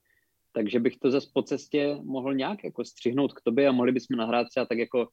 takže 0.52 0.80
bych 0.80 0.98
to 0.98 1.12
zase 1.12 1.28
po 1.34 1.42
cestě 1.42 1.98
mohl 2.04 2.34
nějak 2.34 2.64
jako 2.64 2.86
střihnout 2.86 3.34
k 3.34 3.42
tobě 3.42 3.68
a 3.68 3.72
mohli 3.72 3.92
bychom 3.92 4.18
nahrát 4.18 4.48
třeba 4.50 4.66
tak 4.66 4.78
jako 4.78 5.08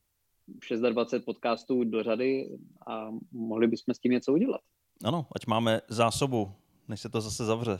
26 0.90 1.24
podcastů 1.24 1.84
do 1.84 2.02
řady 2.02 2.48
a 2.86 3.08
mohli 3.32 3.66
bychom 3.66 3.94
s 3.94 3.98
tím 3.98 4.12
něco 4.12 4.32
udělat. 4.32 4.60
Ano, 5.04 5.26
ať 5.36 5.46
máme 5.46 5.80
zásobu, 5.88 6.52
než 6.88 7.00
se 7.00 7.08
to 7.08 7.20
zase 7.20 7.44
zavře. 7.44 7.78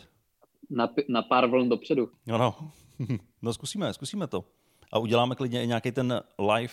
Na, 0.71 0.89
na 1.09 1.23
pár 1.23 1.51
vln 1.51 1.69
dopředu. 1.69 2.11
Ano, 2.33 2.55
no 3.43 3.53
zkusíme, 3.53 3.93
zkusíme 3.93 4.27
to. 4.27 4.45
A 4.93 4.99
uděláme 4.99 5.35
klidně 5.35 5.65
i 5.65 5.67
nějaký 5.67 5.93
ten 5.93 6.23
live 6.39 6.73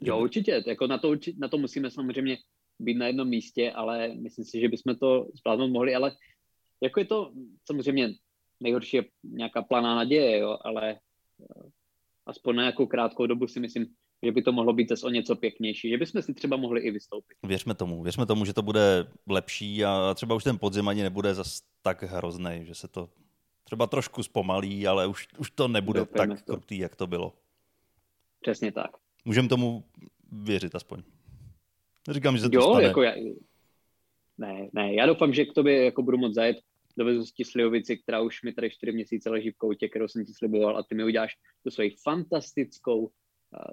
Jo, 0.00 0.20
určitě. 0.20 0.62
Jako 0.66 0.86
na, 0.86 0.98
to, 0.98 1.14
na 1.38 1.48
to 1.48 1.58
musíme 1.58 1.90
samozřejmě 1.90 2.38
být 2.78 2.94
na 2.94 3.06
jednom 3.06 3.28
místě, 3.28 3.72
ale 3.72 4.08
myslím 4.14 4.44
si, 4.44 4.60
že 4.60 4.68
bychom 4.68 4.96
to 4.96 5.26
zvládnout 5.34 5.68
mohli, 5.68 5.94
ale 5.94 6.16
jako 6.82 7.00
je 7.00 7.06
to 7.06 7.32
samozřejmě 7.64 8.14
nejhorší 8.60 8.96
je 8.96 9.04
nějaká 9.22 9.62
planá 9.62 9.94
naděje, 9.94 10.38
jo, 10.38 10.58
ale 10.64 10.90
eh, 10.90 11.70
aspoň 12.26 12.56
na 12.56 12.62
nějakou 12.62 12.86
krátkou 12.86 13.26
dobu 13.26 13.46
si 13.46 13.60
myslím, 13.60 13.86
že 14.22 14.32
by 14.32 14.42
to 14.42 14.52
mohlo 14.52 14.72
být 14.72 14.88
zase 14.88 15.06
o 15.06 15.10
něco 15.10 15.36
pěknější, 15.36 15.90
že 15.90 15.98
bychom 15.98 16.22
si 16.22 16.34
třeba 16.34 16.56
mohli 16.56 16.80
i 16.80 16.90
vystoupit. 16.90 17.36
Věřme 17.42 17.74
tomu, 17.74 18.02
věřme 18.02 18.26
tomu, 18.26 18.44
že 18.44 18.52
to 18.52 18.62
bude 18.62 19.06
lepší 19.28 19.84
a 19.84 20.14
třeba 20.14 20.34
už 20.34 20.44
ten 20.44 20.58
podzim 20.58 20.88
ani 20.88 21.02
nebude 21.02 21.34
zas 21.34 21.62
tak 21.82 22.02
hrozný, 22.02 22.60
že 22.62 22.74
se 22.74 22.88
to 22.88 23.08
třeba 23.64 23.86
trošku 23.86 24.22
zpomalí, 24.22 24.86
ale 24.86 25.06
už, 25.06 25.28
už 25.38 25.50
to 25.50 25.68
nebude 25.68 26.00
Doufejme 26.00 26.36
tak 26.36 26.44
to. 26.44 26.52
krutý, 26.52 26.78
jak 26.78 26.96
to 26.96 27.06
bylo. 27.06 27.32
Přesně 28.40 28.72
tak. 28.72 28.90
Můžeme 29.28 29.48
tomu 29.48 29.84
věřit 30.32 30.74
aspoň. 30.74 31.02
Říkám, 32.10 32.36
že 32.36 32.42
se 32.42 32.50
to 32.50 32.56
jo, 32.56 32.62
stane. 32.62 32.84
Jako 32.84 33.02
já, 33.02 33.12
ne, 34.38 34.68
ne, 34.72 34.94
já 34.94 35.06
doufám, 35.06 35.34
že 35.34 35.44
k 35.44 35.52
tobě 35.52 35.84
jako 35.84 36.02
budu 36.02 36.18
moc 36.18 36.34
zajet. 36.34 36.56
Dovezu 36.96 37.24
ti 37.34 37.44
slivovici, 37.44 37.96
která 37.96 38.20
už 38.20 38.42
mi 38.42 38.52
tady 38.52 38.70
čtyři 38.70 38.92
měsíce 38.92 39.30
leží 39.30 39.50
v 39.50 39.56
koutě, 39.56 39.88
kterou 39.88 40.08
jsem 40.08 40.24
ti 40.24 40.32
sliboval 40.32 40.78
a 40.78 40.82
ty 40.82 40.94
mi 40.94 41.04
uděláš 41.04 41.36
tu 41.64 41.70
svoji 41.70 41.90
fantastickou 42.02 42.98
uh, 43.00 43.10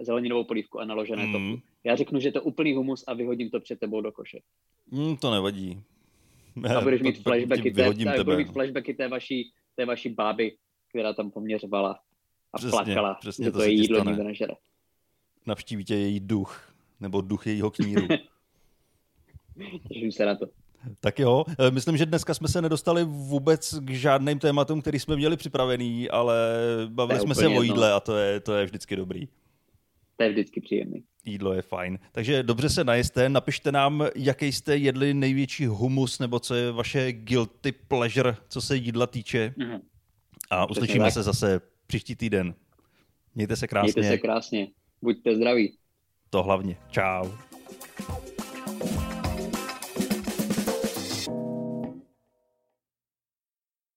zeleninovou 0.02 0.44
polívku 0.44 0.80
a 0.80 0.86
naložené 0.86 1.28
mm. 1.28 1.34
tofu. 1.34 1.68
Já 1.84 1.96
řeknu, 1.96 2.20
že 2.20 2.32
to 2.32 2.38
je 2.38 2.42
úplný 2.42 2.74
humus 2.74 3.04
a 3.08 3.14
vyhodím 3.14 3.50
to 3.50 3.60
před 3.60 3.80
tebou 3.80 4.02
do 4.02 4.12
koše. 4.12 4.40
Mm, 4.92 5.18
to 5.18 5.32
nevadí. 5.32 5.84
A 6.78 6.82
budeš 6.84 7.02
mít 7.02 7.24
flashbacky, 7.24 7.72
té, 7.72 7.94
tebe, 7.94 8.38
mít 8.38 8.52
flashbacky 8.52 8.94
té 8.94 9.08
vaší, 9.08 9.52
té 9.76 9.86
vaší 9.86 10.10
báby, 10.10 10.58
která 10.90 11.14
tam 11.14 11.32
poměřovala 11.32 12.00
a 12.54 12.58
přesně, 12.58 12.72
plakala, 12.72 13.14
přesně, 13.14 13.46
že 13.46 13.52
to, 13.52 13.58
to 13.58 13.64
je 13.64 13.72
jídlo 13.72 14.04
nikdo 14.04 14.24
nežere 14.24 14.56
navštíví 15.46 15.86
tě 15.86 15.96
její 15.96 16.20
duch, 16.20 16.74
nebo 17.00 17.22
duch 17.22 17.48
jejího 17.48 17.72
kníru. 17.72 18.08
Těším 19.88 20.12
se 20.12 20.26
na 20.26 20.36
to. 20.36 20.46
Tak 21.00 21.20
jo, 21.20 21.46
e, 21.60 21.72
myslím, 21.72 21.98
že 21.98 22.06
dneska 22.06 22.34
jsme 22.34 22.48
se 22.48 22.62
nedostali 22.62 23.04
vůbec 23.04 23.76
k 23.80 23.90
žádným 23.90 24.40
tématům, 24.40 24.82
který 24.82 25.00
jsme 25.00 25.16
měli 25.16 25.38
připravený, 25.38 26.10
ale 26.10 26.36
bavili 26.88 27.20
jsme 27.20 27.36
se 27.36 27.48
o 27.48 27.62
jídle 27.62 27.94
a 27.94 28.00
to 28.00 28.18
je, 28.18 28.40
to 28.40 28.54
je 28.54 28.66
vždycky 28.66 28.96
dobrý. 28.96 29.28
To 30.18 30.24
je 30.24 30.30
vždycky 30.30 30.62
příjemný. 30.62 31.04
Jídlo 31.26 31.54
je 31.54 31.62
fajn. 31.62 32.00
Takže 32.12 32.44
dobře 32.44 32.70
se 32.70 32.84
najeste, 32.84 33.30
napište 33.30 33.72
nám, 33.72 34.08
jaký 34.16 34.52
jste 34.52 34.78
jedli 34.78 35.14
největší 35.14 35.66
humus, 35.66 36.20
nebo 36.20 36.40
co 36.40 36.56
je 36.56 36.72
vaše 36.72 37.12
guilty 37.12 37.72
pleasure, 37.72 38.36
co 38.50 38.62
se 38.62 38.76
jídla 38.76 39.08
týče. 39.08 39.54
Mm-hmm. 39.58 39.82
A 40.50 40.70
uslyšíme 40.70 41.12
se 41.12 41.24
zase 41.24 41.62
příští 41.88 42.16
týden. 42.16 42.56
Mějte 43.36 43.56
se 43.56 43.68
krásně. 43.68 43.94
Mějte 44.02 44.16
se 44.16 44.18
krásně 44.18 44.68
buďte 45.06 45.36
zdraví. 45.36 45.78
To 46.30 46.44
hlavně. 46.44 46.78
Čau. 46.92 47.30